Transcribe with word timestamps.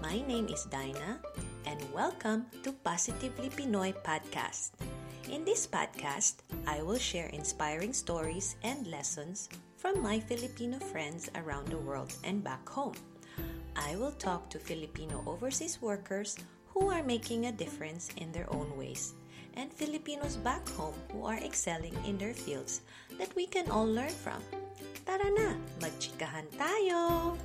My 0.00 0.24
name 0.24 0.48
is 0.48 0.64
Dinah, 0.64 1.20
and 1.68 1.76
welcome 1.92 2.48
to 2.64 2.72
Positively 2.72 3.52
Pinoy 3.52 3.92
Podcast. 4.00 4.72
In 5.28 5.44
this 5.44 5.68
podcast, 5.68 6.40
I 6.66 6.80
will 6.80 6.96
share 6.96 7.28
inspiring 7.36 7.92
stories 7.92 8.56
and 8.64 8.88
lessons 8.88 9.52
from 9.76 10.00
my 10.00 10.18
Filipino 10.18 10.80
friends 10.80 11.28
around 11.36 11.68
the 11.68 11.76
world 11.76 12.16
and 12.24 12.42
back 12.42 12.64
home. 12.66 12.96
I 13.76 13.94
will 13.96 14.16
talk 14.16 14.48
to 14.50 14.58
Filipino 14.58 15.20
overseas 15.28 15.84
workers 15.84 16.40
who 16.72 16.88
are 16.88 17.04
making 17.04 17.44
a 17.46 17.52
difference 17.52 18.08
in 18.16 18.32
their 18.32 18.48
own 18.48 18.72
ways 18.80 19.12
and 19.54 19.68
Filipinos 19.68 20.40
back 20.40 20.64
home 20.80 20.96
who 21.12 21.28
are 21.28 21.38
excelling 21.44 21.94
in 22.08 22.16
their 22.16 22.34
fields 22.34 22.80
that 23.20 23.34
we 23.36 23.44
can 23.44 23.68
all 23.70 23.86
learn 23.86 24.16
from. 24.24 24.40
Tara 25.04 25.28
na, 25.28 25.60
magchikahan 25.84 26.48
tayo! 26.56 27.36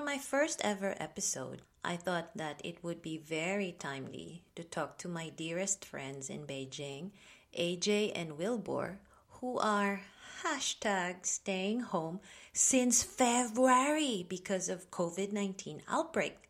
For 0.00 0.06
my 0.06 0.16
first 0.16 0.62
ever 0.64 0.94
episode, 0.98 1.60
I 1.84 1.96
thought 1.96 2.34
that 2.34 2.62
it 2.64 2.82
would 2.82 3.02
be 3.02 3.18
very 3.18 3.76
timely 3.78 4.44
to 4.56 4.64
talk 4.64 4.96
to 4.96 5.08
my 5.08 5.28
dearest 5.28 5.84
friends 5.84 6.30
in 6.30 6.46
Beijing, 6.46 7.10
AJ 7.52 8.12
and 8.14 8.38
Wilbur, 8.38 8.98
who 9.28 9.58
are 9.58 10.00
hashtag 10.42 11.26
staying 11.26 11.80
home 11.80 12.20
since 12.54 13.02
February 13.02 14.24
because 14.26 14.70
of 14.70 14.90
COVID-19 14.90 15.82
outbreak. 15.86 16.48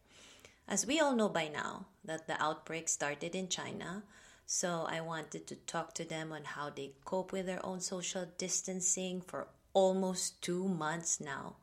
As 0.69 0.87
we 0.87 1.01
all 1.01 1.17
know 1.17 1.29
by 1.29 1.49
now 1.49 1.87
that 2.05 2.29
the 2.29 2.41
outbreak 2.41 2.89
started 2.89 3.35
in 3.35 3.49
China, 3.49 4.05
so 4.47 4.87
I 4.89 5.01
wanted 5.01 5.49
to 5.49 5.57
talk 5.57 5.93
to 5.95 6.05
them 6.05 6.31
on 6.31 6.45
how 6.45 6.71
they 6.71 6.93
cope 7.05 7.33
with 7.33 7.47
their 7.47 7.67
own 7.67 7.81
social 7.81 8.27
distancing 8.39 9.21
for 9.21 9.49
almost 9.73 10.41
2 10.43 10.69
months 10.69 11.19
now 11.21 11.57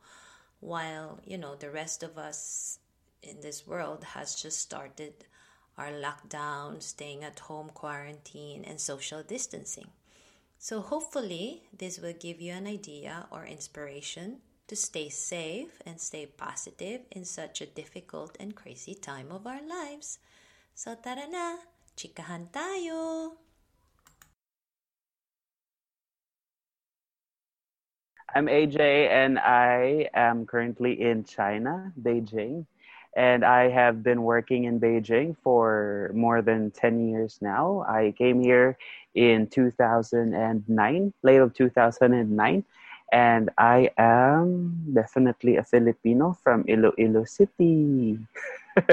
while 0.60 1.20
you 1.24 1.38
know 1.38 1.54
the 1.54 1.70
rest 1.70 2.02
of 2.02 2.18
us 2.18 2.78
in 3.22 3.40
this 3.40 3.66
world 3.66 4.04
has 4.14 4.34
just 4.34 4.58
started 4.58 5.26
our 5.76 5.92
lockdown, 5.92 6.82
staying 6.82 7.22
at 7.22 7.38
home 7.38 7.70
quarantine, 7.70 8.64
and 8.64 8.80
social 8.80 9.22
distancing. 9.22 9.88
So, 10.58 10.80
hopefully, 10.80 11.62
this 11.70 12.00
will 12.00 12.14
give 12.18 12.40
you 12.40 12.52
an 12.52 12.66
idea 12.66 13.26
or 13.30 13.46
inspiration 13.46 14.42
to 14.66 14.74
stay 14.74 15.08
safe 15.08 15.80
and 15.86 16.00
stay 16.00 16.26
positive 16.26 17.02
in 17.12 17.24
such 17.24 17.60
a 17.60 17.66
difficult 17.66 18.36
and 18.40 18.56
crazy 18.56 18.94
time 18.94 19.30
of 19.30 19.46
our 19.46 19.62
lives. 19.62 20.18
So, 20.74 20.96
tara 20.96 21.30
na! 21.30 21.62
Chikahan 21.96 22.50
tayo! 22.50 23.38
I'm 28.34 28.46
AJ 28.46 29.08
and 29.08 29.38
I 29.38 30.08
am 30.14 30.44
currently 30.44 31.00
in 31.00 31.24
China, 31.24 31.92
Beijing. 32.00 32.66
And 33.16 33.44
I 33.44 33.68
have 33.68 34.02
been 34.02 34.22
working 34.22 34.64
in 34.64 34.78
Beijing 34.78 35.36
for 35.42 36.10
more 36.14 36.42
than 36.42 36.70
10 36.70 37.08
years 37.08 37.38
now. 37.40 37.84
I 37.88 38.14
came 38.16 38.40
here 38.40 38.76
in 39.14 39.46
2009, 39.48 41.12
late 41.22 41.40
of 41.40 41.54
2009. 41.54 42.64
And 43.10 43.50
I 43.56 43.90
am 43.96 44.92
definitely 44.92 45.56
a 45.56 45.64
Filipino 45.64 46.36
from 46.44 46.64
Iloilo 46.68 47.24
City. 47.24 48.18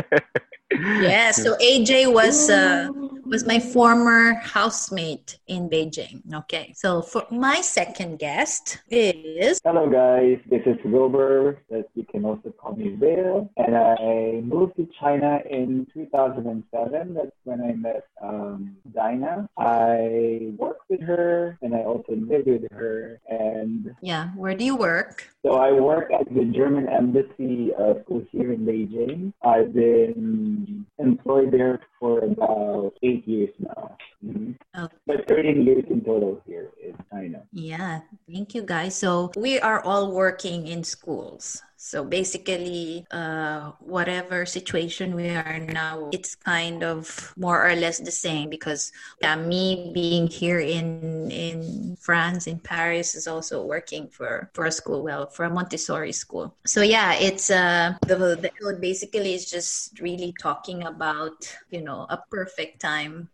yeah, 0.71 1.31
so 1.31 1.57
AJ 1.57 2.11
was 2.13 2.49
uh, 2.49 2.87
was 3.25 3.45
my 3.45 3.59
former 3.59 4.35
housemate 4.35 5.39
in 5.47 5.69
Beijing. 5.69 6.21
Okay, 6.33 6.73
so 6.75 7.01
for 7.01 7.25
my 7.31 7.61
second 7.61 8.19
guest 8.19 8.79
is 8.89 9.59
hello 9.63 9.89
guys, 9.89 10.39
this 10.49 10.61
is 10.65 10.77
Wilbur, 10.85 11.59
that 11.69 11.87
you 11.95 12.03
can 12.03 12.25
also 12.25 12.51
call 12.51 12.75
me 12.75 12.93
Will, 12.93 13.49
and 13.57 13.75
I 13.75 14.41
moved 14.43 14.75
to 14.77 14.87
China 14.99 15.39
in 15.49 15.87
2007. 15.93 17.13
That's 17.13 17.31
when 17.43 17.61
I 17.61 17.73
met 17.73 18.05
um, 18.21 18.77
Dinah. 18.93 19.49
I 19.57 20.53
worked 20.57 20.89
with 20.89 21.01
her, 21.01 21.57
and 21.61 21.75
I 21.75 21.79
also 21.79 22.13
lived 22.15 22.47
with 22.47 22.71
her. 22.71 23.19
And 23.29 23.95
yeah, 24.01 24.29
where 24.35 24.55
do 24.55 24.63
you 24.63 24.75
work? 24.75 25.29
So 25.45 25.61
I 25.61 25.71
work 25.73 26.09
at 26.09 26.25
the 26.33 26.45
German 26.45 26.89
embassy 26.89 27.69
uh, 27.77 28.01
school 28.01 28.25
here 28.31 28.51
in 28.51 28.65
Beijing. 28.65 29.31
I've 29.45 29.75
been 29.75 30.87
employed 30.97 31.51
there 31.51 31.81
for 31.99 32.25
about 32.25 32.93
eight 33.03 33.27
years 33.27 33.53
now. 33.59 33.95
Mm-hmm. 34.25 34.53
Okay. 34.73 34.95
But 35.05 35.27
13 35.27 35.61
years 35.61 35.83
in 35.87 36.01
total 36.01 36.41
here 36.47 36.71
in 36.83 36.97
China. 37.11 37.43
Yeah, 37.53 37.99
thank 38.25 38.55
you 38.55 38.63
guys. 38.63 38.95
So 38.95 39.31
we 39.37 39.59
are 39.59 39.85
all 39.85 40.11
working 40.11 40.65
in 40.65 40.83
schools. 40.83 41.61
So 41.85 42.03
basically, 42.03 43.05
uh, 43.11 43.77
whatever 43.77 44.47
situation 44.47 45.13
we 45.13 45.29
are 45.29 45.59
now, 45.59 46.09
it's 46.11 46.33
kind 46.33 46.81
of 46.81 47.31
more 47.37 47.61
or 47.61 47.75
less 47.75 47.99
the 47.99 48.09
same 48.09 48.49
because 48.49 48.91
yeah, 49.21 49.35
me 49.35 49.91
being 49.93 50.25
here 50.25 50.57
in 50.57 51.29
in 51.29 51.93
France, 52.01 52.49
in 52.49 52.57
Paris, 52.57 53.13
is 53.13 53.29
also 53.29 53.61
working 53.61 54.09
for 54.09 54.49
for 54.57 54.65
a 54.65 54.73
school, 54.73 55.05
well, 55.05 55.29
for 55.29 55.45
a 55.45 55.53
Montessori 55.53 56.11
school. 56.11 56.57
So 56.65 56.81
yeah, 56.81 57.13
it's 57.21 57.53
uh, 57.53 58.01
the 58.01 58.33
the 58.33 58.49
code 58.57 58.81
basically 58.81 59.37
is 59.37 59.45
just 59.45 60.01
really 60.01 60.33
talking 60.41 60.89
about 60.89 61.37
you 61.69 61.85
know 61.85 62.09
a 62.09 62.17
perfect 62.33 62.81
time 62.81 63.29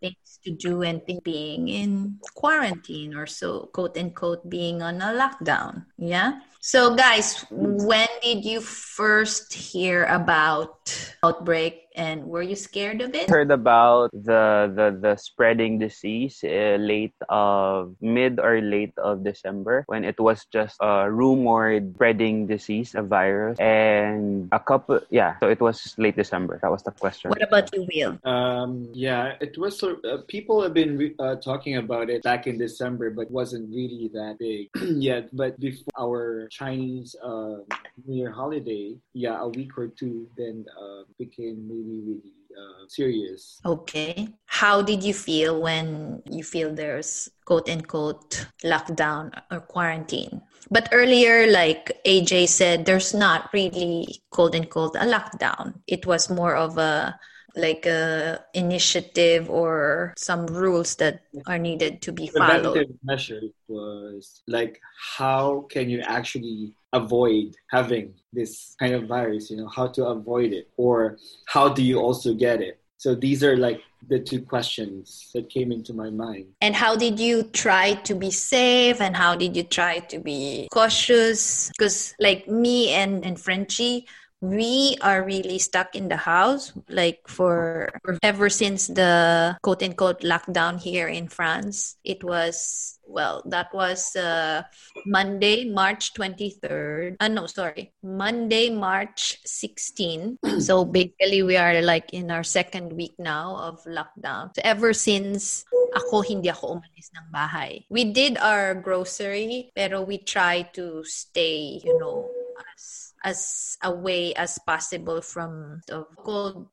things 0.00 0.38
to 0.44 0.50
do 0.52 0.82
and 0.82 1.02
being 1.24 1.68
in 1.68 2.18
quarantine 2.34 3.14
or 3.16 3.26
so 3.26 3.66
quote 3.72 3.96
unquote 3.96 4.48
being 4.48 4.82
on 4.82 5.00
a 5.00 5.10
lockdown 5.16 5.86
yeah 5.96 6.40
so 6.66 6.96
guys 6.96 7.46
when 7.52 8.08
did 8.22 8.44
you 8.44 8.60
first 8.60 9.54
hear 9.54 10.02
about 10.06 10.90
outbreak 11.22 11.85
and 11.96 12.24
were 12.28 12.44
you 12.44 12.54
scared 12.54 13.00
of 13.00 13.14
it? 13.16 13.28
Heard 13.28 13.50
about 13.50 14.12
the 14.12 14.70
the, 14.70 14.94
the 14.94 15.16
spreading 15.16 15.80
disease 15.80 16.44
uh, 16.44 16.76
late 16.78 17.16
of 17.28 17.96
mid 18.00 18.38
or 18.38 18.60
late 18.60 18.92
of 19.00 19.24
December 19.24 19.84
when 19.88 20.04
it 20.04 20.20
was 20.20 20.44
just 20.52 20.76
a 20.80 21.10
rumored 21.10 21.96
spreading 21.96 22.46
disease, 22.46 22.94
a 22.94 23.02
virus, 23.02 23.58
and 23.58 24.48
a 24.52 24.60
couple. 24.60 25.00
Yeah, 25.10 25.40
so 25.40 25.48
it 25.48 25.60
was 25.60 25.96
late 25.98 26.16
December. 26.16 26.60
That 26.62 26.70
was 26.70 26.84
the 26.84 26.92
question. 26.92 27.30
What 27.30 27.42
about 27.42 27.72
you, 27.74 27.88
Will? 27.88 28.20
Um, 28.22 28.88
yeah, 28.92 29.34
it 29.40 29.56
was. 29.58 29.82
Uh, 29.82 29.96
people 30.28 30.62
have 30.62 30.74
been 30.74 31.14
uh, 31.18 31.36
talking 31.36 31.76
about 31.76 32.10
it 32.10 32.22
back 32.22 32.46
in 32.46 32.58
December, 32.58 33.10
but 33.10 33.30
wasn't 33.30 33.72
really 33.72 34.10
that 34.12 34.36
big 34.38 34.68
yet. 35.00 35.34
But 35.34 35.58
before 35.58 35.90
our 35.98 36.48
Chinese 36.50 37.16
uh, 37.24 37.64
New 38.04 38.16
Year 38.16 38.30
holiday, 38.30 38.98
yeah, 39.14 39.40
a 39.40 39.48
week 39.48 39.78
or 39.78 39.88
two, 39.88 40.28
then 40.36 40.64
uh, 40.76 41.08
became 41.18 41.68
really 41.68 42.00
really 42.04 42.36
uh, 42.56 42.84
serious. 42.88 43.60
Okay. 43.64 44.28
How 44.46 44.82
did 44.82 45.02
you 45.02 45.14
feel 45.14 45.60
when 45.60 46.22
you 46.30 46.42
feel 46.42 46.74
there's 46.74 47.28
quote 47.44 47.68
unquote 47.68 48.46
lockdown 48.64 49.32
or 49.50 49.60
quarantine? 49.60 50.42
But 50.70 50.88
earlier, 50.92 51.50
like 51.50 52.00
AJ 52.04 52.48
said, 52.48 52.84
there's 52.84 53.14
not 53.14 53.52
really 53.52 54.22
quote 54.30 54.54
unquote 54.54 54.96
a 54.96 55.06
lockdown. 55.06 55.80
It 55.86 56.06
was 56.06 56.28
more 56.28 56.56
of 56.56 56.78
a 56.78 57.18
like 57.56 57.86
a 57.86 58.44
initiative 58.52 59.48
or 59.48 60.12
some 60.18 60.46
rules 60.46 60.96
that 60.96 61.22
are 61.46 61.58
needed 61.58 62.02
to 62.02 62.12
be 62.12 62.28
followed. 62.28 62.62
Preventive 62.62 62.96
measure 63.02 63.40
was 63.66 64.42
like 64.46 64.80
how 65.16 65.66
can 65.70 65.88
you 65.88 66.00
actually 66.00 66.76
avoid 66.96 67.54
having 67.70 68.14
this 68.32 68.74
kind 68.80 68.94
of 68.94 69.06
virus? 69.06 69.50
You 69.50 69.58
know 69.58 69.68
how 69.68 69.86
to 69.88 70.06
avoid 70.06 70.52
it, 70.52 70.68
or 70.76 71.18
how 71.46 71.68
do 71.68 71.82
you 71.82 71.98
also 72.00 72.34
get 72.34 72.60
it? 72.60 72.80
So 72.98 73.14
these 73.14 73.44
are 73.44 73.56
like 73.56 73.80
the 74.08 74.18
two 74.18 74.40
questions 74.40 75.30
that 75.34 75.50
came 75.50 75.70
into 75.70 75.92
my 75.92 76.10
mind. 76.10 76.46
And 76.60 76.74
how 76.74 76.96
did 76.96 77.20
you 77.20 77.42
try 77.42 77.94
to 78.08 78.14
be 78.14 78.30
safe 78.30 79.00
and 79.00 79.16
how 79.16 79.36
did 79.36 79.56
you 79.56 79.64
try 79.64 79.98
to 79.98 80.18
be 80.18 80.68
cautious? 80.72 81.68
Because 81.76 82.14
like 82.18 82.48
me 82.48 82.90
and, 82.90 83.24
and 83.24 83.38
Frenchie, 83.38 84.06
we 84.40 84.96
are 85.00 85.24
really 85.24 85.58
stuck 85.58 85.94
in 85.94 86.08
the 86.08 86.16
house 86.16 86.72
like 86.88 87.20
for 87.26 87.88
ever 88.22 88.48
since 88.50 88.86
the 88.86 89.56
quote 89.62 89.82
unquote 89.82 90.20
lockdown 90.20 90.80
here 90.80 91.08
in 91.08 91.28
France. 91.28 91.96
It 92.04 92.22
was 92.22 92.96
well, 93.08 93.42
that 93.46 93.72
was 93.72 94.14
uh, 94.16 94.62
Monday, 95.06 95.64
March 95.64 96.12
23rd. 96.14 97.16
Uh, 97.20 97.28
no, 97.28 97.46
sorry, 97.46 97.92
Monday, 98.02 98.68
March 98.68 99.38
16. 99.44 100.38
so 100.58 100.84
basically, 100.84 101.42
we 101.42 101.56
are 101.56 101.80
like 101.82 102.12
in 102.12 102.30
our 102.30 102.42
second 102.42 102.92
week 102.92 103.14
now 103.18 103.56
of 103.56 103.82
lockdown. 103.84 104.50
So 104.54 104.62
ever 104.64 104.92
since 104.92 105.64
ako 105.94 106.20
hindi 106.22 106.50
ako 106.50 106.76
umalis 106.76 107.08
ng 107.14 107.26
bahay. 107.32 107.86
We 107.88 108.12
did 108.12 108.36
our 108.38 108.74
grocery, 108.74 109.70
pero 109.74 110.02
we 110.02 110.18
try 110.18 110.68
to 110.74 111.04
stay, 111.06 111.80
you 111.80 111.96
know, 111.98 112.28
as 112.74 113.05
as 113.26 113.74
away 113.82 114.30
as 114.38 114.54
possible 114.62 115.18
from 115.20 115.82
the 115.90 116.06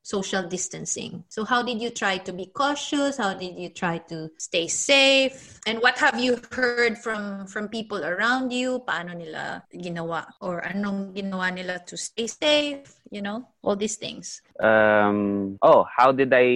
social 0.06 0.46
distancing. 0.46 1.26
So 1.28 1.44
how 1.44 1.66
did 1.66 1.82
you 1.82 1.90
try 1.90 2.22
to 2.22 2.32
be 2.32 2.54
cautious? 2.54 3.18
How 3.18 3.34
did 3.34 3.58
you 3.58 3.74
try 3.74 3.98
to 4.14 4.30
stay 4.38 4.70
safe? 4.70 5.60
And 5.66 5.82
what 5.82 5.98
have 5.98 6.22
you 6.22 6.38
heard 6.54 7.02
from 7.02 7.50
from 7.50 7.74
people 7.74 8.06
around 8.06 8.54
you? 8.54 8.86
Paano 8.86 9.18
nila 9.18 9.66
ginawa 9.74 10.30
or 10.46 10.62
anong 10.62 11.18
ginawa 11.18 11.50
nila 11.50 11.82
to 11.90 11.98
stay 11.98 12.30
safe? 12.30 12.86
You 13.10 13.26
know, 13.26 13.50
all 13.66 13.76
these 13.76 13.98
things. 13.98 14.42
Um, 14.62 15.58
oh, 15.62 15.86
how 15.90 16.14
did 16.14 16.34
I 16.34 16.50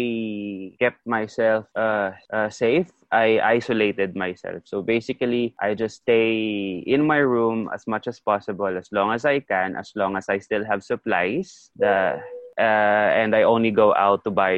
keep 0.78 0.98
myself 1.06 1.66
uh, 1.74 2.14
uh, 2.30 2.50
safe? 2.50 2.90
I 3.12 3.39
isolated 3.39 4.15
myself. 4.15 4.63
So 4.65 4.81
basically, 4.81 5.56
I 5.62 5.75
just 5.75 6.04
stay 6.04 6.83
in 6.86 7.06
my 7.06 7.18
room 7.18 7.69
as 7.74 7.88
much 7.88 8.07
as 8.07 8.19
possible, 8.19 8.77
as 8.77 8.89
long 8.92 9.13
as 9.13 9.24
I 9.25 9.39
can, 9.39 9.75
as 9.75 9.92
long 9.95 10.18
as 10.18 10.27
I 10.30 10.39
still 10.39 10.65
have 10.65 10.83
supplies. 10.83 11.71
The 11.77 12.19
uh, 12.57 13.13
and 13.13 13.36
I 13.36 13.44
only 13.44 13.69
go 13.69 13.94
out 13.94 14.24
to 14.24 14.31
buy 14.31 14.57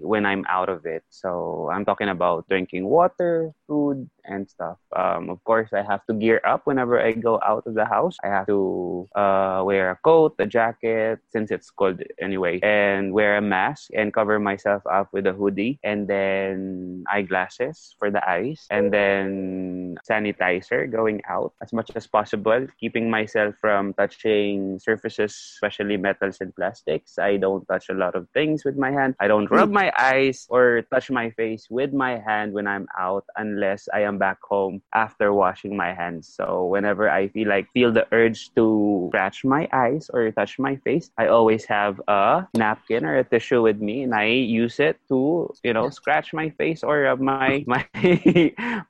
when 0.00 0.24
I'm 0.24 0.44
out 0.48 0.68
of 0.68 0.86
it. 0.86 1.04
So 1.10 1.68
I'm 1.70 1.84
talking 1.84 2.08
about 2.08 2.48
drinking 2.48 2.86
water, 2.86 3.52
food, 3.66 4.08
and 4.26 4.48
stuff. 4.48 4.78
Um, 4.94 5.30
of 5.30 5.42
course, 5.44 5.72
I 5.72 5.82
have 5.82 6.04
to 6.06 6.14
gear 6.14 6.40
up 6.44 6.66
whenever 6.66 7.00
I 7.00 7.12
go 7.12 7.40
out 7.44 7.66
of 7.66 7.74
the 7.74 7.84
house. 7.84 8.16
I 8.22 8.28
have 8.28 8.46
to 8.46 9.08
uh, 9.14 9.62
wear 9.64 9.90
a 9.90 9.96
coat, 9.96 10.34
a 10.38 10.46
jacket, 10.46 11.20
since 11.30 11.50
it's 11.50 11.70
cold 11.70 12.02
anyway, 12.20 12.60
and 12.62 13.12
wear 13.12 13.36
a 13.36 13.42
mask 13.42 13.90
and 13.94 14.12
cover 14.12 14.38
myself 14.38 14.82
up 14.86 15.08
with 15.12 15.26
a 15.26 15.32
hoodie, 15.32 15.78
and 15.84 16.08
then 16.08 17.04
eyeglasses 17.10 17.94
for 17.98 18.10
the 18.10 18.22
eyes, 18.28 18.66
and 18.70 18.92
then 18.92 19.96
sanitizer 20.08 20.90
going 20.90 21.22
out 21.28 21.52
as 21.62 21.72
much 21.72 21.90
as 21.94 22.06
possible, 22.06 22.66
keeping 22.78 23.10
myself 23.10 23.54
from 23.60 23.94
touching 23.94 24.78
surfaces, 24.78 25.32
especially 25.56 25.96
metals 25.96 26.38
and 26.40 26.54
plastics. 26.54 27.18
I 27.18 27.36
don't 27.36 27.64
touch 27.66 27.88
a 27.88 27.94
lot 27.94 28.14
of 28.14 28.28
things 28.34 28.64
with 28.64 28.76
my 28.76 28.90
hand. 28.90 29.14
I 29.20 29.28
don't 29.28 29.50
rub 29.50 29.70
my 29.70 29.92
eyes 29.98 30.46
or 30.48 30.82
touch 30.92 31.10
my 31.10 31.30
face 31.30 31.68
with 31.70 31.92
my 31.92 32.18
hand 32.18 32.52
when 32.52 32.66
I'm 32.66 32.86
out 32.98 33.24
unless 33.36 33.88
I 33.92 34.02
am 34.02 34.15
back 34.18 34.38
home 34.42 34.82
after 34.94 35.32
washing 35.32 35.76
my 35.76 35.92
hands. 35.92 36.28
So 36.28 36.66
whenever 36.66 37.08
I 37.08 37.28
feel 37.28 37.48
like 37.48 37.68
feel 37.72 37.92
the 37.92 38.06
urge 38.12 38.54
to 38.54 39.08
scratch 39.10 39.44
my 39.44 39.68
eyes 39.72 40.10
or 40.12 40.30
touch 40.32 40.58
my 40.58 40.76
face, 40.76 41.10
I 41.18 41.28
always 41.28 41.64
have 41.66 42.00
a 42.08 42.46
napkin 42.54 43.04
or 43.04 43.16
a 43.16 43.24
tissue 43.24 43.62
with 43.62 43.80
me 43.80 44.02
and 44.02 44.14
I 44.14 44.26
use 44.26 44.80
it 44.80 44.98
to, 45.08 45.52
you 45.62 45.72
know, 45.72 45.90
scratch 45.90 46.32
my 46.32 46.50
face 46.50 46.82
or 46.82 47.16
my 47.16 47.64
my 47.66 47.84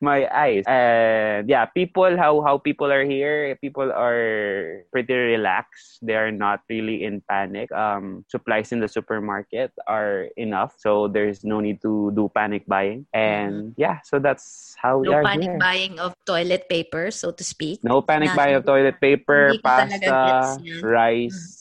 my 0.01 0.29
eyes. 0.31 0.65
And 0.67 1.49
yeah, 1.49 1.67
people 1.67 2.17
how 2.17 2.43
how 2.43 2.59
people 2.59 2.91
are 2.93 3.05
here, 3.05 3.57
people 3.61 3.93
are 3.93 4.85
pretty 4.93 5.15
relaxed. 5.15 6.01
They 6.03 6.17
are 6.17 6.33
not 6.33 6.63
really 6.69 7.05
in 7.05 7.23
panic. 7.29 7.71
Um 7.73 8.25
supplies 8.29 8.73
in 8.73 8.81
the 8.81 8.89
supermarket 8.89 9.73
are 9.87 10.29
enough. 10.37 10.75
So 10.79 11.09
there's 11.09 11.45
no 11.45 11.61
need 11.61 11.83
to 11.83 12.13
do 12.15 12.31
panic 12.35 12.67
buying. 12.67 13.07
And 13.13 13.75
yeah, 13.77 14.01
so 14.05 14.19
that's 14.19 14.77
how 14.81 14.99
we 14.99 15.09
No 15.23 15.29
panic 15.29 15.51
here. 15.51 15.59
buying 15.59 15.99
of 15.99 16.15
toilet 16.27 16.69
paper, 16.69 17.11
so 17.11 17.31
to 17.31 17.45
speak. 17.45 17.83
No 17.85 18.03
panic 18.03 18.31
Na- 18.31 18.37
buying 18.37 18.57
of 18.57 18.65
toilet 18.65 19.01
paper, 19.01 19.55
pasta, 19.63 19.99
gets 19.99 20.53
yan. 20.65 20.81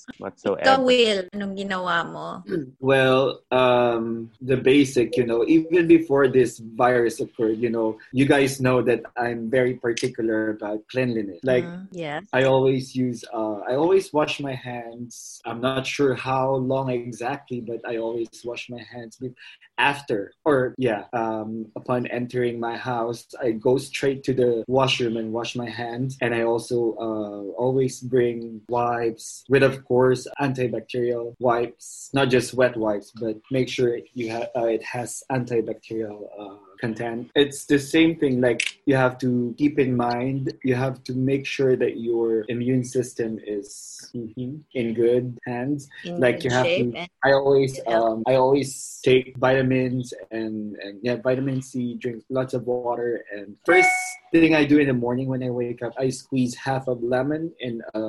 Rice, 0.05 0.17
Ikaw, 0.17 0.21
whatsoever. 0.21 0.83
Will, 0.83 1.23
anong 1.33 1.57
ginawa 1.57 2.05
mo? 2.05 2.43
Well, 2.79 3.41
um, 3.51 4.31
the 4.41 4.57
basic, 4.57 5.17
you 5.17 5.25
know, 5.25 5.43
even 5.47 5.87
before 5.87 6.27
this 6.27 6.59
virus 6.59 7.19
occurred, 7.19 7.57
you 7.57 7.69
know, 7.69 7.97
you 8.11 8.25
guys 8.25 8.61
know 8.61 8.81
that 8.83 9.01
I'm 9.17 9.49
very 9.49 9.73
particular 9.73 10.51
about 10.51 10.87
cleanliness. 10.91 11.39
Like, 11.43 11.65
Mm, 11.65 11.87
yeah. 11.91 12.19
I 12.33 12.43
always 12.43 12.95
use, 12.95 13.23
uh, 13.33 13.59
I 13.67 13.75
always 13.75 14.13
wash 14.13 14.39
my 14.39 14.53
hands. 14.53 15.41
I'm 15.45 15.61
not 15.61 15.85
sure 15.87 16.13
how 16.13 16.55
long 16.55 16.89
exactly, 16.89 17.61
but 17.61 17.81
I 17.87 17.97
always 17.97 18.27
wash 18.43 18.69
my 18.69 18.81
hands 18.81 19.17
be- 19.17 19.33
after, 19.77 20.31
or 20.45 20.73
yeah, 20.77 21.03
um, 21.13 21.65
upon 21.75 22.07
entering 22.07 22.59
my 22.59 22.77
house, 22.77 23.27
I 23.41 23.51
go 23.51 23.77
straight 23.77 24.23
to 24.25 24.33
the 24.33 24.63
washroom 24.67 25.17
and 25.17 25.33
wash 25.33 25.55
my 25.55 25.69
hands. 25.69 26.17
And 26.21 26.33
I 26.33 26.43
also 26.43 26.95
uh, 26.95 27.41
always 27.59 27.99
bring 27.99 28.61
wipes 28.69 29.43
with, 29.49 29.63
of 29.63 29.83
course, 29.83 29.94
antibacterial 30.41 31.35
wipes, 31.39 32.09
not 32.13 32.29
just 32.29 32.53
wet 32.53 32.75
wipes, 32.77 33.11
but 33.11 33.35
make 33.51 33.69
sure 33.69 33.99
you 34.13 34.29
have 34.29 34.47
uh, 34.55 34.65
it 34.65 34.83
has 34.83 35.23
antibacterial. 35.31 36.27
Uh, 36.39 36.55
content 36.85 37.21
it's 37.43 37.61
the 37.73 37.79
same 37.95 38.11
thing 38.21 38.33
like 38.47 38.61
you 38.89 38.95
have 39.05 39.15
to 39.25 39.29
keep 39.57 39.75
in 39.85 39.91
mind 40.09 40.41
you 40.69 40.75
have 40.85 40.97
to 41.07 41.13
make 41.31 41.43
sure 41.57 41.73
that 41.83 41.93
your 42.09 42.29
immune 42.53 42.83
system 42.95 43.31
is 43.57 43.67
mhm, 44.15 44.51
in 44.79 44.87
good 45.03 45.25
hands 45.49 45.81
In 46.07 46.19
Like, 46.25 46.39
you 46.45 46.51
have 46.59 46.69
to- 46.79 46.93
I 47.27 47.31
always 47.41 47.73
um, 47.95 48.17
I 48.31 48.33
always 48.43 48.69
take 49.07 49.27
vitamins 49.47 50.05
and, 50.39 50.57
and 50.83 50.93
yeah 51.07 51.17
vitamin 51.29 51.59
C 51.69 51.71
drink 52.03 52.19
lots 52.37 52.53
of 52.57 52.61
water 52.69 53.09
and 53.35 53.47
first 53.69 53.89
thing 54.31 54.53
I 54.61 54.63
do 54.71 54.77
in 54.83 54.87
the 54.93 54.99
morning 55.05 55.25
when 55.33 55.41
I 55.41 55.49
wake 55.61 55.81
up 55.85 55.93
I 56.05 56.07
squeeze 56.21 56.53
half 56.67 56.83
of 56.93 56.97
lemon 57.15 57.43
in 57.67 57.73
a 57.97 58.01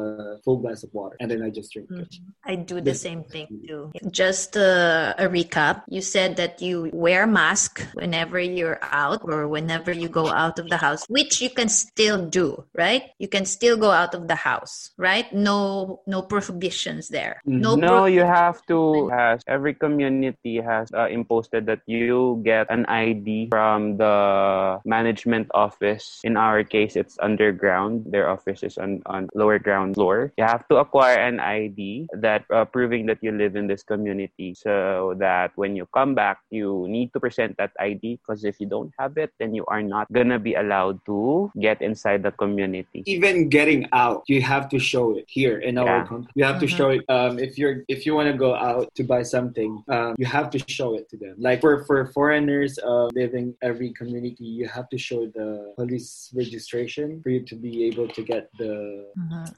full 0.45 0.59
glass 0.63 0.81
of 0.87 0.91
water 1.01 1.17
and 1.21 1.27
then 1.33 1.41
I 1.47 1.49
just 1.59 1.69
drink 1.75 1.89
it. 2.03 2.13
I 2.45 2.55
do 2.73 2.77
the 2.89 2.97
same 3.07 3.23
thing 3.33 3.47
too. 3.69 3.83
Just 4.23 4.51
uh, 4.69 5.25
a 5.25 5.27
recap. 5.37 5.77
You 5.97 6.03
said 6.17 6.31
that 6.41 6.53
you 6.67 6.77
wear 7.05 7.23
mask 7.41 7.73
whenever 8.01 8.37
you're 8.67 8.83
out 8.83 9.23
or 9.23 9.47
whenever 9.47 9.95
you 9.95 10.11
go 10.11 10.27
out 10.27 10.59
of 10.59 10.67
the 10.67 10.77
house, 10.77 11.07
which 11.07 11.39
you 11.39 11.51
can 11.51 11.71
still 11.71 12.27
do, 12.27 12.67
right? 12.75 13.15
You 13.23 13.31
can 13.31 13.47
still 13.47 13.79
go 13.79 13.95
out 13.95 14.15
of 14.15 14.27
the 14.27 14.35
house, 14.35 14.91
right? 14.99 15.31
No, 15.31 16.03
no 16.07 16.23
prohibitions 16.23 17.07
there. 17.09 17.39
No, 17.47 17.79
No, 17.79 18.03
pro- 18.03 18.11
you 18.11 18.27
have 18.27 18.59
to. 18.67 19.07
Has 19.15 19.47
every 19.47 19.75
community 19.75 20.59
has 20.59 20.91
uh, 20.91 21.07
imposed 21.07 21.55
that 21.55 21.81
you 21.87 22.43
get 22.43 22.67
an 22.69 22.83
ID 22.91 23.55
from 23.55 23.97
the 23.97 24.81
management 24.85 25.47
office. 25.55 26.19
In 26.27 26.35
our 26.37 26.67
case, 26.67 26.97
it's 26.99 27.15
underground. 27.23 28.11
Their 28.11 28.27
office 28.27 28.67
is 28.67 28.75
on 28.83 29.07
on 29.07 29.31
lower 29.39 29.63
ground 29.63 29.95
floor. 29.95 30.35
You 30.35 30.45
have 30.45 30.67
to 30.75 30.83
acquire 30.83 31.23
an 31.23 31.39
ID 31.39 32.11
that 32.19 32.43
uh, 32.51 32.67
proving 32.67 33.07
that 33.07 33.23
you 33.23 33.31
live 33.31 33.55
in 33.55 33.71
this 33.71 33.87
community, 33.87 34.59
so 34.59 35.15
that 35.23 35.55
when 35.55 35.79
you 35.79 35.87
come 35.95 36.19
back, 36.19 36.43
you 36.51 36.91
need 36.91 37.15
to 37.15 37.23
present 37.23 37.55
that 37.63 37.71
ID 37.79 38.19
because 38.19 38.43
if 38.47 38.61
you 38.61 38.67
don't 38.67 38.93
have 38.99 39.17
it, 39.19 39.31
then 39.39 39.55
you 39.55 39.65
are 39.67 39.83
not 39.83 40.11
gonna 40.13 40.39
be 40.39 40.55
allowed 40.55 41.05
to 41.07 41.51
get 41.61 41.83
inside 41.83 42.23
the 42.23 42.31
community. 42.33 43.03
Even 43.07 43.49
getting 43.49 43.87
out, 43.93 44.23
you 44.29 44.41
have 44.43 44.69
to 44.71 44.79
show 44.79 45.17
it 45.17 45.25
here 45.29 45.59
in 45.59 45.79
our 45.79 45.87
Yeah. 46.03 46.07
country. 46.07 46.33
You 46.35 46.45
have 46.45 46.61
to 46.61 46.67
Mhm. 46.67 46.77
show 46.79 46.89
it. 46.91 47.03
Um, 47.09 47.39
if 47.39 47.59
you're 47.59 47.85
if 47.89 48.07
you 48.07 48.15
want 48.15 48.29
to 48.31 48.37
go 48.37 48.55
out 48.55 48.89
to 48.95 49.03
buy 49.05 49.23
something, 49.23 49.83
um, 49.89 50.15
you 50.19 50.27
have 50.27 50.49
to 50.55 50.59
show 50.67 50.95
it 50.95 51.09
to 51.11 51.17
them. 51.17 51.35
Like 51.39 51.61
for 51.61 51.85
for 51.85 52.07
foreigners 52.17 52.79
uh, 52.79 53.07
living 53.15 53.55
every 53.63 53.91
community, 53.93 54.45
you 54.59 54.67
have 54.69 54.89
to 54.95 54.99
show 54.99 55.27
the 55.39 55.73
police 55.77 56.31
registration 56.35 57.21
for 57.23 57.31
you 57.31 57.41
to 57.51 57.55
be 57.57 57.85
able 57.89 58.09
to 58.17 58.23
get 58.23 58.51
the 58.59 58.73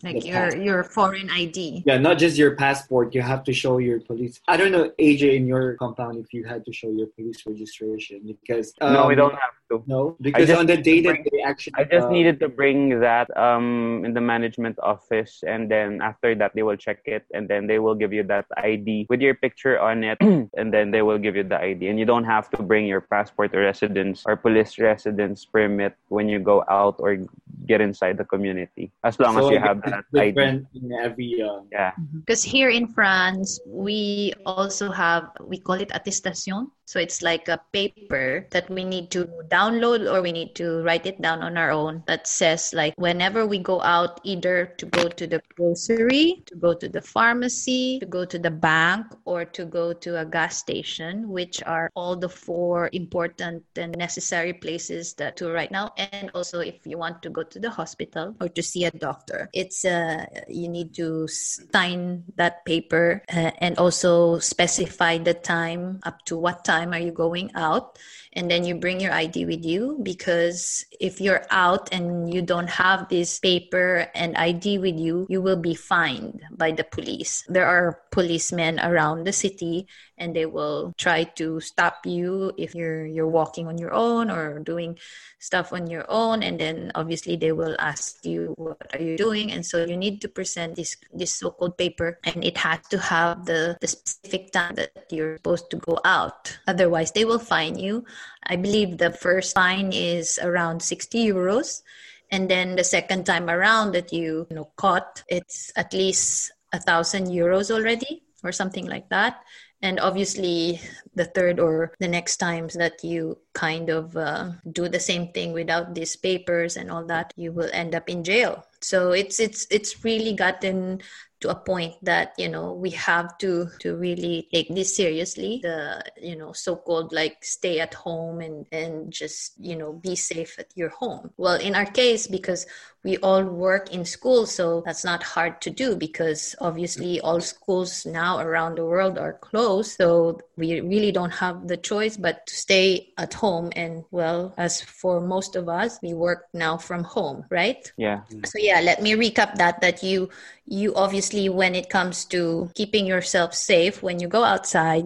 Like 0.02 0.21
The 0.21 0.26
your 0.28 0.37
pass- 0.50 0.57
your 0.68 0.80
foreign 0.85 1.28
ID. 1.30 1.83
yeah, 1.87 1.99
not 1.99 2.18
just 2.18 2.37
your 2.38 2.54
passport. 2.57 3.14
You 3.14 3.23
have 3.23 3.42
to 3.45 3.52
show 3.52 3.78
your 3.78 4.00
police. 4.00 4.40
I 4.49 4.57
don't 4.57 4.73
know, 4.73 4.90
AJ, 4.99 5.37
in 5.37 5.47
your 5.47 5.75
compound, 5.75 6.18
if 6.25 6.33
you 6.33 6.45
had 6.45 6.64
to 6.66 6.73
show 6.73 6.90
your 6.90 7.09
police 7.16 7.40
registration 7.47 8.21
because 8.26 8.73
no, 8.80 9.06
we 9.06 9.14
um, 9.14 9.18
don't 9.18 9.32
have 9.32 9.54
to. 9.70 9.82
No, 9.87 10.16
because 10.20 10.50
on 10.50 10.66
the 10.66 10.76
day 10.76 11.02
bring- 11.02 11.25
that 11.25 11.30
they 11.32 11.42
actually, 11.42 11.75
I 11.76 11.84
just 11.84 12.08
uh, 12.08 12.10
needed 12.10 12.40
to 12.40 12.48
bring 12.48 13.00
that 13.00 13.30
um 13.37 14.04
in 14.04 14.12
the 14.14 14.20
management 14.20 14.78
office, 14.82 15.42
and 15.46 15.70
then 15.70 16.00
after 16.02 16.34
that 16.37 16.54
they 16.54 16.62
will 16.62 16.76
check 16.76 17.02
it, 17.06 17.25
and 17.34 17.48
then 17.48 17.66
they 17.66 17.78
will 17.78 17.94
give 17.94 18.12
you 18.12 18.22
that 18.25 18.46
ID 18.56 19.06
with 19.08 19.20
your 19.20 19.34
picture 19.34 19.78
on 19.80 20.04
it, 20.04 20.18
and 20.56 20.72
then 20.72 20.90
they 20.90 21.02
will 21.02 21.18
give 21.18 21.37
you 21.37 21.44
the 21.44 21.58
ID, 21.60 21.88
and 21.88 21.98
you 21.98 22.04
don't 22.04 22.25
have 22.25 22.50
to 22.56 22.62
bring 22.62 22.87
your 22.87 23.00
passport 23.00 23.54
or 23.54 23.60
residence 23.60 24.25
or 24.26 24.37
police 24.37 24.78
residence 24.78 25.44
permit 25.44 25.94
when 26.08 26.28
you 26.28 26.38
go 26.38 26.64
out 26.68 26.96
or 26.98 27.18
get 27.66 27.80
inside 27.80 28.16
the 28.16 28.25
community, 28.25 28.90
as 29.04 29.18
long 29.20 29.37
as 29.38 29.50
you 29.50 29.58
have 29.58 29.78
it's 29.84 29.90
that 29.90 30.04
ID. 30.16 30.32
different 30.32 30.66
in 30.75 30.92
every. 30.92 31.42
Uh, 31.42 31.60
Yeah, 31.72 31.92
Because 32.25 32.42
here 32.42 32.70
in 32.70 32.87
France, 32.88 33.60
we 33.66 34.32
also 34.46 34.90
have, 34.90 35.28
we 35.44 35.58
call 35.58 35.76
it 35.76 35.90
attestation. 35.92 36.70
So 36.87 36.98
it's 36.98 37.20
like 37.20 37.48
a 37.48 37.60
paper 37.72 38.46
that 38.50 38.64
we 38.70 38.84
need 38.84 39.10
to 39.12 39.26
download 39.28 39.57
or 39.58 40.22
we 40.22 40.32
need 40.32 40.54
to 40.54 40.82
write 40.82 41.06
it 41.06 41.20
down 41.20 41.42
on 41.42 41.56
our 41.56 41.70
own 41.70 42.02
that 42.06 42.26
says, 42.26 42.72
like, 42.72 42.94
whenever 42.96 43.46
we 43.46 43.58
go 43.58 43.82
out, 43.82 44.20
either 44.24 44.66
to 44.78 44.86
go 44.86 45.08
to 45.08 45.26
the 45.26 45.42
grocery, 45.56 46.42
to 46.46 46.56
go 46.56 46.74
to 46.74 46.88
the 46.88 47.02
pharmacy, 47.02 47.98
to 48.00 48.06
go 48.06 48.24
to 48.24 48.38
the 48.38 48.50
bank, 48.50 49.06
or 49.24 49.44
to 49.44 49.64
go 49.64 49.92
to 49.92 50.20
a 50.20 50.24
gas 50.24 50.56
station, 50.56 51.28
which 51.28 51.62
are 51.64 51.90
all 51.94 52.16
the 52.16 52.28
four 52.28 52.90
important 52.92 53.64
and 53.76 53.96
necessary 53.96 54.52
places 54.52 55.14
that 55.14 55.36
to 55.36 55.50
right 55.50 55.70
now. 55.70 55.92
And 55.96 56.30
also, 56.34 56.60
if 56.60 56.86
you 56.86 56.98
want 56.98 57.22
to 57.22 57.30
go 57.30 57.42
to 57.42 57.58
the 57.58 57.70
hospital 57.70 58.34
or 58.40 58.48
to 58.48 58.62
see 58.62 58.84
a 58.84 58.90
doctor, 58.90 59.48
it's 59.52 59.84
uh, 59.84 60.26
you 60.48 60.68
need 60.68 60.94
to 60.94 61.26
sign 61.28 62.24
that 62.36 62.64
paper 62.64 63.22
uh, 63.34 63.50
and 63.58 63.78
also 63.78 64.38
specify 64.38 65.18
the 65.18 65.34
time 65.34 66.00
up 66.04 66.24
to 66.26 66.36
what 66.36 66.64
time 66.64 66.92
are 66.92 66.98
you 66.98 67.12
going 67.12 67.50
out 67.54 67.98
and 68.35 68.50
then 68.50 68.64
you 68.64 68.75
bring 68.75 69.00
your 69.00 69.12
ID 69.12 69.47
with 69.47 69.64
you 69.64 69.99
because 70.02 70.85
if 71.00 71.20
you're 71.20 71.44
out 71.50 71.88
and 71.92 72.32
you 72.32 72.42
don't 72.42 72.68
have 72.68 73.08
this 73.08 73.38
paper 73.38 74.06
and 74.14 74.37
ID 74.37 74.78
with 74.78 74.99
you, 74.99 75.26
you 75.28 75.40
will 75.40 75.56
be 75.56 75.75
fined 75.75 76.42
by 76.50 76.73
the 76.73 76.85
police. 76.85 77.44
There 77.49 77.66
are 77.66 78.00
policemen 78.12 78.80
around 78.80 79.25
the 79.25 79.32
city 79.32 79.87
and 80.18 80.35
they 80.35 80.47
will 80.47 80.92
try 80.99 81.25
to 81.25 81.61
stop 81.61 82.04
you 82.04 82.52
if 82.58 82.75
you're 82.75 83.06
you're 83.06 83.28
walking 83.28 83.66
on 83.66 83.78
your 83.78 83.94
own 83.94 84.30
or 84.30 84.58
doing 84.58 84.99
stuff 85.38 85.73
on 85.73 85.87
your 85.87 86.04
own. 86.08 86.42
And 86.42 86.58
then 86.58 86.90
obviously 86.94 87.37
they 87.37 87.52
will 87.52 87.76
ask 87.78 88.25
you 88.25 88.54
what 88.58 88.82
are 88.92 89.00
you 89.00 89.16
doing? 89.16 89.52
And 89.52 89.64
so 89.64 89.85
you 89.85 89.97
need 89.97 90.20
to 90.23 90.28
present 90.28 90.75
this 90.75 90.97
this 91.12 91.32
so-called 91.35 91.78
paper 91.78 92.18
and 92.25 92.44
it 92.44 92.58
has 92.58 92.80
to 92.90 92.99
have 92.99 93.47
the, 93.47 93.78
the 93.80 93.87
specific 93.87 94.52
time 94.52 94.75
that 94.75 94.90
you're 95.11 95.37
supposed 95.37 95.70
to 95.70 95.76
go 95.76 95.99
out. 96.04 96.58
Otherwise 96.66 97.12
they 97.12 97.25
will 97.25 97.38
fine 97.38 97.78
you 97.78 98.04
i 98.44 98.56
believe 98.56 98.98
the 98.98 99.12
first 99.12 99.54
fine 99.54 99.92
is 99.92 100.38
around 100.42 100.82
60 100.82 101.26
euros 101.26 101.82
and 102.30 102.50
then 102.50 102.76
the 102.76 102.84
second 102.84 103.25
time 103.25 103.48
around 103.48 103.92
that 103.92 104.12
you, 104.12 104.46
you 104.50 104.56
know 104.56 104.70
caught 104.76 105.22
it's 105.28 105.72
at 105.76 105.92
least 105.92 106.52
a 106.72 106.80
thousand 106.80 107.28
euros 107.28 107.70
already 107.70 108.22
or 108.44 108.52
something 108.52 108.87
like 108.87 109.08
that. 109.08 109.42
And 109.80 110.00
obviously 110.00 110.80
the 111.14 111.25
third 111.25 111.60
or 111.60 111.94
the 112.00 112.08
next 112.08 112.38
times 112.38 112.75
that 112.75 113.04
you 113.04 113.38
kind 113.54 113.90
of 113.90 114.16
uh, 114.16 114.50
do 114.72 114.88
the 114.88 114.98
same 114.98 115.28
thing 115.28 115.52
without 115.52 115.94
these 115.94 116.16
papers 116.16 116.76
and 116.76 116.90
all 116.90 117.04
that 117.06 117.32
you 117.37 117.52
will 117.52 117.70
end 117.72 117.94
up 117.94 118.08
in 118.10 118.25
jail. 118.25 118.66
So 118.80 119.12
it's 119.12 119.38
it's 119.38 119.66
it's 119.70 120.04
really 120.04 120.34
gotten 120.34 121.00
to 121.40 121.50
a 121.50 121.54
point 121.54 121.95
that 122.02 122.35
you 122.37 122.49
know 122.49 122.73
we 122.73 122.90
have 122.90 123.38
to 123.38 123.68
to 123.78 123.97
really 123.97 124.49
take 124.52 124.68
this 124.75 124.97
seriously 124.97 125.61
the 125.62 126.02
you 126.21 126.37
know 126.37 126.52
so-called 126.52 127.12
like 127.12 127.45
stay 127.45 127.80
at 127.80 127.95
home 127.95 128.40
and 128.40 128.66
and 128.73 129.12
just 129.12 129.54
you 129.61 129.76
know 129.76 129.92
be 129.92 130.16
safe 130.16 130.59
at 130.59 130.71
your 130.75 130.90
home. 130.90 131.30
Well 131.37 131.61
in 131.61 131.75
our 131.75 131.87
case 131.87 132.26
because 132.26 132.66
we 133.05 133.17
all 133.19 133.45
work 133.45 133.93
in 133.93 134.05
school 134.05 134.47
so 134.47 134.83
that's 134.85 135.05
not 135.05 135.23
hard 135.23 135.61
to 135.62 135.71
do 135.71 135.95
because 135.95 136.57
obviously 136.61 137.21
all 137.21 137.40
schools 137.40 138.05
now 138.05 138.38
around 138.38 138.76
the 138.76 138.85
world 138.85 139.19
are 139.19 139.35
closed. 139.35 139.97
So 139.97 140.40
we 140.57 140.81
really 140.81 141.12
don't 141.12 141.31
have 141.31 141.69
the 141.69 141.76
choice 141.76 142.17
but 142.17 142.47
to 142.47 142.55
stay 142.55 143.12
at 143.17 143.35
home. 143.35 143.71
And 143.76 144.05
well 144.11 144.55
as 144.59 144.81
for 144.83 145.21
most 145.21 145.55
of 145.57 145.69
us 145.69 145.99
we 146.02 146.14
work 146.14 146.47
now 146.52 146.76
from 146.76 147.05
home 147.05 147.45
right? 147.50 147.90
Yeah. 147.97 148.23
so 148.45 148.59
yeah 148.59 148.81
let 148.81 149.02
me 149.02 149.12
recap 149.12 149.55
that 149.57 149.81
that 149.81 150.02
you 150.02 150.31
you 150.67 150.95
obviously 150.95 151.49
when 151.49 151.75
it 151.75 151.88
comes 151.88 152.25
to 152.26 152.71
keeping 152.75 153.07
yourself 153.07 153.55
safe 153.55 154.02
when 154.02 154.21
you 154.21 154.28
go 154.28 154.45
outside 154.45 155.05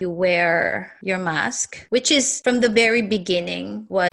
you 0.00 0.10
wear 0.10 0.92
your 1.02 1.18
mask 1.18 1.86
which 1.88 2.10
is 2.10 2.40
from 2.42 2.60
the 2.60 2.68
very 2.68 3.02
beginning 3.02 3.84
what 3.88 4.12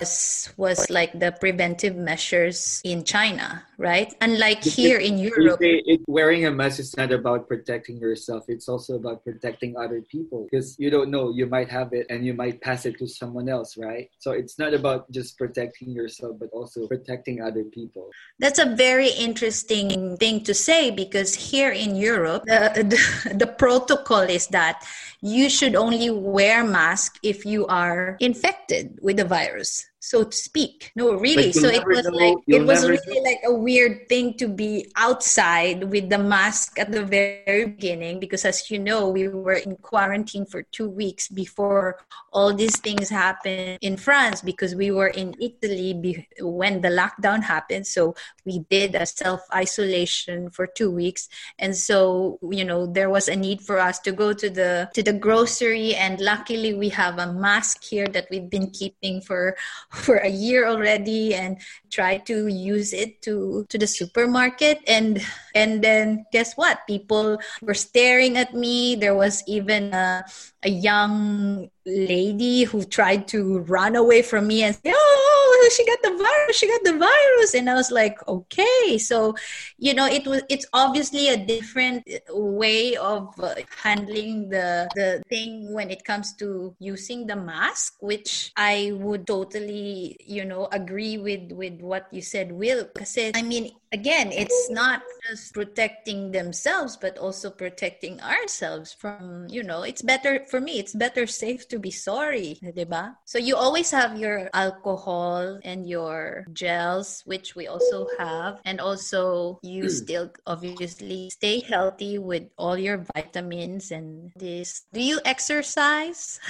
Was, 0.00 0.52
was 0.56 0.90
like 0.90 1.18
the 1.18 1.32
preventive 1.32 1.96
measures 1.96 2.80
in 2.84 3.04
China, 3.04 3.62
right? 3.78 4.12
Unlike 4.20 4.64
here 4.64 4.98
in 4.98 5.18
Europe. 5.18 5.58
It, 5.60 6.00
wearing 6.06 6.46
a 6.46 6.50
mask 6.50 6.80
is 6.80 6.96
not 6.96 7.12
about 7.12 7.46
protecting 7.46 7.98
yourself. 7.98 8.44
It's 8.48 8.68
also 8.68 8.96
about 8.96 9.24
protecting 9.24 9.76
other 9.76 10.02
people 10.02 10.46
because 10.50 10.76
you 10.78 10.90
don't 10.90 11.10
know 11.10 11.30
you 11.30 11.46
might 11.46 11.68
have 11.70 11.92
it 11.92 12.06
and 12.10 12.26
you 12.26 12.34
might 12.34 12.60
pass 12.60 12.86
it 12.86 12.98
to 12.98 13.06
someone 13.06 13.48
else, 13.48 13.76
right? 13.76 14.10
So 14.18 14.32
it's 14.32 14.58
not 14.58 14.74
about 14.74 15.10
just 15.10 15.38
protecting 15.38 15.90
yourself, 15.90 16.38
but 16.38 16.50
also 16.52 16.86
protecting 16.88 17.40
other 17.40 17.64
people. 17.64 18.10
That's 18.38 18.58
a 18.58 18.74
very 18.74 19.10
interesting 19.10 20.16
thing 20.16 20.42
to 20.44 20.54
say 20.54 20.90
because 20.90 21.34
here 21.34 21.70
in 21.70 21.94
Europe, 21.94 22.42
the, 22.46 22.82
the, 22.82 23.34
the 23.34 23.46
protocol 23.46 24.22
is 24.22 24.48
that 24.48 24.84
you 25.20 25.48
should 25.48 25.74
only 25.74 26.10
wear 26.10 26.64
mask 26.64 27.18
if 27.22 27.46
you 27.46 27.66
are 27.66 28.16
infected 28.20 28.98
with 29.00 29.16
the 29.16 29.24
virus. 29.24 29.86
So 30.04 30.24
to 30.24 30.36
speak. 30.36 30.92
No, 30.94 31.14
really. 31.16 31.50
So 31.52 31.68
it 31.68 31.80
was 31.86 32.04
know- 32.04 32.12
like 32.12 32.36
it 32.46 32.60
was 32.60 32.84
really 32.84 33.20
like 33.24 33.40
a 33.46 33.54
weird 33.54 34.08
thing 34.08 34.36
to 34.36 34.46
be 34.48 34.92
outside 34.96 35.84
with 35.88 36.10
the 36.10 36.18
mask 36.18 36.78
at 36.78 36.92
the 36.92 37.04
very 37.04 37.72
beginning 37.72 38.20
because 38.20 38.44
as 38.44 38.70
you 38.70 38.78
know, 38.78 39.08
we 39.08 39.28
were 39.28 39.56
in 39.64 39.76
quarantine 39.80 40.44
for 40.44 40.62
2 40.62 40.88
weeks 40.90 41.28
before 41.28 42.04
all 42.32 42.52
these 42.52 42.76
things 42.80 43.08
happened 43.08 43.78
in 43.80 43.96
France 43.96 44.42
because 44.42 44.74
we 44.74 44.90
were 44.90 45.08
in 45.08 45.32
Italy 45.40 45.94
be- 45.94 46.28
when 46.40 46.82
the 46.82 46.92
lockdown 46.92 47.42
happened. 47.42 47.86
So 47.86 48.14
we 48.44 48.60
did 48.68 48.94
a 48.94 49.06
self 49.06 49.40
isolation 49.54 50.50
for 50.50 50.66
2 50.66 50.90
weeks 50.90 51.28
and 51.58 51.72
so 51.76 52.38
you 52.50 52.64
know 52.64 52.84
there 52.86 53.08
was 53.08 53.28
a 53.28 53.36
need 53.36 53.62
for 53.62 53.78
us 53.78 53.98
to 54.00 54.12
go 54.12 54.32
to 54.34 54.50
the 54.50 54.90
to 54.92 55.02
the 55.02 55.12
grocery 55.12 55.94
and 55.94 56.20
luckily 56.20 56.74
we 56.74 56.88
have 56.90 57.16
a 57.18 57.32
mask 57.32 57.82
here 57.84 58.06
that 58.08 58.26
we've 58.30 58.50
been 58.50 58.68
keeping 58.70 59.20
for 59.20 59.56
for 59.94 60.16
a 60.16 60.28
year 60.28 60.66
already 60.66 61.34
and 61.34 61.58
try 61.90 62.18
to 62.26 62.46
use 62.48 62.92
it 62.92 63.22
to 63.22 63.64
to 63.68 63.78
the 63.78 63.86
supermarket. 63.86 64.82
And 64.86 65.22
and 65.54 65.82
then 65.82 66.26
guess 66.32 66.54
what? 66.54 66.86
People 66.86 67.38
were 67.62 67.74
staring 67.74 68.36
at 68.36 68.54
me. 68.54 68.96
There 68.96 69.14
was 69.14 69.42
even 69.46 69.94
a, 69.94 70.24
a 70.62 70.70
young 70.70 71.70
lady 71.86 72.64
who 72.64 72.82
tried 72.84 73.28
to 73.28 73.60
run 73.70 73.96
away 73.96 74.22
from 74.22 74.46
me 74.46 74.62
and 74.62 74.74
say 74.74 74.92
oh 74.94 75.33
she 75.70 75.86
got 75.86 76.00
the 76.02 76.16
virus 76.16 76.56
she 76.56 76.68
got 76.68 76.82
the 76.84 76.98
virus. 76.98 77.54
And 77.54 77.68
i 77.70 77.74
was 77.74 77.90
like 77.90 78.16
okay. 78.28 78.98
So 78.98 79.34
you 79.78 79.94
know 79.94 80.06
it 80.06 80.26
was 80.26 80.42
it's 80.48 80.66
obviously 80.72 81.28
a 81.28 81.36
different 81.36 82.06
way 82.30 82.96
of 82.96 83.34
uh, 83.38 83.54
handling 83.82 84.48
the 84.48 84.88
the 84.94 85.22
thing 85.28 85.72
when 85.72 85.90
it 85.90 86.04
comes 86.04 86.34
to 86.36 86.74
using 86.78 87.26
the 87.26 87.36
mask 87.36 87.96
which 88.00 88.52
i 88.56 88.92
would 88.94 89.26
totally 89.26 90.16
you 90.24 90.44
know 90.44 90.68
agree 90.72 91.18
with 91.18 91.52
with 91.52 91.80
what 91.80 92.06
you 92.10 92.22
said 92.22 92.52
will. 92.52 92.86
Because 92.94 93.32
i 93.34 93.42
mean 93.42 93.70
again 93.94 94.34
it's 94.34 94.66
not 94.74 95.06
just 95.22 95.54
protecting 95.54 96.34
themselves 96.34 96.98
but 96.98 97.14
also 97.16 97.46
protecting 97.48 98.18
ourselves 98.20 98.90
from 98.90 99.46
you 99.48 99.62
know 99.62 99.86
it's 99.86 100.02
better 100.02 100.42
for 100.50 100.60
me 100.60 100.82
it's 100.82 100.92
better 100.98 101.26
safe 101.30 101.68
to 101.70 101.78
be 101.78 101.94
sorry 101.94 102.58
diba? 102.74 103.14
so 103.24 103.38
you 103.38 103.54
always 103.54 103.94
have 103.94 104.18
your 104.18 104.50
alcohol 104.52 105.60
and 105.62 105.86
your 105.88 106.44
gels 106.52 107.22
which 107.24 107.54
we 107.54 107.70
also 107.70 108.10
have 108.18 108.58
and 108.66 108.80
also 108.82 109.60
you 109.62 109.86
still 110.02 110.26
obviously 110.44 111.30
stay 111.30 111.60
healthy 111.62 112.18
with 112.18 112.42
all 112.58 112.76
your 112.76 113.06
vitamins 113.14 113.94
and 113.94 114.32
this 114.34 114.90
do 114.92 115.00
you 115.00 115.20
exercise 115.24 116.42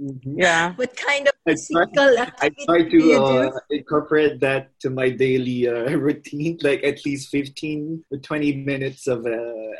Mhm. 0.00 0.34
Yeah. 0.34 0.74
what 0.80 0.96
kind 0.96 1.28
of 1.28 1.34
I 1.46 1.54
try- 1.54 2.26
I 2.40 2.48
try 2.66 2.80
to 2.88 3.00
uh, 3.14 3.50
incorporate 3.70 4.40
that 4.40 4.78
to 4.80 4.90
my 4.90 5.10
daily 5.10 5.68
uh, 5.68 5.90
routine, 6.06 6.58
like 6.62 6.71
at 6.80 7.04
least 7.04 7.28
15 7.28 8.04
to 8.12 8.18
20 8.18 8.64
minutes 8.64 9.06
of 9.06 9.26
uh, 9.26 9.30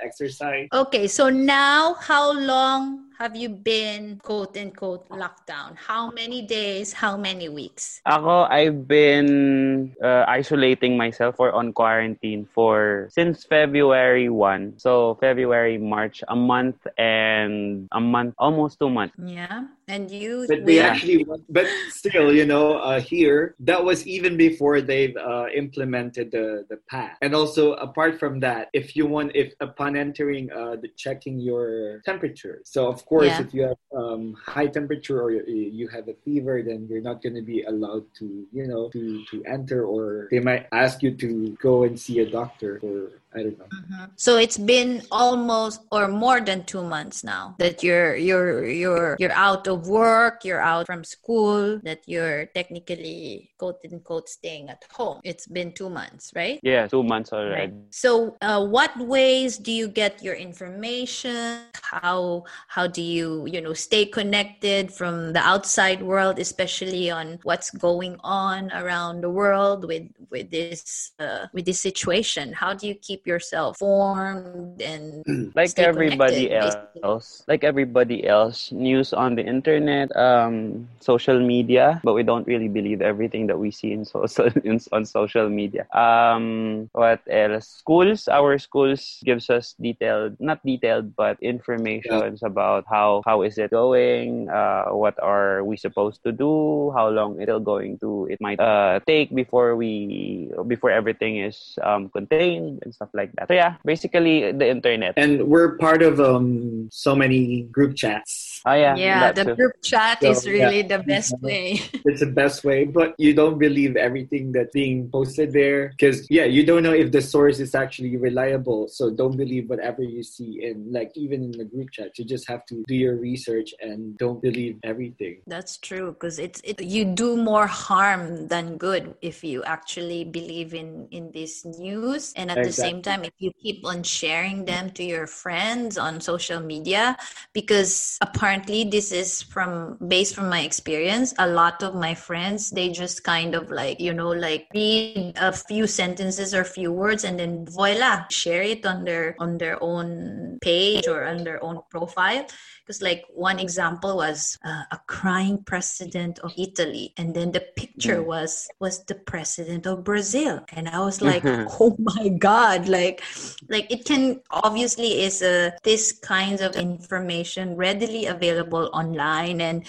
exercise. 0.05 0.69
Okay, 0.73 1.09
so 1.09 1.31
now 1.31 1.95
how 1.95 2.33
long 2.33 3.09
have 3.23 3.37
you 3.37 3.49
been 3.49 4.19
quote 4.23 4.57
unquote 4.57 5.07
locked 5.11 5.47
down? 5.47 5.79
How 5.79 6.11
many 6.11 6.43
days? 6.43 6.93
How 6.93 7.17
many 7.17 7.49
weeks? 7.49 8.03
Ako, 8.05 8.51
I've 8.51 8.89
been 8.89 9.95
uh, 10.03 10.25
isolating 10.27 10.97
myself 10.97 11.37
or 11.39 11.53
on 11.53 11.73
quarantine 11.73 12.49
for 12.51 13.07
since 13.15 13.45
February 13.45 14.29
1. 14.29 14.79
So 14.83 15.17
February, 15.21 15.79
March, 15.79 16.27
a 16.27 16.35
month 16.35 16.83
and 16.99 17.87
a 17.93 18.01
month, 18.01 18.35
almost 18.39 18.81
two 18.83 18.91
months. 18.91 19.15
Yeah, 19.23 19.71
and 19.93 20.11
you. 20.11 20.47
But 20.49 20.65
they 20.65 20.81
Will? 20.81 20.89
actually, 20.89 21.27
but 21.49 21.67
still, 21.91 22.33
you 22.33 22.47
know, 22.47 22.81
uh, 22.81 23.01
here 23.01 23.55
that 23.61 23.85
was 23.85 24.07
even 24.07 24.37
before 24.37 24.81
they've 24.81 25.17
uh, 25.17 25.47
implemented 25.55 26.33
the 26.33 26.65
the 26.71 26.79
pass. 26.89 27.15
And 27.21 27.35
also, 27.35 27.75
apart 27.75 28.19
from 28.19 28.41
that, 28.41 28.71
if 28.73 28.97
you 28.97 29.05
want, 29.07 29.37
if 29.37 29.53
upon 29.61 29.95
entering, 29.97 30.51
uh, 30.51 30.77
the, 30.83 30.89
checking 30.97 31.39
your 31.39 32.01
temperature. 32.09 32.57
So 32.65 32.89
of 32.89 33.05
course, 33.05 33.29
Yeah. 33.37 33.45
if 33.45 33.49
you 33.55 33.63
have 33.71 33.81
um, 33.95 34.35
high 34.35 34.67
temperature 34.79 35.21
or 35.21 35.31
you, 35.31 35.45
you 35.79 35.87
have 35.89 36.09
a 36.09 36.17
fever, 36.25 36.63
then 36.65 36.89
you're 36.89 37.05
not 37.11 37.23
going 37.23 37.37
to 37.37 37.47
be 37.55 37.63
allowed 37.63 38.07
to, 38.19 38.27
you 38.51 38.67
know, 38.67 38.89
to 38.97 39.03
to 39.31 39.37
enter, 39.45 39.85
or 39.85 40.29
they 40.33 40.41
might 40.41 40.65
ask 40.73 41.03
you 41.05 41.13
to 41.25 41.53
go 41.61 41.85
and 41.85 42.01
see 42.01 42.17
a 42.25 42.29
doctor 42.41 42.81
or 42.83 43.22
I 43.35 43.43
don't 43.43 43.59
know. 43.59 43.65
Mhm. 43.65 44.11
So 44.17 44.37
it's 44.37 44.59
been 44.59 45.03
almost 45.11 45.81
or 45.91 46.09
more 46.09 46.41
than 46.41 46.65
two 46.65 46.83
months 46.85 47.25
now 47.25 47.57
that 47.59 47.83
you're 47.83 48.15
you're 48.17 48.69
you're 48.69 49.17
you're 49.19 49.33
out 49.33 49.67
of 49.67 49.89
work, 49.89 50.45
you're 50.45 50.61
out 50.61 50.87
from 50.87 51.03
school, 51.05 51.81
that 51.83 52.01
you're 52.07 52.47
technically 52.53 53.51
quote 53.59 53.81
unquote 53.91 54.29
staying 54.29 54.69
at 54.69 54.85
home. 54.93 55.21
It's 55.25 55.47
been 55.47 55.73
two 55.73 55.89
months, 55.89 56.33
right? 56.37 56.61
Yeah, 56.62 56.87
two 56.87 57.03
months 57.03 57.33
already. 57.33 57.73
So, 57.91 58.37
uh, 58.43 58.65
what 58.67 58.93
ways 58.99 59.57
do 59.57 59.73
you 59.73 59.89
get 59.89 60.23
your 60.23 60.35
information? 60.35 61.73
How 61.81 62.45
how 62.69 62.87
do 62.87 63.01
you 63.03 63.47
you 63.47 63.61
know 63.61 63.73
stay 63.73 64.05
connected 64.05 64.93
from 64.93 65.33
the 65.33 65.41
outside 65.41 66.03
world, 66.03 66.39
especially 66.39 67.11
on 67.11 67.39
what's 67.45 67.71
going 67.71 68.17
on 68.21 68.71
around 68.73 69.23
the 69.23 69.31
world 69.31 69.85
with 69.89 70.05
with 70.31 70.51
this 70.51 71.12
uh, 71.19 71.47
with 71.53 71.65
this 71.65 71.81
situation? 71.81 72.53
How 72.53 72.75
do 72.75 72.87
you 72.87 72.95
keep 72.95 73.22
yourself 73.26 73.79
formed 73.79 74.81
and 74.83 75.25
like 75.55 75.79
stay 75.79 75.88
everybody 75.88 76.50
connected, 76.50 76.52
else. 76.52 77.14
Like 77.47 77.64
everybody 77.64 78.26
else. 78.26 78.71
News 78.73 79.12
on 79.12 79.35
the 79.37 79.43
internet 79.45 80.11
um 80.17 80.88
social 81.00 81.38
media 81.41 82.00
but 82.05 82.14
we 82.14 82.23
don't 82.23 82.47
really 82.47 82.69
believe 82.69 83.00
everything 83.00 83.47
that 83.47 83.59
we 83.59 83.71
see 83.71 83.93
in 83.93 84.05
social 84.05 84.49
in, 84.64 84.79
on 84.93 85.05
social 85.05 85.49
media. 85.49 85.87
Um 85.93 86.89
what 86.93 87.21
else? 87.28 87.67
Schools. 87.69 88.28
Our 88.28 88.58
schools 88.58 89.21
gives 89.25 89.50
us 89.50 89.75
detailed 89.80 90.37
not 90.41 90.65
detailed 90.65 91.15
but 91.17 91.39
informations 91.43 92.43
about 92.43 92.85
how 92.89 93.23
how 93.26 93.43
is 93.43 93.58
it 93.58 93.71
going? 93.71 94.49
Uh 94.50 94.91
what 94.95 95.19
are 95.23 95.65
we 95.65 95.76
supposed 95.76 96.23
to 96.25 96.32
do? 96.32 96.91
How 96.97 97.08
long 97.08 97.41
it'll 97.41 97.61
going 97.63 97.99
to 98.00 98.26
it 98.30 98.41
might 98.41 98.61
uh 98.61 99.00
take 99.06 99.35
before 99.35 99.76
we 99.76 100.50
before 100.67 100.91
everything 100.91 101.39
is 101.39 101.78
um 101.82 102.08
contained 102.11 102.80
and 102.82 102.95
stuff 102.95 103.11
like 103.15 103.31
that 103.37 103.49
so 103.49 103.55
yeah 103.55 103.77
basically 103.85 104.53
the 104.53 104.69
internet 104.69 105.15
And 105.17 105.47
we're 105.49 105.77
part 105.79 106.03
of 106.03 106.21
um 106.21 106.89
so 106.91 107.15
many 107.15 107.63
group 107.71 107.97
chats. 107.97 108.51
Oh 108.65 108.75
yeah, 108.75 108.97
yeah, 108.97 109.33
the 109.33 109.45
too. 109.45 109.57
group 109.57 109.73
chat 109.83 110.23
So, 110.23 110.31
is 110.31 110.47
really 110.47 110.83
the 110.83 111.01
best 111.01 111.35
way. 111.41 111.81
it's 112.05 112.21
the 112.21 112.27
best 112.27 112.65
way 112.65 112.85
but 112.85 113.15
you 113.19 113.33
don't 113.33 113.59
believe 113.59 113.97
everything 113.97 114.51
that's 114.51 114.73
being 114.73 115.09
posted 115.11 115.53
there 115.53 115.91
because 115.91 116.27
yeah 116.31 116.45
you 116.45 116.67
don't 116.67 116.83
know 116.83 116.93
if 116.93 117.13
the 117.13 117.23
source 117.23 117.61
is 117.61 117.75
actually 117.75 118.17
reliable 118.17 118.89
so 118.89 119.11
don't 119.11 119.37
believe 119.37 119.69
whatever 119.71 120.03
you 120.03 120.23
see 120.23 120.63
in 120.63 120.93
like 120.93 121.13
even 121.15 121.43
in 121.43 121.53
the 121.53 121.65
group 121.65 121.91
chat. 121.91 122.19
You 122.19 122.25
just 122.25 122.49
have 122.49 122.65
to 122.67 122.85
do 122.87 122.95
your 122.95 123.17
research 123.17 123.75
and 123.81 124.17
don't 124.19 124.41
believe 124.41 124.79
everything. 124.83 125.43
That's 125.47 125.79
true 125.79 126.13
because 126.13 126.39
it's 126.39 126.61
it, 126.65 126.81
you 126.81 127.05
do 127.05 127.37
more 127.37 127.67
harm 127.67 128.49
than 128.49 128.77
good 128.77 129.15
if 129.23 129.45
you 129.45 129.63
actually 129.65 130.25
believe 130.25 130.75
in 130.75 131.09
in 131.11 131.31
this 131.33 131.65
news. 131.65 132.33
And 132.37 132.51
at 132.51 132.65
the 132.65 132.73
same 132.73 133.03
time 133.03 133.25
if 133.25 133.35
you 133.39 133.53
keep 133.63 133.85
on 133.85 134.03
sharing 134.03 134.65
them 134.65 134.91
to 134.91 135.03
your 135.05 135.27
friends 135.27 135.99
on 135.99 136.21
social 136.21 136.61
media 136.61 137.17
because 137.53 138.19
apparently 138.52 138.84
this 138.84 139.12
is 139.12 139.41
from 139.41 139.97
based 140.08 140.34
from 140.34 140.49
my 140.50 140.60
experience 140.60 141.32
a 141.38 141.47
lot 141.47 141.82
of 141.82 141.95
my 141.95 142.15
friends 142.15 142.71
they 142.71 142.91
just 142.91 143.25
kind 143.25 143.54
of 143.54 143.71
like 143.71 143.99
you 143.99 144.12
know 144.12 144.28
like 144.28 144.69
read 144.75 145.32
a 145.36 145.52
few 145.52 145.86
sentences 145.86 146.52
or 146.52 146.62
few 146.62 146.93
words 146.93 147.25
and 147.25 147.38
then 147.38 147.65
voila 147.65 148.26
share 148.28 148.62
it 148.62 148.84
on 148.84 149.04
their 149.04 149.34
on 149.38 149.56
their 149.56 149.82
own 149.82 150.58
page 150.60 151.08
or 151.08 151.25
on 151.25 151.45
their 151.45 151.65
own 151.65 151.80
profile 151.91 152.45
because 152.93 153.02
like 153.02 153.25
one 153.35 153.59
example 153.59 154.17
was 154.17 154.59
uh, 154.65 154.85
a 154.91 155.00
crying 155.07 155.63
president 155.65 156.39
of 156.41 156.52
italy 156.59 157.15
and 157.17 157.35
then 157.35 157.52
the 157.52 157.61
picture 157.76 158.23
was 158.23 158.69
was 158.81 159.05
the 159.05 159.15
president 159.15 159.87
of 159.87 160.05
brazil. 160.05 160.61
And 160.73 160.89
i 160.89 160.99
was 161.00 161.23
like 161.23 161.45
oh 161.81 161.97
my 161.99 162.28
god 162.28 162.89
like 162.89 163.23
like 163.69 163.91
it 163.91 164.05
can 164.05 164.41
obviously 164.50 165.23
is 165.23 165.41
a 165.43 165.73
this 165.83 166.13
kinds 166.13 166.61
of 166.61 166.76
information 166.76 167.76
readily 167.76 168.26
available 168.26 168.91
online. 168.93 169.61
And 169.61 169.87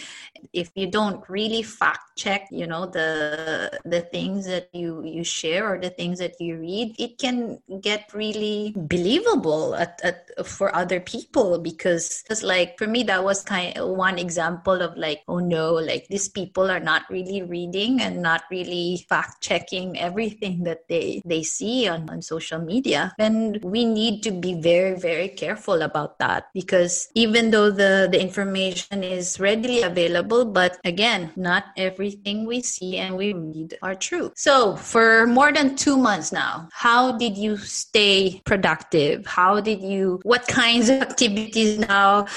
if 0.52 0.72
you 0.76 0.90
don't 0.90 1.28
really 1.30 1.64
fact 1.64 2.02
check 2.16 2.48
you 2.52 2.68
know 2.68 2.86
the 2.86 3.80
the 3.86 4.02
things 4.02 4.46
that 4.46 4.70
you 4.72 5.04
you 5.04 5.24
share 5.24 5.74
or 5.74 5.80
the 5.80 5.90
things 5.90 6.20
that 6.20 6.40
you 6.40 6.58
read 6.58 6.94
it 7.00 7.18
can 7.18 7.58
get 7.82 8.14
really 8.14 8.72
believable 8.76 9.74
at, 9.74 10.00
at 10.04 10.30
for 10.46 10.76
other 10.76 11.00
people. 11.00 11.60
Because 11.60 12.24
it's 12.30 12.44
like 12.44 12.78
for 12.78 12.88
me 12.94 13.02
that 13.04 13.24
was 13.24 13.42
kind 13.42 13.74
of 13.78 13.90
one 13.90 14.22
example 14.22 14.78
of 14.86 14.96
like 14.96 15.22
oh 15.28 15.40
no 15.40 15.74
like 15.74 16.06
these 16.14 16.30
people 16.30 16.70
are 16.70 16.80
not 16.80 17.04
really 17.10 17.42
reading 17.42 18.00
and 18.02 18.22
not 18.22 18.44
really 18.52 19.04
fact 19.10 19.42
checking 19.42 19.98
everything 19.98 20.64
that 20.64 20.88
they 20.88 21.22
they 21.26 21.42
see 21.42 21.88
on, 21.90 22.08
on 22.10 22.22
social 22.22 22.62
media 22.62 23.12
and 23.18 23.58
we 23.64 23.84
need 23.84 24.22
to 24.22 24.32
be 24.32 24.54
very 24.54 24.94
very 24.94 25.28
careful 25.28 25.82
about 25.82 26.20
that 26.20 26.48
because 26.54 27.10
even 27.16 27.50
though 27.50 27.72
the 27.72 28.08
the 28.14 28.22
information 28.22 28.54
information 28.54 29.04
is 29.04 29.40
readily 29.40 29.82
available, 29.82 30.46
but 30.46 30.78
again, 30.84 31.32
not 31.36 31.66
everything 31.78 32.46
we 32.46 32.62
see 32.62 32.98
and 32.98 33.16
we 33.18 33.34
read 33.34 33.78
are 33.82 33.96
true. 33.96 34.32
So, 34.36 34.76
for 34.76 35.28
more 35.28 35.52
than 35.52 35.76
two 35.76 35.98
months 35.98 36.32
now, 36.32 36.70
how 36.72 37.18
did 37.18 37.38
you 37.38 37.58
stay 37.58 38.42
productive? 38.46 39.26
How 39.26 39.62
did 39.62 39.82
you, 39.82 40.20
what 40.24 40.48
kinds 40.48 40.90
of 40.90 41.02
activities 41.02 41.80
now 41.80 42.28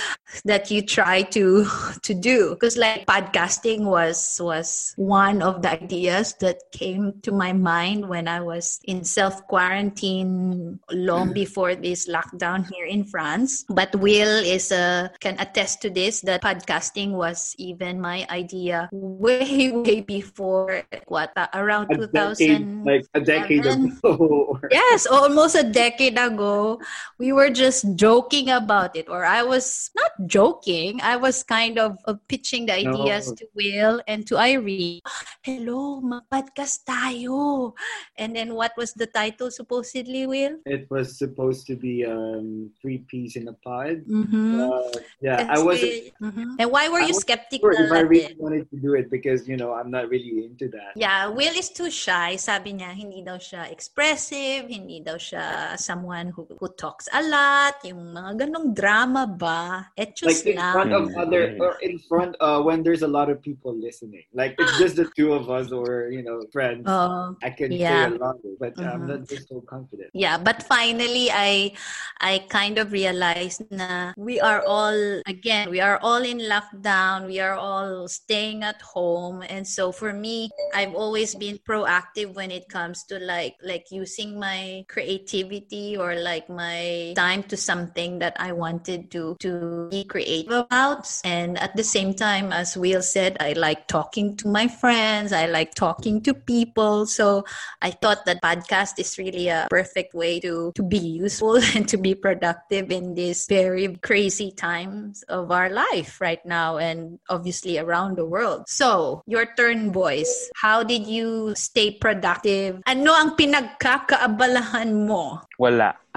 that 0.45 0.71
you 0.71 0.83
try 0.83 1.23
to 1.37 1.67
to 2.03 2.15
do? 2.15 2.51
Because 2.51 2.77
like 2.77 3.07
podcasting 3.07 3.85
was 3.85 4.41
was 4.43 4.93
one 4.97 5.43
of 5.43 5.63
the 5.63 5.73
ideas 5.73 6.35
that 6.41 6.61
came 6.73 7.21
to 7.23 7.33
my 7.33 7.53
mind 7.53 8.09
when 8.09 8.29
I 8.29 8.41
was 8.41 8.81
in 8.85 9.05
self 9.05 9.47
quarantine 9.47 10.81
long 10.93 11.33
before 11.33 11.75
this 11.75 12.09
lockdown 12.09 12.67
here 12.73 12.87
in 12.87 13.05
France. 13.05 13.65
But 13.69 13.95
Will 13.97 14.43
is 14.45 14.73
a 14.73 15.11
can 15.21 15.39
attest 15.39 15.83
to 15.83 15.91
this 15.91 16.21
that 16.23 16.43
podcasting 16.43 17.13
was 17.13 17.55
even 17.59 18.01
my 18.01 18.27
idea 18.31 18.89
way 18.93 19.73
way 19.73 20.01
before 20.01 20.83
what 21.07 21.33
uh, 21.37 21.47
around 21.55 21.91
A 21.91 21.97
2000 21.97 22.13
decade, 22.13 22.85
like 22.85 23.05
a 23.15 23.21
decade 23.21 23.67
ago. 23.67 24.61
Yes, 24.71 25.07
almost 25.07 25.55
a 25.55 25.63
decade 25.63 26.19
ago, 26.19 26.81
we 27.19 27.33
were 27.33 27.51
just 27.51 27.87
joking 27.97 28.51
about 28.51 28.97
it, 28.97 29.09
or 29.09 29.25
I 29.25 29.43
was 29.43 29.91
not 29.97 30.26
joking. 30.27 31.01
I 31.03 31.17
was 31.17 31.43
kind 31.43 31.79
of, 31.79 31.99
of 32.05 32.21
pitching 32.29 32.67
the 32.67 32.75
ideas 32.75 33.31
No. 33.31 33.35
to 33.35 33.45
Will 33.55 33.97
and 34.07 34.27
to 34.27 34.37
Irene. 34.37 35.01
Hello, 35.43 36.01
mag-podcast 36.01 36.85
tayo. 36.85 37.73
And 38.19 38.35
then 38.35 38.55
what 38.55 38.73
was 38.77 38.93
the 38.93 39.07
title 39.07 39.51
supposedly, 39.51 40.27
Will? 40.27 40.59
It 40.67 40.91
was 40.91 41.17
supposed 41.19 41.67
to 41.69 41.77
be 41.77 42.05
um, 42.05 42.71
three 42.83 43.07
peas 43.07 43.37
in 43.37 43.49
a 43.49 43.55
pod. 43.55 44.03
Mm-hmm. 44.05 44.61
Uh, 44.61 44.91
yeah, 45.23 45.47
I 45.49 45.59
wasn't 45.63 46.13
Mhm. 46.21 46.57
And 46.59 46.69
why 46.71 46.89
were 46.89 47.01
you 47.01 47.15
skeptical 47.15 47.71
sure 47.73 47.87
if 47.87 47.93
I 47.93 48.01
really 48.01 48.35
it? 48.35 48.41
wanted 48.41 48.69
to 48.71 48.77
do 48.77 48.95
it 48.95 49.11
because 49.11 49.47
you 49.47 49.57
know 49.57 49.75
I'm 49.75 49.91
not 49.91 50.09
really 50.09 50.45
into 50.49 50.69
that. 50.73 50.97
Yeah, 50.97 51.29
Will 51.29 51.53
is 51.55 51.71
too 51.71 51.91
shy. 51.91 52.37
Sabi 52.37 52.75
niya, 52.75 52.91
hindi 52.97 53.23
daw 53.23 53.37
siya 53.37 53.69
expressive, 53.71 54.67
hindi 54.67 55.05
daw 55.05 55.15
siya 55.21 55.77
someone 55.79 56.33
who, 56.33 56.49
who 56.59 56.69
talks 56.75 57.07
a 57.13 57.21
lot, 57.23 57.79
yung 57.85 58.17
mga 58.17 58.49
ganong 58.49 58.73
drama 58.75 59.29
ba. 59.29 59.93
Like 60.23 60.41
in 60.47 60.57
lang. 60.57 60.73
front 60.73 60.93
of 60.97 61.05
other 61.17 61.57
or 61.61 61.77
in 61.83 61.99
front 62.09 62.37
uh, 62.41 62.63
when 62.63 62.83
there's 62.83 63.03
a 63.03 63.09
lot 63.09 63.29
of 63.29 63.43
people 63.43 63.75
listening. 63.77 64.25
Like 64.33 64.57
it's 64.57 64.73
just 64.79 64.97
the 64.97 65.09
two 65.17 65.33
of 65.37 65.51
us 65.51 65.73
or 65.73 66.09
you 66.09 66.23
know 66.25 66.41
friends. 66.53 66.89
Oh, 66.89 67.37
I 67.43 67.51
can 67.51 67.73
yeah. 67.73 68.09
say 68.09 68.17
a 68.17 68.19
lot, 68.19 68.37
but 68.59 68.73
I'm 68.81 69.05
Mhm. 69.05 69.09
not 69.13 69.21
just 69.29 69.49
so 69.53 69.61
confident. 69.69 70.09
yeah, 70.17 70.39
but 70.41 70.63
finally 70.65 71.29
I 71.29 71.77
I 72.21 72.49
kind 72.49 72.79
of 72.81 72.93
realized 72.97 73.69
na 73.69 74.17
we 74.17 74.41
are 74.41 74.65
all 74.65 74.97
again, 75.29 75.69
we 75.69 75.85
are 75.85 76.01
all 76.01 76.25
in 76.25 76.41
lockdown, 76.49 77.27
we 77.29 77.37
are 77.41 77.53
all 77.59 78.09
staying 78.09 78.65
at 78.65 78.81
home 78.81 79.45
and 79.45 79.69
so 79.69 79.93
for 79.93 80.17
me, 80.17 80.49
I've 80.73 80.95
always 80.97 81.35
been 81.37 81.61
proactive 81.61 82.33
when 82.33 82.49
it 82.49 82.73
comes 82.73 83.05
to 83.13 83.21
like 83.21 83.61
like 83.61 83.93
using 83.93 84.41
my 84.41 84.89
creativity 84.89 85.97
or 85.97 86.17
like 86.17 86.49
my 86.49 87.13
time 87.17 87.43
to 87.53 87.57
something 87.57 88.19
that 88.25 88.33
I 88.41 88.53
wanted 88.57 89.11
to 89.13 89.37
to 89.45 89.89
be 89.91 90.06
creative 90.07 90.67
about 90.67 91.07
and 91.25 91.59
at 91.59 91.77
the 91.77 91.85
same 91.85 92.15
time 92.15 92.53
as 92.53 92.77
Will 92.77 93.03
said, 93.03 93.37
I 93.41 93.53
like 93.53 93.87
talking 93.87 94.37
to 94.39 94.49
my 94.49 94.69
friends, 94.69 95.33
I 95.33 95.47
like 95.47 95.75
talking 95.75 96.21
to 96.23 96.35
people. 96.35 97.07
So 97.07 97.45
I 97.83 97.91
thought 97.91 98.25
that 98.27 98.43
podcast 98.43 98.99
is 98.99 99.19
really 99.19 99.49
a 99.49 99.67
perfect 99.71 100.15
way 100.15 100.41
to 100.41 100.73
to 100.75 100.83
be 100.83 100.99
useful 100.99 101.57
and 101.75 101.89
to 101.89 101.97
be 101.97 102.15
productive 102.15 102.91
in 102.91 103.15
these 103.15 103.47
very 103.47 103.89
crazy 104.03 104.51
times 104.51 105.23
of 105.29 105.51
our 105.51 105.71
life 105.71 106.21
right 106.21 106.45
now 106.47 106.79
and 106.79 107.19
obviously 107.29 107.79
around 107.79 108.17
the 108.17 108.27
world. 108.27 108.65
So, 108.69 109.23
your 109.27 109.47
turn 109.57 109.91
boys. 109.91 110.29
How 110.57 110.83
did 110.83 111.07
you 111.07 111.55
stay 111.57 111.91
productive? 111.91 112.83
Ano 112.87 113.13
ang 113.13 113.35
pinagkakaabalahan 113.35 115.07
mo? 115.07 115.43
Wala. 115.59 115.97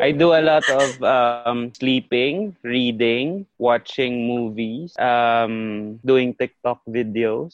I 0.00 0.10
do 0.10 0.32
a 0.32 0.42
lot 0.42 0.64
of 0.68 1.02
um, 1.02 1.72
sleeping, 1.74 2.56
reading, 2.62 3.46
watching 3.58 4.26
movies, 4.26 4.96
um, 4.98 6.00
doing 6.04 6.34
TikTok 6.34 6.80
videos. 6.88 7.52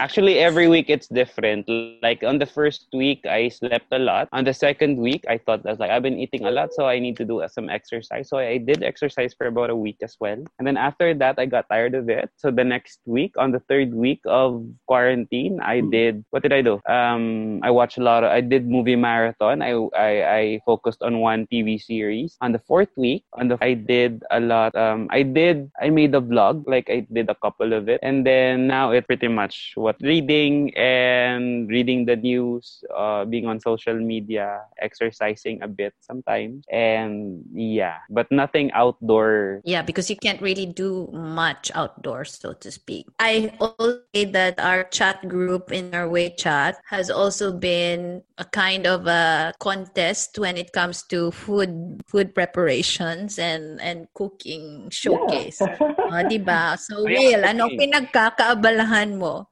Actually, 0.00 0.38
every 0.38 0.68
week 0.68 0.88
it's 0.88 1.08
different. 1.08 1.68
Like 2.02 2.22
on 2.24 2.38
the 2.38 2.46
first 2.46 2.88
week, 2.92 3.26
I 3.26 3.48
slept 3.48 3.86
a 3.92 3.98
lot. 3.98 4.28
On 4.32 4.44
the 4.44 4.54
second 4.54 4.96
week, 4.98 5.24
I 5.28 5.38
thought 5.38 5.62
that's 5.62 5.78
like 5.78 5.90
I've 5.90 6.02
been 6.02 6.18
eating 6.18 6.44
a 6.44 6.50
lot, 6.50 6.72
so 6.72 6.86
I 6.86 6.98
need 6.98 7.16
to 7.18 7.24
do 7.24 7.42
some 7.48 7.68
exercise. 7.68 8.28
So 8.28 8.38
I 8.38 8.58
did 8.58 8.82
exercise 8.82 9.34
for 9.34 9.46
about 9.46 9.70
a 9.70 9.76
week 9.76 9.98
as 10.02 10.16
well. 10.20 10.42
And 10.58 10.66
then 10.66 10.76
after 10.76 11.14
that, 11.14 11.38
I 11.38 11.46
got 11.46 11.68
tired 11.68 11.94
of 11.94 12.08
it. 12.08 12.30
So 12.36 12.50
the 12.50 12.64
next 12.64 13.00
week, 13.04 13.34
on 13.36 13.52
the 13.52 13.60
third 13.60 13.94
week 13.94 14.20
of 14.24 14.66
quarantine, 14.86 15.60
I 15.60 15.80
did 15.80 16.24
what 16.30 16.42
did 16.42 16.52
I 16.52 16.62
do? 16.62 16.80
Um, 16.88 17.60
I 17.62 17.70
watched 17.70 17.98
a 17.98 18.02
lot. 18.02 18.24
Of, 18.24 18.32
I 18.32 18.40
did 18.40 18.66
movie 18.74 18.98
marathon. 18.98 19.62
I, 19.62 19.78
I 19.94 20.10
I 20.26 20.42
focused 20.66 21.02
on 21.06 21.22
one 21.22 21.46
TV 21.46 21.78
series. 21.78 22.34
On 22.42 22.50
the 22.50 22.58
fourth 22.66 22.90
week, 22.98 23.22
on 23.38 23.46
the 23.46 23.56
I 23.62 23.78
did 23.78 24.26
a 24.34 24.40
lot. 24.42 24.74
Um, 24.74 25.06
I 25.14 25.22
did 25.22 25.70
I 25.78 25.94
made 25.94 26.14
a 26.14 26.20
vlog. 26.20 26.66
Like 26.66 26.90
I 26.90 27.06
did 27.06 27.30
a 27.30 27.38
couple 27.38 27.72
of 27.72 27.88
it, 27.88 28.02
and 28.02 28.26
then 28.26 28.66
now 28.66 28.90
it's 28.90 29.06
pretty 29.06 29.28
much 29.28 29.78
what 29.78 29.96
reading 30.02 30.74
and 30.74 31.68
reading 31.68 32.04
the 32.04 32.16
news, 32.16 32.82
uh, 32.90 33.24
being 33.24 33.46
on 33.46 33.60
social 33.60 33.94
media, 33.94 34.66
exercising 34.82 35.62
a 35.62 35.68
bit 35.68 35.94
sometimes, 36.00 36.64
and 36.72 37.44
yeah, 37.54 38.02
but 38.10 38.26
nothing 38.30 38.72
outdoor. 38.72 39.60
Yeah, 39.64 39.82
because 39.82 40.08
you 40.10 40.16
can't 40.16 40.40
really 40.40 40.66
do 40.66 41.08
much 41.12 41.70
outdoors, 41.74 42.36
so 42.36 42.52
to 42.58 42.70
speak. 42.70 43.06
I 43.18 43.52
also 43.60 44.03
that 44.22 44.62
our 44.62 44.86
chat 44.94 45.26
group 45.26 45.74
in 45.74 45.90
our 45.90 46.06
WeChat 46.06 46.78
has 46.86 47.10
also 47.10 47.50
been 47.50 48.22
a 48.38 48.46
kind 48.46 48.86
of 48.86 49.10
a 49.10 49.50
contest 49.58 50.38
when 50.38 50.54
it 50.54 50.70
comes 50.70 51.02
to 51.10 51.34
food 51.34 51.98
food 52.06 52.30
preparations 52.30 53.42
and 53.42 53.82
and 53.82 54.06
cooking 54.14 54.86
showcase. 54.94 55.58
Ah, 55.58 56.22
diba? 56.30 56.78
So, 56.78 57.02
Will, 57.02 57.42
anong 57.42 57.74
pinagkakaabalahan 57.74 59.18
mo? 59.18 59.50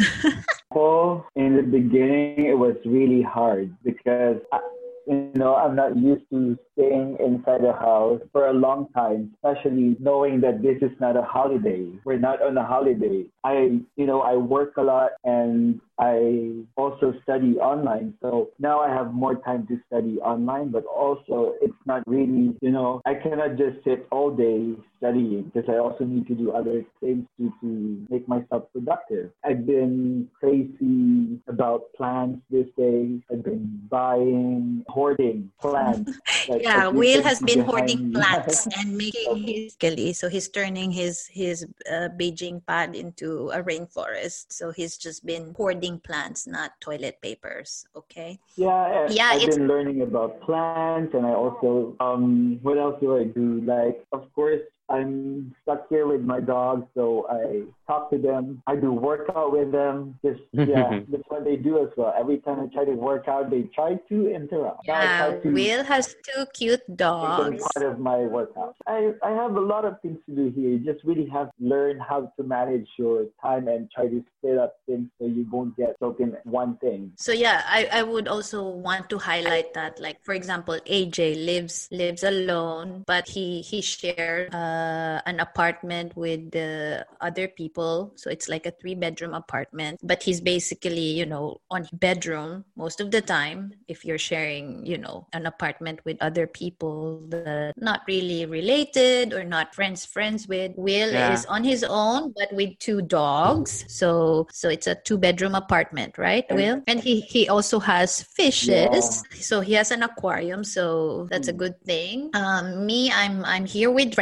Well, 0.70 1.26
in 1.34 1.56
the 1.56 1.62
beginning, 1.62 2.44
it 2.44 2.52
was 2.52 2.76
really 2.84 3.22
hard 3.22 3.72
because, 3.82 4.36
I, 4.52 4.60
you 5.08 5.32
know, 5.34 5.56
I'm 5.56 5.74
not 5.74 5.96
used 5.96 6.24
to 6.30 6.58
staying 6.72 7.16
inside 7.18 7.62
the 7.62 7.72
house 7.72 8.20
for 8.30 8.48
a 8.48 8.52
long 8.52 8.88
time, 8.94 9.32
especially 9.36 9.96
knowing 9.98 10.40
that 10.42 10.60
this 10.62 10.76
is 10.82 10.94
not 11.00 11.16
a 11.16 11.22
holiday. 11.22 11.88
We're 12.04 12.18
not 12.18 12.42
on 12.42 12.56
a 12.58 12.64
holiday. 12.64 13.24
I, 13.42 13.80
you 13.96 14.06
know, 14.06 14.20
I 14.20 14.36
work 14.36 14.76
a 14.76 14.82
lot 14.82 15.12
and 15.24 15.80
I 15.98 16.62
also 16.76 17.14
study 17.22 17.58
online. 17.58 18.14
So 18.22 18.50
now 18.58 18.80
I 18.80 18.88
have 18.88 19.12
more 19.12 19.34
time 19.36 19.66
to 19.66 19.78
study 19.86 20.18
online, 20.20 20.70
but 20.70 20.84
also 20.84 21.54
it's 21.60 21.74
not 21.86 22.06
really, 22.06 22.56
you 22.60 22.70
know, 22.70 23.00
I 23.04 23.14
cannot 23.14 23.56
just 23.56 23.82
sit 23.84 24.06
all 24.12 24.30
day 24.30 24.74
studying 24.98 25.50
because 25.52 25.68
I 25.68 25.78
also 25.78 26.04
need 26.04 26.26
to 26.28 26.34
do 26.34 26.52
other 26.52 26.84
things 27.00 27.26
to, 27.38 27.52
to 27.60 28.06
make 28.10 28.28
myself 28.28 28.64
productive. 28.72 29.30
I've 29.44 29.66
been 29.66 30.28
crazy 30.38 31.40
about 31.48 31.92
plants 31.96 32.42
these 32.50 32.70
days. 32.76 33.20
I've 33.30 33.42
been 33.42 33.80
buying, 33.90 34.84
hoarding 34.88 35.50
plants. 35.60 36.12
Like, 36.48 36.62
Yeah, 36.62 36.88
Will 36.88 37.22
has 37.22 37.40
been 37.40 37.60
hoarding 37.60 38.08
me. 38.08 38.14
plants 38.14 38.66
and 38.78 38.96
making 38.96 39.46
his 39.46 39.76
gully. 39.76 40.12
So 40.14 40.28
he's 40.28 40.48
turning 40.48 40.90
his 40.90 41.26
his 41.26 41.66
uh, 41.90 42.08
Beijing 42.16 42.64
pad 42.66 42.96
into 42.96 43.50
a 43.50 43.62
rainforest. 43.62 44.52
So 44.52 44.70
he's 44.72 44.96
just 44.96 45.26
been 45.26 45.52
hoarding 45.56 45.87
plants, 45.96 46.44
not 46.44 46.76
toilet 46.84 47.16
papers. 47.24 47.88
Okay. 47.96 48.36
Yeah, 48.60 48.68
I- 48.68 49.08
Yeah, 49.08 49.32
I've 49.32 49.40
it's- 49.48 49.56
been 49.56 49.64
learning 49.68 50.04
about 50.04 50.44
plants, 50.44 51.16
and 51.16 51.24
I 51.24 51.32
also 51.32 51.96
um, 52.04 52.60
what 52.60 52.76
else 52.76 53.00
do 53.00 53.16
I 53.16 53.24
do? 53.24 53.64
Like, 53.64 54.04
of 54.12 54.28
course, 54.36 54.60
I'm 54.88 55.54
stuck 55.62 55.88
here 55.88 56.06
with 56.06 56.22
my 56.22 56.40
dogs, 56.40 56.86
so 56.94 57.26
I 57.28 57.62
talk 57.86 58.10
to 58.10 58.18
them. 58.18 58.62
I 58.66 58.76
do 58.76 58.92
workout 58.92 59.52
with 59.52 59.72
them. 59.72 60.18
Just 60.24 60.40
yeah, 60.52 61.00
that's 61.08 61.28
what 61.28 61.44
they 61.44 61.56
do 61.56 61.82
as 61.82 61.90
well. 61.96 62.14
Every 62.18 62.38
time 62.38 62.60
I 62.60 62.66
try 62.72 62.84
to 62.84 62.92
work 62.92 63.28
out, 63.28 63.50
they 63.50 63.62
try 63.74 63.96
to 64.08 64.34
interrupt. 64.34 64.86
Yeah, 64.86 65.38
to 65.42 65.50
Will 65.50 65.84
has 65.84 66.16
two 66.24 66.46
cute 66.54 66.82
dogs. 66.96 67.62
part 67.74 67.86
of 67.86 67.98
my 67.98 68.18
workout. 68.18 68.76
I, 68.86 69.12
I 69.22 69.30
have 69.30 69.56
a 69.56 69.60
lot 69.60 69.84
of 69.84 70.00
things 70.00 70.18
to 70.28 70.34
do 70.34 70.52
here. 70.54 70.70
You 70.70 70.78
just 70.78 71.04
really 71.04 71.28
have 71.28 71.48
to 71.58 71.64
learn 71.64 71.98
how 71.98 72.32
to 72.36 72.42
manage 72.42 72.88
your 72.96 73.26
time 73.42 73.68
and 73.68 73.90
try 73.90 74.06
to 74.08 74.24
split 74.38 74.58
up 74.58 74.76
things 74.86 75.08
so 75.18 75.26
you 75.26 75.46
won't 75.50 75.76
get 75.76 75.96
stuck 75.96 76.20
in 76.20 76.36
one 76.44 76.76
thing. 76.78 77.12
So 77.16 77.32
yeah, 77.32 77.62
I, 77.66 77.88
I 77.92 78.02
would 78.02 78.28
also 78.28 78.62
want 78.62 79.10
to 79.10 79.18
highlight 79.18 79.74
that 79.74 80.00
like 80.00 80.22
for 80.22 80.34
example 80.34 80.78
AJ 80.86 81.44
lives 81.44 81.88
lives 81.90 82.22
alone 82.22 83.04
but 83.06 83.28
he 83.28 83.60
he 83.60 83.80
shared 83.80 84.54
uh 84.54 84.77
uh, 84.78 85.20
an 85.26 85.40
apartment 85.40 86.16
with 86.16 86.50
the 86.50 87.04
other 87.20 87.48
people. 87.48 88.12
So 88.16 88.30
it's 88.30 88.48
like 88.48 88.66
a 88.66 88.74
three 88.80 88.94
bedroom 88.94 89.34
apartment. 89.34 90.00
But 90.02 90.22
he's 90.22 90.40
basically, 90.40 91.18
you 91.18 91.26
know, 91.26 91.60
on 91.70 91.88
bedroom 91.92 92.64
most 92.76 93.00
of 93.00 93.10
the 93.10 93.20
time. 93.20 93.72
If 93.88 94.04
you're 94.04 94.20
sharing, 94.20 94.86
you 94.86 94.98
know, 94.98 95.26
an 95.32 95.46
apartment 95.46 96.00
with 96.04 96.16
other 96.20 96.46
people 96.46 97.22
that 97.28 97.74
not 97.76 98.02
really 98.06 98.46
related 98.46 99.32
or 99.32 99.44
not 99.44 99.74
friends 99.74 100.04
friends 100.04 100.46
with. 100.46 100.72
Will 100.76 101.12
yeah. 101.12 101.32
is 101.32 101.46
on 101.46 101.64
his 101.64 101.84
own, 101.84 102.32
but 102.36 102.52
with 102.52 102.78
two 102.78 103.02
dogs. 103.02 103.84
So 103.88 104.46
so 104.52 104.68
it's 104.68 104.86
a 104.86 104.94
two 104.94 105.18
bedroom 105.18 105.54
apartment, 105.54 106.18
right? 106.18 106.44
Will 106.50 106.82
and 106.86 107.00
he 107.00 107.20
he 107.20 107.48
also 107.48 107.78
has 107.80 108.22
fishes. 108.22 108.68
Yeah. 108.68 109.40
So 109.40 109.60
he 109.60 109.74
has 109.74 109.90
an 109.90 110.02
aquarium. 110.02 110.62
So 110.64 111.26
that's 111.30 111.48
a 111.48 111.56
good 111.56 111.80
thing. 111.84 112.30
Um, 112.34 112.86
me, 112.86 113.10
I'm 113.10 113.44
I'm 113.44 113.64
here 113.64 113.90
with 113.90 114.18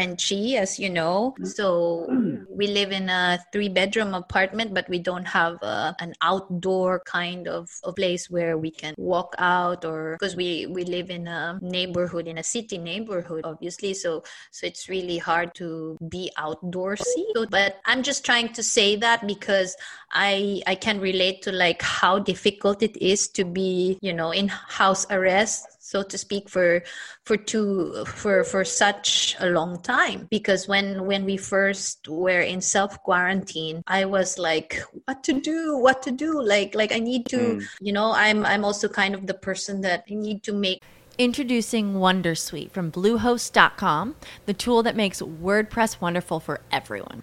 As 0.54 0.78
you 0.78 0.90
know. 0.90 1.34
Mm. 1.40 1.46
So 1.46 2.06
we 2.48 2.68
live 2.68 2.92
in 2.92 3.08
a 3.08 3.38
three 3.52 3.68
bedroom 3.68 4.14
apartment, 4.14 4.72
but 4.74 4.88
we 4.88 4.98
don't 4.98 5.26
have 5.26 5.58
a, 5.62 5.96
an 5.98 6.14
outdoor 6.22 7.00
kind 7.00 7.48
of 7.48 7.68
a 7.82 7.92
place 7.92 8.30
where 8.30 8.56
we 8.56 8.70
can 8.70 8.94
walk 8.96 9.34
out 9.38 9.84
or 9.84 10.16
because 10.20 10.36
we 10.36 10.66
we 10.66 10.84
live 10.84 11.10
in 11.10 11.26
a 11.26 11.58
neighborhood 11.60 12.28
in 12.28 12.38
a 12.38 12.42
city 12.42 12.78
neighborhood, 12.78 13.42
obviously. 13.44 13.94
So 13.94 14.22
so 14.52 14.66
it's 14.66 14.88
really 14.88 15.18
hard 15.18 15.54
to 15.56 15.96
be 16.08 16.30
outdoorsy. 16.38 17.24
So, 17.34 17.46
but 17.46 17.80
I'm 17.84 18.02
just 18.02 18.24
trying 18.24 18.52
to 18.54 18.62
say 18.62 18.96
that 18.96 19.26
because 19.26 19.76
I 20.12 20.62
I 20.66 20.74
can 20.76 21.00
relate 21.00 21.42
to 21.42 21.52
like 21.52 21.82
how 21.82 22.18
difficult 22.18 22.82
it 22.82 22.96
is 22.96 23.28
to 23.28 23.44
be 23.44 23.98
you 24.00 24.12
know 24.12 24.30
in 24.30 24.48
house 24.48 25.06
arrest 25.10 25.66
so 25.86 26.02
to 26.02 26.18
speak 26.18 26.48
for 26.50 26.82
for 27.24 27.36
two 27.36 28.04
for 28.06 28.42
for 28.42 28.64
such 28.64 29.36
a 29.38 29.46
long 29.46 29.80
time 29.82 30.26
because 30.30 30.66
when 30.66 31.06
when 31.06 31.24
we 31.24 31.36
first 31.36 32.08
were 32.08 32.40
in 32.40 32.60
self 32.60 33.00
quarantine 33.04 33.82
i 33.86 34.04
was 34.04 34.36
like 34.36 34.82
what 35.04 35.22
to 35.22 35.40
do 35.40 35.78
what 35.78 36.02
to 36.02 36.10
do 36.10 36.42
like 36.42 36.74
like 36.74 36.90
i 36.90 36.98
need 36.98 37.24
to 37.26 37.38
mm. 37.38 37.62
you 37.80 37.92
know 37.92 38.10
i'm 38.16 38.44
i'm 38.44 38.64
also 38.64 38.88
kind 38.88 39.14
of 39.14 39.28
the 39.28 39.34
person 39.34 39.80
that 39.80 40.02
i 40.10 40.14
need 40.14 40.42
to 40.42 40.52
make 40.52 40.82
Introducing 41.18 41.94
Wondersuite 41.94 42.72
from 42.72 42.92
Bluehost.com, 42.92 44.16
the 44.44 44.52
tool 44.52 44.82
that 44.82 44.94
makes 44.94 45.22
WordPress 45.22 45.98
wonderful 45.98 46.40
for 46.40 46.60
everyone. 46.70 47.22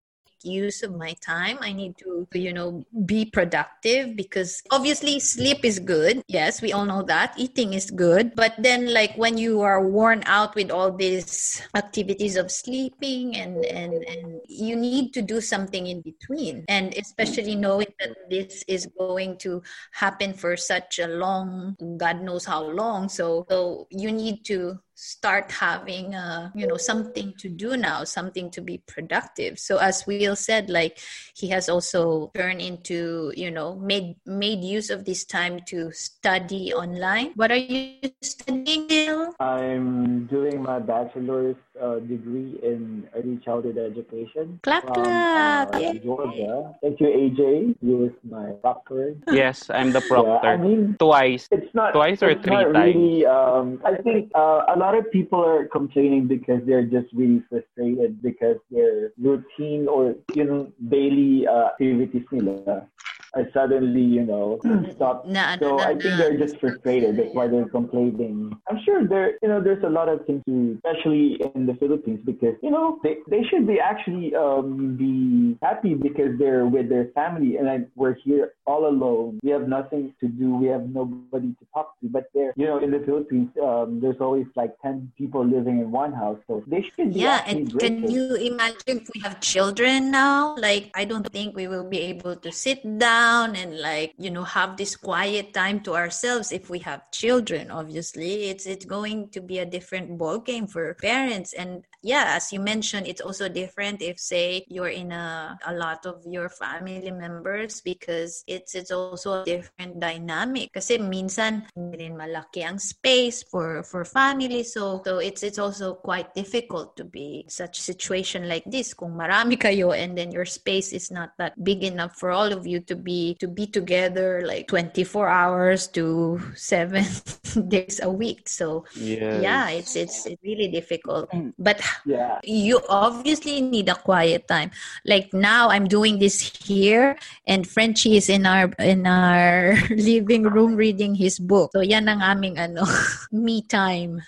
use 0.43 0.83
of 0.83 0.95
my 0.95 1.13
time. 1.21 1.57
I 1.61 1.73
need 1.73 1.97
to, 1.99 2.27
you 2.33 2.53
know, 2.53 2.83
be 3.05 3.25
productive 3.25 4.15
because 4.15 4.61
obviously 4.71 5.19
sleep 5.19 5.63
is 5.63 5.79
good. 5.79 6.23
Yes, 6.27 6.61
we 6.61 6.73
all 6.73 6.85
know 6.85 7.03
that. 7.03 7.33
Eating 7.37 7.73
is 7.73 7.91
good. 7.91 8.35
But 8.35 8.55
then 8.57 8.93
like 8.93 9.15
when 9.15 9.37
you 9.37 9.61
are 9.61 9.85
worn 9.85 10.23
out 10.25 10.55
with 10.55 10.71
all 10.71 10.91
these 10.91 11.61
activities 11.75 12.35
of 12.35 12.51
sleeping 12.51 13.35
and 13.35 13.65
and 13.65 13.93
and 14.03 14.41
you 14.47 14.75
need 14.75 15.13
to 15.13 15.21
do 15.21 15.41
something 15.41 15.87
in 15.87 16.01
between. 16.01 16.65
And 16.67 16.93
especially 16.95 17.55
knowing 17.55 17.93
that 17.99 18.29
this 18.29 18.63
is 18.67 18.87
going 18.97 19.37
to 19.39 19.61
happen 19.91 20.33
for 20.33 20.57
such 20.57 20.99
a 20.99 21.07
long 21.07 21.75
God 21.97 22.21
knows 22.21 22.45
how 22.45 22.63
long. 22.63 23.09
So 23.09 23.45
so 23.49 23.87
you 23.89 24.11
need 24.11 24.43
to 24.45 24.79
start 25.01 25.49
having 25.49 26.13
uh, 26.13 26.53
you 26.53 26.67
know 26.69 26.77
something 26.77 27.33
to 27.41 27.49
do 27.49 27.75
now 27.75 28.03
something 28.03 28.53
to 28.53 28.61
be 28.61 28.77
productive. 28.85 29.57
So 29.57 29.77
as 29.81 30.05
will 30.05 30.35
said 30.35 30.69
like 30.69 31.01
he 31.33 31.49
has 31.49 31.69
also 31.69 32.29
turned 32.37 32.61
into 32.61 33.33
you 33.35 33.49
know 33.49 33.75
made 33.81 34.15
made 34.25 34.63
use 34.63 34.93
of 34.93 35.05
this 35.05 35.25
time 35.25 35.65
to 35.73 35.89
study 35.91 36.73
online. 36.73 37.33
What 37.33 37.49
are 37.49 37.57
you 37.57 37.97
studying 38.21 38.91
Will? 39.11 39.33
i'm 39.39 40.25
doing 40.27 40.61
my 40.61 40.79
bachelor's 40.79 41.55
uh, 41.81 41.95
degree 41.99 42.59
in 42.63 43.07
early 43.15 43.39
childhood 43.43 43.77
education 43.77 44.59
clap 44.63 44.83
from, 44.83 45.03
clap. 45.03 45.75
uh, 45.75 45.93
georgia. 46.03 46.73
Thank 46.81 46.99
you 46.99 47.07
aj 47.07 47.75
you 47.81 47.95
was 47.97 48.15
my 48.23 48.51
proctor. 48.61 49.15
Yes 49.31 49.69
i'm 49.69 49.91
the 49.91 50.01
proctor 50.01 50.39
yeah, 50.43 50.53
i 50.53 50.57
mean 50.57 50.95
twice. 50.99 51.47
it's 51.51 51.73
not 51.73 51.93
twice 51.93 52.21
or 52.21 52.35
three 52.35 52.55
times? 52.55 52.75
really, 52.75 53.25
um, 53.25 53.81
i 53.85 53.95
think 53.95 54.31
uh, 54.35 54.63
a 54.73 54.75
lot 54.77 54.90
lot 54.91 54.99
of 54.99 55.11
people 55.11 55.43
are 55.43 55.65
complaining 55.67 56.27
because 56.27 56.61
they're 56.65 56.85
just 56.85 57.07
really 57.13 57.41
frustrated 57.49 58.21
because 58.21 58.57
their 58.69 59.11
routine 59.17 59.87
or 59.87 60.15
you 60.35 60.43
know 60.43 60.71
daily 60.89 61.47
uh, 61.47 61.67
activities 61.67 62.25
nila 62.31 62.87
I 63.33 63.47
suddenly, 63.53 64.01
you 64.01 64.23
know, 64.23 64.59
stopped. 64.91 65.27
Nah, 65.27 65.57
so 65.57 65.77
nah, 65.77 65.83
I 65.83 65.95
think 65.95 66.17
they're 66.17 66.37
just 66.37 66.59
frustrated. 66.59 67.15
That's 67.15 67.33
why 67.33 67.47
they're 67.47 67.69
complaining. 67.69 68.51
I'm 68.69 68.79
sure 68.83 69.07
there, 69.07 69.37
you 69.41 69.47
know, 69.47 69.61
there's 69.61 69.83
a 69.83 69.89
lot 69.89 70.09
of 70.09 70.25
things 70.25 70.43
to, 70.47 70.77
especially 70.83 71.39
in 71.55 71.65
the 71.65 71.75
Philippines, 71.75 72.19
because 72.25 72.55
you 72.61 72.71
know 72.71 72.99
they, 73.03 73.17
they 73.29 73.43
should 73.43 73.65
be 73.67 73.79
actually 73.79 74.35
um, 74.35 74.97
be 74.97 75.57
happy 75.61 75.93
because 75.93 76.37
they're 76.39 76.65
with 76.65 76.89
their 76.89 77.07
family, 77.15 77.55
and 77.55 77.69
I, 77.69 77.79
we're 77.95 78.15
here 78.15 78.53
all 78.67 78.87
alone. 78.87 79.39
We 79.43 79.51
have 79.51 79.67
nothing 79.67 80.13
to 80.19 80.27
do. 80.27 80.55
We 80.55 80.67
have 80.67 80.89
nobody 80.89 81.55
to 81.55 81.65
talk 81.73 81.99
to. 82.01 82.09
But 82.09 82.29
there, 82.33 82.51
you 82.57 82.65
know, 82.67 82.79
in 82.79 82.91
the 82.91 82.99
Philippines, 82.99 83.49
um, 83.63 84.01
there's 84.01 84.19
always 84.19 84.47
like 84.57 84.75
ten 84.81 85.09
people 85.17 85.45
living 85.45 85.79
in 85.79 85.89
one 85.91 86.11
house, 86.11 86.39
so 86.47 86.63
they 86.67 86.83
should 86.83 87.13
be. 87.13 87.21
Yeah, 87.21 87.43
and 87.47 87.71
can 87.79 88.11
you 88.11 88.35
imagine 88.35 88.99
if 88.99 89.09
we 89.15 89.21
have 89.21 89.39
children 89.39 90.11
now? 90.11 90.55
Like, 90.57 90.91
I 90.95 91.05
don't 91.05 91.31
think 91.31 91.55
we 91.55 91.67
will 91.67 91.87
be 91.87 91.99
able 92.11 92.35
to 92.35 92.51
sit 92.51 92.83
down 92.99 93.20
down 93.21 93.55
and 93.55 93.79
like 93.79 94.13
you 94.17 94.31
know 94.35 94.43
have 94.43 94.77
this 94.77 94.95
quiet 94.95 95.53
time 95.53 95.79
to 95.85 95.91
ourselves 96.01 96.51
if 96.51 96.69
we 96.73 96.79
have 96.79 97.01
children 97.11 97.69
obviously 97.69 98.49
it's 98.51 98.65
it's 98.65 98.85
going 98.85 99.29
to 99.29 99.39
be 99.41 99.59
a 99.59 99.71
different 99.75 100.17
ball 100.17 100.39
game 100.39 100.67
for 100.67 100.93
parents. 100.95 101.53
And 101.53 101.83
yeah, 102.01 102.33
as 102.35 102.51
you 102.51 102.59
mentioned, 102.59 103.07
it's 103.07 103.21
also 103.21 103.47
different 103.47 104.01
if 104.01 104.19
say 104.19 104.65
you're 104.67 104.89
in 104.89 105.11
a 105.11 105.57
a 105.65 105.73
lot 105.73 106.05
of 106.05 106.25
your 106.25 106.49
family 106.49 107.11
members 107.11 107.81
because 107.81 108.43
it's 108.47 108.73
it's 108.73 108.89
also 108.91 109.41
a 109.41 109.45
different 109.45 110.01
dynamic. 110.01 110.73
Kasi 110.73 110.97
minsan 110.97 111.69
hindi 111.77 112.09
rin 112.09 112.17
malaki 112.17 112.65
ang 112.65 112.81
space 112.81 113.45
for 113.45 113.85
for 113.85 114.01
family. 114.01 114.65
So 114.65 115.01
so 115.05 115.21
it's 115.21 115.45
it's 115.45 115.61
also 115.61 115.93
quite 115.93 116.33
difficult 116.33 116.97
to 116.97 117.05
be 117.05 117.45
such 117.47 117.77
situation 117.77 118.49
like 118.49 118.65
this. 118.65 118.97
Kung 118.97 119.13
marami 119.13 119.61
kayo 119.61 119.93
and 119.93 120.17
then 120.17 120.33
your 120.33 120.45
space 120.49 120.93
is 120.93 121.13
not 121.13 121.37
that 121.37 121.53
big 121.61 121.85
enough 121.85 122.17
for 122.17 122.33
all 122.33 122.49
of 122.49 122.65
you 122.65 122.81
to 122.89 122.97
be 122.97 123.37
to 123.37 123.47
be 123.47 123.69
together 123.69 124.41
like 124.41 124.65
24 124.67 125.29
hours 125.29 125.85
to 125.93 126.41
7 126.57 127.05
days 127.69 128.01
a 128.01 128.09
week. 128.09 128.49
So 128.49 128.83
Yes. 128.97 129.41
yeah 129.41 129.69
it's 129.69 129.93
it's 129.95 130.25
really 130.41 130.69
difficult. 130.73 131.29
Mm. 131.31 131.53
But 131.61 131.81
Yeah. 132.05 132.39
you 132.43 132.81
obviously 132.89 133.61
need 133.61 133.89
a 133.89 133.95
quiet 133.95 134.47
time. 134.47 134.71
Like 135.05 135.33
now 135.33 135.69
i'm 135.69 135.87
doing 135.87 136.19
this 136.19 136.39
here 136.41 137.17
and 137.47 137.67
frenchie 137.67 138.17
is 138.17 138.29
in 138.29 138.45
our 138.45 138.71
in 138.79 139.05
our 139.05 139.75
living 139.89 140.43
room 140.43 140.75
reading 140.75 141.15
his 141.15 141.39
book. 141.39 141.71
So 141.73 141.81
yan 141.81 142.07
ang 142.07 142.21
aming 142.21 142.57
ano 142.57 142.83
me 143.31 143.61
time. 143.65 144.21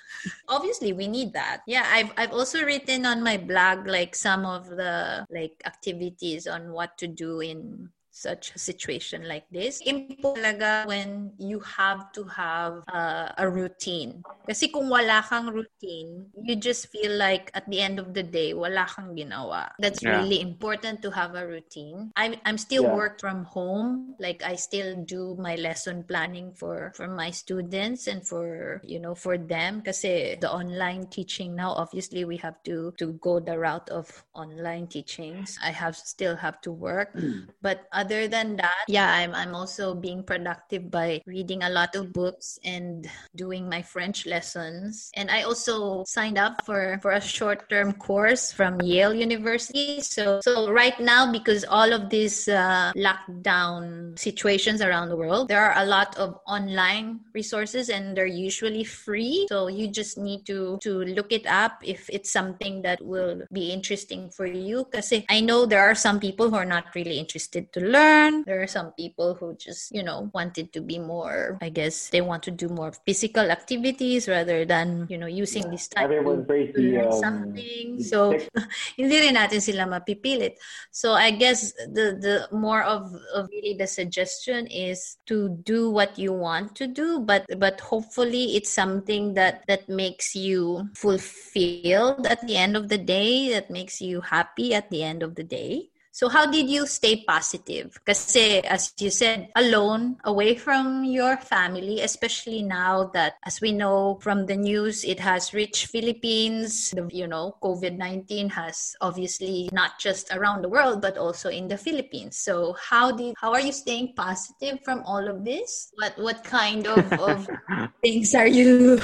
Obviously 0.47 0.93
we 0.93 1.08
need 1.08 1.34
that. 1.34 1.62
Yeah 1.67 1.86
i've 1.89 2.12
i've 2.17 2.34
also 2.34 2.63
written 2.63 3.06
on 3.06 3.23
my 3.23 3.38
blog 3.38 3.88
like 3.88 4.15
some 4.15 4.45
of 4.45 4.69
the 4.69 5.26
like 5.30 5.60
activities 5.65 6.47
on 6.47 6.71
what 6.71 6.97
to 6.99 7.08
do 7.08 7.39
in 7.41 7.89
such 8.13 8.54
a 8.56 8.60
situation 8.62 9.26
like 9.28 9.49
this. 9.49 9.82
Important 9.82 10.38
talaga 10.38 10.86
when 10.86 11.34
you 11.41 11.60
have 11.60 12.13
to 12.13 12.23
have 12.30 12.86
uh, 12.93 13.34
a 13.41 13.49
routine. 13.49 14.21
Kasi 14.45 14.67
kung 14.67 14.91
wala 14.91 15.23
kang 15.23 15.47
routine, 15.49 16.28
you 16.43 16.56
just 16.60 16.91
feel 16.91 17.15
like 17.15 17.49
at 17.56 17.63
the 17.71 17.80
end 17.80 17.97
of 17.97 18.13
the 18.13 18.21
day, 18.21 18.54
wala 18.54 18.86
kang 18.86 19.15
ginawa. 19.15 19.71
That's 19.80 20.04
Yeah. 20.04 20.19
really 20.19 20.43
important 20.43 21.02
to 21.02 21.10
have 21.15 21.34
a 21.34 21.47
routine. 21.47 22.12
I'm, 22.19 22.36
I'm 22.45 22.60
still 22.60 22.84
Yeah. 22.84 22.93
work 22.93 23.23
from 23.23 23.47
home. 23.47 24.19
Like 24.19 24.43
I 24.43 24.60
still 24.60 24.99
do 25.08 25.39
my 25.39 25.56
lesson 25.56 26.04
planning 26.04 26.52
for, 26.54 26.91
for 26.93 27.08
my 27.08 27.32
students 27.32 28.06
and 28.06 28.21
for, 28.28 28.84
you 28.84 28.99
know, 28.99 29.15
for 29.15 29.39
them. 29.39 29.80
Kasi 29.82 30.36
the 30.36 30.52
online 30.52 31.08
teaching 31.08 31.56
now, 31.56 31.71
obviously 31.71 32.28
we 32.28 32.36
have 32.43 32.60
to, 32.67 32.91
to 32.99 33.15
go 33.23 33.39
the 33.39 33.58
route 33.58 33.89
of 33.89 34.12
online 34.36 34.88
teachings. 34.91 35.58
I 35.63 35.71
have 35.71 35.95
still 35.95 36.36
have 36.36 36.60
to 36.67 36.71
work. 36.71 37.15
But 37.63 37.88
other 38.03 38.27
than 38.27 38.59
that, 38.59 38.83
yeah, 38.91 39.07
I'm 39.07 39.31
I'm 39.31 39.55
also 39.55 39.95
being 39.95 40.27
productive 40.27 40.91
by 40.91 41.23
reading 41.23 41.63
a 41.63 41.71
lot 41.71 41.95
of 41.95 42.11
books 42.11 42.59
and 42.67 43.07
doing 43.31 43.71
my 43.71 43.79
French 43.79 44.27
lessons. 44.27 45.07
And 45.15 45.31
I 45.31 45.47
also 45.47 46.03
signed 46.03 46.35
up 46.35 46.67
for 46.67 46.99
for 46.99 47.15
a 47.15 47.23
short-term 47.23 47.95
course 47.95 48.51
from 48.51 48.83
Yale 48.83 49.15
University. 49.15 50.03
So 50.03 50.43
so 50.43 50.67
right 50.67 50.99
now 50.99 51.31
because 51.31 51.63
all 51.63 51.95
of 51.95 52.11
these 52.11 52.51
uh, 52.51 52.91
lockdown 52.99 54.19
situations 54.19 54.83
around 54.83 55.07
the 55.07 55.15
world, 55.15 55.47
there 55.47 55.63
are 55.63 55.79
a 55.79 55.87
lot 55.87 56.11
of 56.19 56.43
online 56.43 57.23
resources 57.31 57.87
and 57.87 58.17
they're 58.17 58.27
usually 58.27 58.83
free. 58.83 59.47
So 59.47 59.71
you 59.71 59.87
just 59.87 60.19
need 60.19 60.43
to 60.51 60.75
to 60.83 61.07
look 61.15 61.31
it 61.31 61.47
up 61.47 61.79
if 61.79 62.11
it's 62.11 62.31
something 62.35 62.83
that 62.83 62.99
will 62.99 63.47
be 63.55 63.71
interesting 63.71 64.27
for 64.27 64.45
you. 64.45 64.83
because 64.91 65.13
I 65.29 65.39
know 65.39 65.63
there 65.63 65.81
are 65.87 65.95
some 65.95 66.19
people 66.19 66.49
who 66.49 66.59
are 66.59 66.67
not 66.67 66.91
really 66.91 67.15
interested 67.15 67.71
to 67.71 67.79
learn. 67.93 68.43
There 68.43 68.62
are 68.62 68.67
some 68.67 68.91
people 68.97 69.38
who 69.38 69.53
just, 69.56 69.93
you 69.93 70.01
know, 70.01 70.34
wanted 70.34 70.73
to 70.73 70.82
be 70.82 70.97
more, 70.97 71.58
I 71.62 71.69
guess 71.69 72.10
they 72.10 72.21
want 72.21 72.41
to 72.43 72.51
do 72.51 72.67
more 72.67 72.91
physical 73.06 73.51
activities 73.53 74.27
rather 74.27 74.65
than, 74.65 75.06
you 75.10 75.17
know, 75.17 75.29
using 75.29 75.69
this 75.69 75.88
time 75.88 76.10
Everyone's 76.10 76.49
to 76.49 76.82
learn 76.82 77.13
um, 77.13 77.21
something. 77.21 78.01
So, 78.01 78.34
hindi 78.97 79.15
rin 79.21 79.38
natin 79.38 79.62
sila 79.62 79.86
mapipilit. 79.86 80.58
So, 80.89 81.13
I 81.13 81.32
guess 81.32 81.71
the 81.93 82.17
the 82.17 82.36
more 82.49 82.82
of, 82.82 83.13
of 83.38 83.47
really 83.53 83.77
the 83.77 83.88
suggestion 83.88 84.65
is 84.67 85.21
to 85.29 85.53
do 85.63 85.93
what 85.93 86.17
you 86.17 86.34
want 86.34 86.75
to 86.82 86.89
do, 86.89 87.21
but 87.21 87.45
but 87.62 87.79
hopefully 87.79 88.58
it's 88.58 88.73
something 88.73 89.38
that 89.38 89.63
that 89.69 89.88
makes 89.88 90.34
you 90.34 90.89
fulfilled 90.97 92.25
at 92.25 92.41
the 92.47 92.58
end 92.58 92.75
of 92.75 92.89
the 92.89 92.97
day, 92.97 93.53
that 93.53 93.69
makes 93.69 94.01
you 94.01 94.21
happy 94.21 94.73
at 94.73 94.89
the 94.89 95.03
end 95.03 95.21
of 95.21 95.36
the 95.36 95.45
day. 95.45 95.92
So 96.13 96.30
how 96.30 96.45
did 96.45 96.69
you 96.69 96.86
stay 96.86 97.26
positive? 97.26 97.97
Kasi 98.06 98.62
as 98.62 98.93
you 99.02 99.10
said, 99.10 99.49
alone, 99.58 100.21
away 100.30 100.54
from 100.54 101.02
your 101.02 101.41
family, 101.41 102.06
especially 102.06 102.62
now 102.62 103.10
that 103.17 103.41
as 103.49 103.58
we 103.58 103.73
know 103.73 104.21
from 104.21 104.45
the 104.45 104.54
news, 104.54 105.02
it 105.02 105.17
has 105.17 105.58
reached 105.58 105.89
Philippines. 105.89 106.93
The, 106.93 107.10
you 107.10 107.26
know, 107.26 107.58
COVID-19 107.65 108.54
has 108.54 108.93
obviously 109.02 109.73
not 109.73 109.97
just 109.97 110.30
around 110.30 110.62
the 110.62 110.69
world, 110.69 111.02
but 111.02 111.17
also 111.17 111.49
in 111.49 111.65
the 111.65 111.82
Philippines. 111.82 112.38
So 112.38 112.78
how 112.78 113.10
did 113.10 113.34
how 113.41 113.49
are 113.49 113.65
you 113.65 113.73
staying 113.73 114.13
positive 114.13 114.86
from 114.86 115.02
all 115.10 115.26
of 115.26 115.41
this? 115.41 115.89
What 115.97 116.13
what 116.21 116.45
kind 116.45 116.86
of, 116.86 117.10
of 117.17 117.49
things 118.06 118.38
are 118.38 118.45
you 118.45 119.02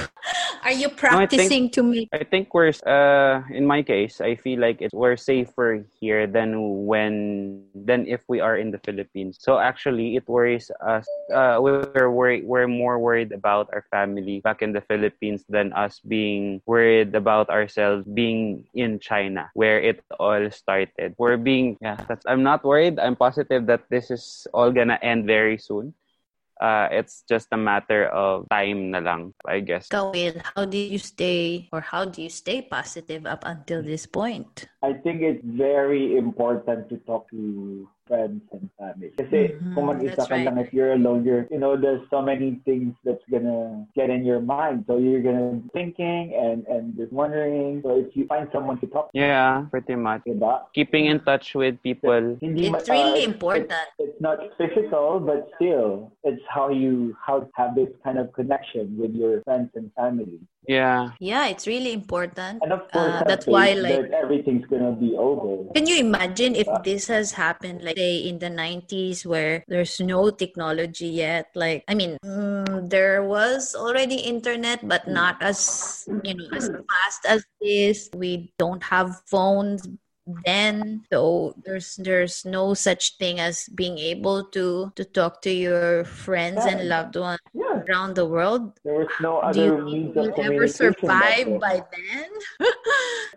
are 0.62 0.78
you 0.78 0.94
practicing 0.94 1.74
to 1.74 1.82
make 1.82 2.06
I 2.14 2.22
think 2.22 2.54
we're 2.54 2.70
uh 2.86 3.42
in 3.50 3.66
my 3.66 3.82
case, 3.82 4.22
I 4.22 4.38
feel 4.38 4.62
like 4.62 4.78
it's 4.78 4.94
we're 4.94 5.18
safer 5.18 5.82
here 5.98 6.30
than 6.30 6.86
when 6.86 6.99
than 7.74 8.06
if 8.06 8.20
we 8.28 8.40
are 8.40 8.56
in 8.56 8.70
the 8.70 8.80
Philippines. 8.84 9.38
So 9.40 9.58
actually, 9.58 10.16
it 10.16 10.28
worries 10.28 10.70
us. 10.80 11.06
Uh, 11.32 11.58
we're 11.60 12.10
worried, 12.10 12.44
we're 12.44 12.68
more 12.68 12.98
worried 12.98 13.32
about 13.32 13.70
our 13.72 13.84
family 13.90 14.40
back 14.40 14.62
in 14.62 14.72
the 14.72 14.80
Philippines 14.80 15.44
than 15.48 15.72
us 15.72 16.00
being 16.00 16.60
worried 16.66 17.14
about 17.14 17.48
ourselves 17.50 18.04
being 18.06 18.64
in 18.74 18.98
China, 18.98 19.50
where 19.54 19.80
it 19.80 20.02
all 20.18 20.50
started. 20.50 21.14
We're 21.18 21.36
being 21.36 21.76
yeah. 21.80 22.00
I'm 22.26 22.42
not 22.42 22.64
worried. 22.64 22.98
I'm 22.98 23.16
positive 23.16 23.66
that 23.66 23.88
this 23.90 24.10
is 24.10 24.46
all 24.52 24.70
gonna 24.70 24.98
end 25.02 25.26
very 25.26 25.58
soon. 25.58 25.94
Uh, 26.60 26.92
it's 26.92 27.24
just 27.24 27.48
a 27.52 27.56
matter 27.56 28.04
of 28.12 28.44
time 28.52 28.92
na 28.92 29.00
lang, 29.00 29.32
I 29.48 29.64
guess. 29.64 29.88
Ikaw, 29.88 30.12
Will, 30.12 30.36
how 30.44 30.68
did 30.68 30.92
you 30.92 31.00
stay 31.00 31.72
or 31.72 31.80
how 31.80 32.04
do 32.04 32.20
you 32.20 32.28
stay 32.28 32.60
positive 32.60 33.24
up 33.24 33.48
until 33.48 33.80
this 33.80 34.04
point? 34.04 34.68
I 34.84 34.92
think 34.92 35.24
it's 35.24 35.40
very 35.40 36.20
important 36.20 36.92
to 36.92 37.00
talk 37.08 37.32
to 37.32 37.88
friends 38.10 38.42
and 38.50 38.66
family. 38.74 39.14
Kasi 39.14 39.54
Mhm, 39.54 39.70
kung 39.78 39.86
mag-isa 39.86 40.26
ka 40.26 40.34
right. 40.34 40.50
lang, 40.50 40.58
if 40.58 40.74
you're 40.74 40.98
alone, 40.98 41.22
you're, 41.22 41.46
you 41.46 41.62
know, 41.62 41.78
there's 41.78 42.02
so 42.10 42.18
many 42.18 42.58
things 42.66 42.90
that's 43.06 43.22
gonna 43.30 43.86
get 43.94 44.10
in 44.10 44.26
your 44.26 44.42
mind. 44.42 44.82
So 44.90 44.98
you're 44.98 45.22
gonna 45.22 45.62
be 45.62 45.62
thinking 45.70 46.34
and, 46.34 46.66
and 46.66 46.98
just 46.98 47.14
wondering. 47.14 47.86
So 47.86 48.02
if 48.02 48.10
you 48.18 48.26
find 48.26 48.50
someone 48.50 48.82
to 48.82 48.90
talk 48.90 49.14
to, 49.14 49.14
Yeah, 49.14 49.70
pretty 49.70 49.94
much. 49.94 50.26
diba? 50.26 50.66
Keeping 50.74 51.06
in 51.06 51.22
touch 51.22 51.54
with 51.54 51.78
people. 51.86 52.34
Hindi 52.42 52.66
ma- 52.66 52.82
It's 52.82 52.90
really 52.90 53.22
uh, 53.22 53.30
important. 53.30 53.70
It's, 54.02 54.10
it's 54.10 54.18
not 54.18 54.42
physical, 54.58 55.22
but 55.22 55.46
still, 55.54 56.10
it's 56.26 56.42
how 56.50 56.74
you 56.74 57.14
how 57.22 57.46
to 57.46 57.50
have 57.54 57.78
this 57.78 57.94
kind 58.02 58.18
of 58.18 58.34
connection 58.34 58.98
with 58.98 59.14
your 59.14 59.38
friends 59.46 59.70
and 59.78 59.94
family. 59.94 60.42
Yeah. 60.66 61.16
Yeah, 61.18 61.48
it's 61.48 61.66
really 61.66 61.92
important. 61.92 62.62
And 62.62 62.72
of 62.72 62.86
course, 62.92 63.20
Uh, 63.20 63.24
that's 63.24 63.46
why, 63.46 63.72
like, 63.74 64.10
that 64.10 64.16
everything's 64.16 64.64
gonna 64.68 64.92
be 64.92 65.16
over. 65.16 65.68
Can 65.74 65.88
you 65.88 65.98
imagine 66.00 66.54
if 66.54 66.68
this 66.84 67.08
has 67.08 67.32
happened, 67.36 67.82
like, 67.82 67.96
say, 68.00 68.16
in 68.24 68.40
the 68.40 68.48
90s 68.48 69.28
where 69.28 69.60
there's 69.68 70.00
no 70.00 70.32
technology 70.32 71.08
yet? 71.20 71.52
Like, 71.54 71.84
I 71.84 71.94
mean, 71.94 72.16
mm, 72.24 72.88
there 72.88 73.22
was 73.22 73.76
already 73.76 74.16
internet, 74.16 74.80
but 74.88 75.04
not 75.06 75.36
as, 75.44 76.08
you 76.24 76.34
know, 76.34 76.48
as 76.56 76.72
fast 76.72 77.22
as 77.28 77.44
this. 77.60 78.08
We 78.16 78.52
don't 78.56 78.82
have 78.82 79.20
phones 79.28 79.84
then 80.44 81.04
so 81.12 81.54
there's 81.64 81.96
there's 81.96 82.44
no 82.44 82.74
such 82.74 83.16
thing 83.18 83.40
as 83.40 83.68
being 83.74 83.98
able 83.98 84.44
to 84.52 84.92
to 84.96 85.04
talk 85.04 85.42
to 85.42 85.50
your 85.50 86.04
friends 86.04 86.64
and 86.64 86.88
loved 86.88 87.16
ones 87.16 87.40
Yeah, 87.52 87.82
around 87.88 88.14
the 88.14 88.26
world. 88.26 88.78
There 88.84 89.02
was 89.02 89.12
no 89.20 89.42
do 89.52 89.60
you 89.60 89.74
other 89.74 89.84
we'll 89.84 90.32
of 90.32 90.38
ever 90.38 90.68
survive 90.68 91.58
by 91.58 91.82
then? 91.90 92.30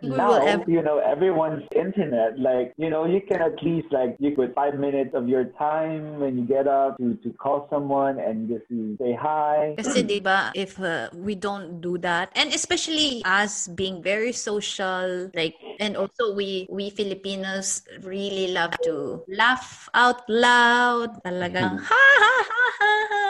We 0.03 0.09
now 0.09 0.35
ever 0.35 0.67
you 0.67 0.83
know 0.83 0.99
everyone's 0.99 1.63
internet 1.71 2.35
like 2.37 2.75
you 2.75 2.89
know 2.91 3.05
you 3.07 3.21
can 3.23 3.39
at 3.39 3.55
least 3.63 3.87
like 3.91 4.19
you 4.19 4.35
put 4.35 4.53
five 4.53 4.75
minutes 4.75 5.15
of 5.15 5.29
your 5.31 5.45
time 5.55 6.19
when 6.19 6.35
you 6.37 6.43
get 6.43 6.67
up 6.67 6.97
to, 6.97 7.15
to 7.23 7.31
call 7.39 7.67
someone 7.71 8.19
and 8.19 8.51
just 8.51 8.67
say 8.99 9.15
hi. 9.15 9.75
Kasi 9.79 10.03
'di 10.03 10.19
ba 10.19 10.51
if 10.59 10.75
uh, 10.75 11.07
we 11.15 11.39
don't 11.39 11.79
do 11.79 11.95
that 12.03 12.35
and 12.35 12.51
especially 12.51 13.23
us 13.23 13.71
being 13.71 14.03
very 14.03 14.35
social 14.35 15.31
like 15.31 15.55
and 15.79 15.95
also 15.95 16.35
we 16.35 16.67
we 16.67 16.82
Filipinos 16.89 17.85
really 18.01 18.51
love 18.51 18.75
to 18.83 19.23
laugh 19.31 19.87
out 19.93 20.25
loud. 20.27 21.21
Talagang 21.23 21.79
ha 21.79 22.05
ha 22.19 22.35
ha 22.43 22.65
ha 22.79 22.97
ha 23.11 23.22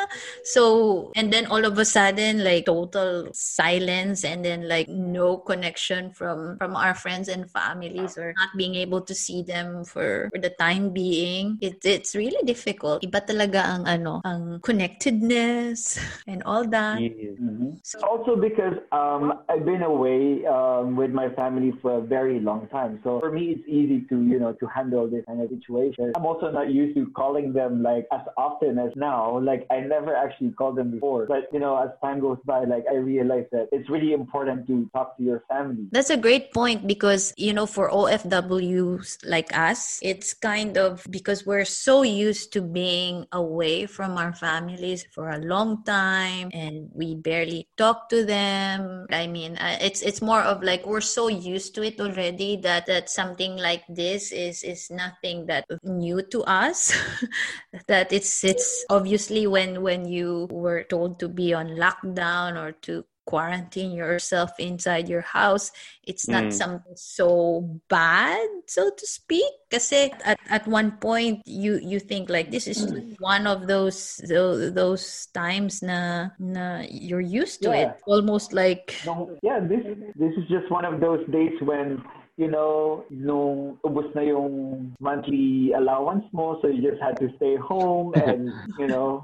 So, 0.44 1.12
and 1.16 1.32
then 1.32 1.46
all 1.48 1.66
of 1.66 1.78
a 1.78 1.86
sudden, 1.86 2.44
like 2.44 2.66
total 2.66 3.30
silence 3.34 4.24
and 4.24 4.44
then 4.44 4.68
like 4.68 4.90
no 4.90 5.38
connection 5.38 6.12
from, 6.12 6.58
from 6.58 6.76
our 6.76 6.94
friends 6.94 7.30
and 7.30 7.50
families 7.50 8.18
or 8.18 8.34
not 8.38 8.50
being 8.58 8.76
able 8.76 9.02
to 9.02 9.16
see 9.16 9.42
them 9.42 9.86
for, 9.86 10.30
for 10.34 10.40
the 10.40 10.52
time 10.52 10.92
being. 10.92 11.58
It, 11.62 11.80
it's 11.84 12.16
really 12.16 12.44
difficult. 12.46 13.04
Iba 13.04 13.26
talaga 13.26 13.64
ang 13.64 13.88
ano, 13.88 14.22
ang 14.26 14.60
connectedness 14.60 16.00
and 16.28 16.44
all 16.44 16.68
that. 16.70 17.00
Yeah. 17.00 17.24
Mhm. 17.40 17.80
Also 18.04 18.36
because 18.36 18.76
um, 18.92 19.40
I've 19.50 19.66
been 19.66 19.84
away 19.84 20.46
um, 20.46 20.96
with 20.96 21.12
my 21.12 21.30
family 21.36 21.74
for 21.82 21.98
a 21.98 22.02
very 22.02 22.40
long 22.40 22.68
time, 22.68 23.00
so 23.04 23.20
for 23.20 23.32
me 23.32 23.56
it's 23.56 23.68
easy 23.68 24.02
to 24.10 24.16
you 24.22 24.40
know 24.40 24.54
to 24.60 24.66
handle 24.68 25.08
this 25.08 25.24
kind 25.26 25.42
of 25.42 25.50
situation. 25.50 26.12
I'm 26.16 26.26
also 26.26 26.52
not 26.52 26.72
used 26.72 26.96
to 26.98 27.08
calling 27.16 27.54
them 27.54 27.84
like 27.84 28.08
as 28.12 28.22
often 28.38 28.80
as 28.80 28.92
now. 28.96 29.40
Like 29.40 29.66
I 29.72 29.80
never 29.80 30.03
actually 30.12 30.52
called 30.52 30.76
them 30.76 30.92
before, 30.92 31.26
but 31.26 31.48
you 31.54 31.60
know 31.60 31.80
as 31.80 31.96
time 32.04 32.20
goes 32.20 32.40
by, 32.44 32.66
like 32.68 32.84
I 32.92 33.00
realize 33.00 33.48
that 33.56 33.70
it's 33.72 33.88
really 33.90 34.12
important 34.12 34.68
to 34.68 34.90
talk 34.92 35.16
to 35.18 35.24
your 35.24 35.44
family. 35.48 35.86
That's 35.94 36.10
a 36.10 36.18
great 36.18 36.52
point 36.52 36.88
because, 36.90 37.34
you 37.38 37.54
know, 37.54 37.70
for 37.70 37.94
OFWs 37.94 39.22
like 39.30 39.54
us, 39.54 40.00
it's 40.02 40.34
kind 40.34 40.78
of 40.78 41.06
because 41.14 41.46
we're 41.46 41.70
so 41.70 42.02
used 42.02 42.52
to 42.54 42.62
being 42.62 43.30
away 43.32 43.86
from 43.86 44.18
our 44.18 44.34
families 44.34 45.06
for 45.14 45.30
a 45.30 45.38
long 45.38 45.84
time 45.84 46.50
and 46.54 46.90
we 46.94 47.14
barely 47.14 47.70
talk 47.78 48.10
to 48.10 48.26
them. 48.26 49.06
I 49.14 49.28
mean, 49.28 49.58
uh, 49.58 49.78
it's 49.80 50.02
it's 50.02 50.22
more 50.22 50.42
of 50.42 50.64
like 50.64 50.86
we're 50.86 51.06
so 51.06 51.30
used 51.30 51.76
to 51.76 51.86
it 51.86 52.02
already 52.02 52.58
that 52.66 52.90
that 52.90 53.10
something 53.10 53.58
like 53.58 53.86
this 53.88 54.32
is 54.34 54.64
is 54.64 54.90
nothing 54.90 55.46
that 55.46 55.70
new 55.86 56.26
to 56.34 56.42
us. 56.50 56.98
that 57.88 58.10
it's 58.12 58.44
it's 58.44 58.86
obviously 58.90 59.46
when 59.46 59.86
when 59.86 59.93
you 60.02 60.50
were 60.50 60.82
told 60.90 61.20
to 61.22 61.30
be 61.30 61.54
on 61.54 61.78
lockdown 61.78 62.58
or 62.58 62.74
to 62.82 63.06
quarantine 63.26 63.96
yourself 63.96 64.52
inside 64.60 65.08
your 65.08 65.24
house 65.24 65.72
it's 66.04 66.28
not 66.28 66.52
Mm. 66.52 66.52
something 66.52 66.98
so 67.00 67.64
bad 67.88 68.44
so 68.68 68.92
to 68.92 69.06
speak 69.08 69.48
kasi 69.72 70.12
at, 70.28 70.36
at 70.52 70.68
one 70.68 70.92
point 71.00 71.40
you 71.48 71.80
you 71.80 72.04
think 72.04 72.28
like 72.28 72.52
this 72.52 72.68
is 72.68 72.84
just 72.84 73.16
one 73.24 73.48
of 73.48 73.64
those 73.72 74.20
those, 74.28 74.76
those 74.76 75.32
times 75.32 75.80
na 75.80 76.36
na 76.36 76.84
you're 76.92 77.24
used 77.24 77.64
to 77.64 77.72
Yeah. 77.72 77.96
it 77.96 78.04
almost 78.04 78.52
like 78.52 78.92
yeah, 79.40 79.60
this 79.64 79.84
this 80.20 80.34
is 80.36 80.44
just 80.52 80.68
one 80.68 80.84
of 80.84 81.00
those 81.00 81.24
days 81.32 81.56
when 81.64 82.04
you 82.38 82.50
know, 82.50 83.06
nung 83.12 83.78
ubos 83.86 84.10
na 84.16 84.22
yung 84.22 84.96
monthly 85.00 85.72
allowance 85.78 86.26
mo, 86.34 86.58
so 86.62 86.68
you 86.68 86.82
just 86.82 87.02
had 87.02 87.20
to 87.22 87.30
stay 87.38 87.56
home 87.56 88.14
and, 88.26 88.54
you 88.80 88.88
know, 88.88 89.24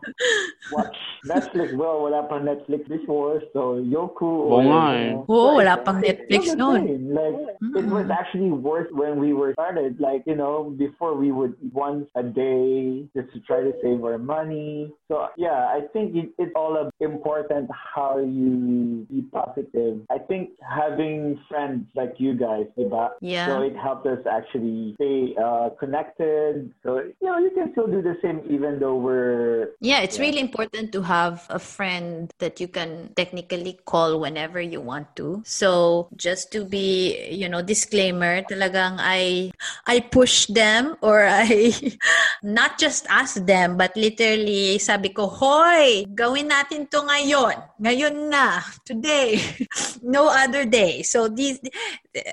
watch 0.72 0.94
Netflix. 1.26 1.74
Well, 1.74 2.06
wala 2.06 2.30
pang 2.30 2.46
Netflix 2.46 2.88
before, 2.88 3.42
so 3.54 3.82
Youku 3.82 4.22
or, 4.22 4.62
Oo 4.62 4.70
nga 4.70 4.84
you 4.94 5.02
eh. 5.02 5.12
know, 5.14 5.26
Oo, 5.26 5.58
wala 5.58 5.74
Right. 5.76 5.86
pang 5.86 6.00
Netflix 6.02 6.30
It 6.30 6.40
was 6.40 6.50
the 6.54 6.58
noon. 6.62 7.14
Like, 7.14 7.38
it 7.82 7.86
was 7.90 8.08
actually 8.14 8.52
worse 8.54 8.90
when 8.94 9.18
we 9.20 9.34
were 9.34 9.54
started. 9.54 9.98
Like, 10.00 10.22
you 10.30 10.36
know, 10.38 10.70
before 10.78 11.18
we 11.18 11.32
would 11.34 11.58
eat 11.66 11.74
once 11.74 12.06
a 12.14 12.24
day 12.24 13.10
just 13.18 13.34
to 13.34 13.40
try 13.42 13.62
to 13.66 13.74
save 13.82 14.06
our 14.06 14.18
money. 14.22 14.94
So, 15.10 15.28
yeah, 15.38 15.74
I 15.74 15.82
think 15.94 16.14
it, 16.16 16.30
it's 16.38 16.54
all 16.56 16.78
important 17.02 17.70
how 17.74 18.20
you 18.22 19.06
be 19.10 19.26
positive. 19.34 20.06
I 20.14 20.20
think 20.20 20.54
having 20.62 21.40
friends 21.50 21.90
like 21.96 22.22
you 22.22 22.38
guys, 22.38 22.70
diba? 22.78 22.99
Yeah. 23.22 23.48
So 23.48 23.62
it 23.62 23.76
helped 23.76 24.06
us 24.08 24.20
actually 24.28 24.96
stay 24.96 25.36
uh, 25.38 25.70
connected. 25.80 26.74
So, 26.84 27.00
you 27.00 27.28
know, 27.28 27.38
you 27.40 27.52
can 27.56 27.72
still 27.72 27.88
do 27.88 28.02
the 28.02 28.16
same 28.22 28.42
even 28.50 28.80
though 28.80 28.96
we're 28.96 29.72
Yeah, 29.80 30.04
it's 30.04 30.20
Yeah. 30.20 30.28
really 30.28 30.42
important 30.44 30.92
to 30.92 31.02
have 31.08 31.48
a 31.50 31.60
friend 31.60 32.32
that 32.44 32.60
you 32.60 32.68
can 32.68 33.16
technically 33.16 33.80
call 33.86 34.20
whenever 34.20 34.60
you 34.60 34.82
want 34.84 35.16
to. 35.16 35.42
So, 35.48 36.08
just 36.16 36.52
to 36.52 36.66
be, 36.66 37.16
you 37.32 37.48
know, 37.48 37.62
disclaimer, 37.64 38.44
talagang 38.44 39.00
I 39.00 39.52
I 39.88 40.04
push 40.04 40.48
them 40.52 40.96
or 41.00 41.24
I 41.24 41.72
not 42.44 42.76
just 42.78 43.08
ask 43.08 43.40
them, 43.46 43.78
but 43.80 43.96
literally 43.96 44.80
sabi 44.84 45.16
ko, 45.16 45.28
"Hoy, 45.32 46.04
gawin 46.12 46.52
natin 46.52 46.90
to 46.92 47.00
ngayon. 47.06 47.56
Ngayon 47.80 48.16
na, 48.28 48.60
today. 48.84 49.40
no 50.04 50.28
other 50.28 50.66
day." 50.68 51.02
So 51.06 51.28
these 51.32 51.60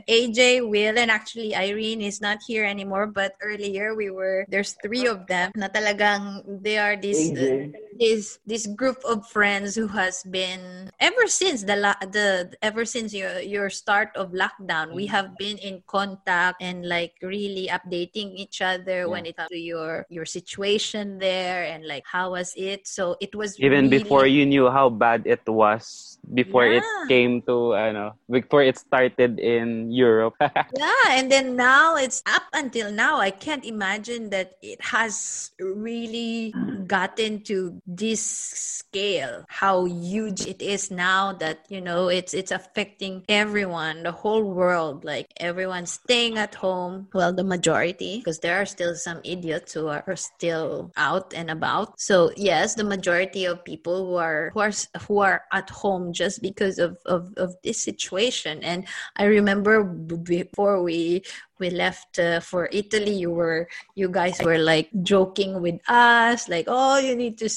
AJ, 0.09 0.69
Will, 0.69 0.97
and 0.99 1.11
actually 1.11 1.55
Irene 1.55 2.01
is 2.01 2.21
not 2.21 2.39
here 2.47 2.65
anymore. 2.65 3.07
But 3.07 3.37
earlier 3.43 3.95
we 3.95 4.11
were 4.11 4.47
there's 4.49 4.73
three 4.81 5.07
of 5.07 5.27
them 5.27 5.53
na 5.57 5.69
talagang 5.69 6.45
they 6.63 6.79
are 6.79 6.97
this 6.97 7.31
AJ. 7.33 7.73
this 7.97 8.39
this 8.45 8.65
group 8.67 9.01
of 9.09 9.25
friends 9.29 9.75
who 9.77 9.89
has 9.89 10.25
been 10.29 10.89
ever 11.01 11.27
since 11.29 11.65
the 11.65 11.77
la- 11.77 12.01
the 12.13 12.53
ever 12.61 12.85
since 12.85 13.13
your 13.13 13.41
your 13.41 13.69
start 13.73 14.13
of 14.17 14.33
lockdown 14.33 14.93
we 14.93 15.07
have 15.09 15.33
been 15.41 15.57
in 15.59 15.81
contact 15.89 16.61
and 16.61 16.85
like 16.89 17.17
really 17.25 17.69
updating 17.73 18.37
each 18.37 18.61
other 18.61 19.09
when 19.09 19.25
it 19.25 19.37
comes 19.37 19.49
to 19.49 19.57
your 19.61 20.05
your 20.09 20.25
situation 20.29 21.19
there 21.19 21.65
and 21.65 21.89
like 21.89 22.05
how 22.05 22.33
was 22.37 22.53
it 22.57 22.85
so 22.87 23.17
it 23.21 23.35
was 23.35 23.57
Even 23.61 23.89
really- 23.89 24.05
before 24.05 24.27
you 24.29 24.45
knew 24.45 24.69
how 24.69 24.89
bad 24.89 25.25
it 25.25 25.45
was, 25.49 26.16
before 26.33 26.67
it 26.67 26.83
came 27.09 27.43
to, 27.43 27.75
ano, 27.75 28.15
before 28.31 28.63
it 28.63 28.79
started 28.79 29.39
in 29.39 29.91
Europe. 29.91 30.35
Yeah, 30.77 31.17
and 31.17 31.31
then 31.31 31.57
now 31.57 31.97
it's 31.97 32.23
up 32.27 32.43
until 32.53 32.91
now. 32.91 33.19
I 33.19 33.31
can't 33.31 33.65
imagine 33.65 34.31
that 34.31 34.59
it 34.63 34.81
has 34.83 35.51
really 35.61 36.53
gotten 36.87 37.43
to 37.45 37.81
this 37.87 38.21
scale. 38.21 39.45
How 39.49 39.85
huge 39.85 40.47
it 40.47 40.61
is 40.61 40.91
now 40.91 41.33
that 41.35 41.67
you 41.69 41.81
know 41.81 42.09
it's 42.09 42.35
it's 42.35 42.51
affecting 42.51 43.25
everyone, 43.29 44.03
the 44.03 44.13
whole 44.13 44.43
world. 44.43 45.05
Like 45.05 45.33
everyone's 45.39 45.93
staying 45.93 46.39
at 46.39 46.55
home. 46.55 47.09
Well, 47.15 47.33
the 47.33 47.45
majority, 47.45 48.19
because 48.19 48.39
there 48.41 48.61
are 48.61 48.67
still 48.67 48.95
some 48.95 49.21
idiots 49.25 49.73
who 49.73 49.89
are, 49.89 50.05
are 50.07 50.17
still 50.17 50.91
out 50.97 51.33
and 51.35 51.51
about. 51.51 52.01
So 52.01 52.33
yes, 52.37 52.75
the 52.75 52.85
majority 52.85 53.45
of 53.45 53.65
people 53.65 54.07
who 54.07 54.15
are 54.17 54.51
who 54.53 54.61
are 54.61 54.73
who 55.07 55.19
are 55.21 55.43
at 55.53 55.71
home 55.71 56.13
just 56.17 56.43
because 56.43 56.79
of 56.79 56.99
of, 57.07 57.33
of 57.37 57.55
this 57.63 57.81
situation. 57.81 58.63
And 58.63 58.87
I 59.17 59.25
remember 59.25 59.85
before 59.85 60.83
we 60.83 61.23
we 61.59 61.71
left 61.71 62.19
uh, 62.19 62.41
for 62.41 62.69
Italy, 62.73 63.13
you 63.13 63.31
were 63.31 63.69
you 63.95 64.09
guys 64.09 64.41
were 64.43 64.59
like 64.59 64.91
joking 65.03 65.61
with 65.61 65.81
us, 65.89 66.49
like, 66.49 66.67
oh, 66.69 66.99
you 66.99 67.17
need 67.17 67.39
to 67.39 67.49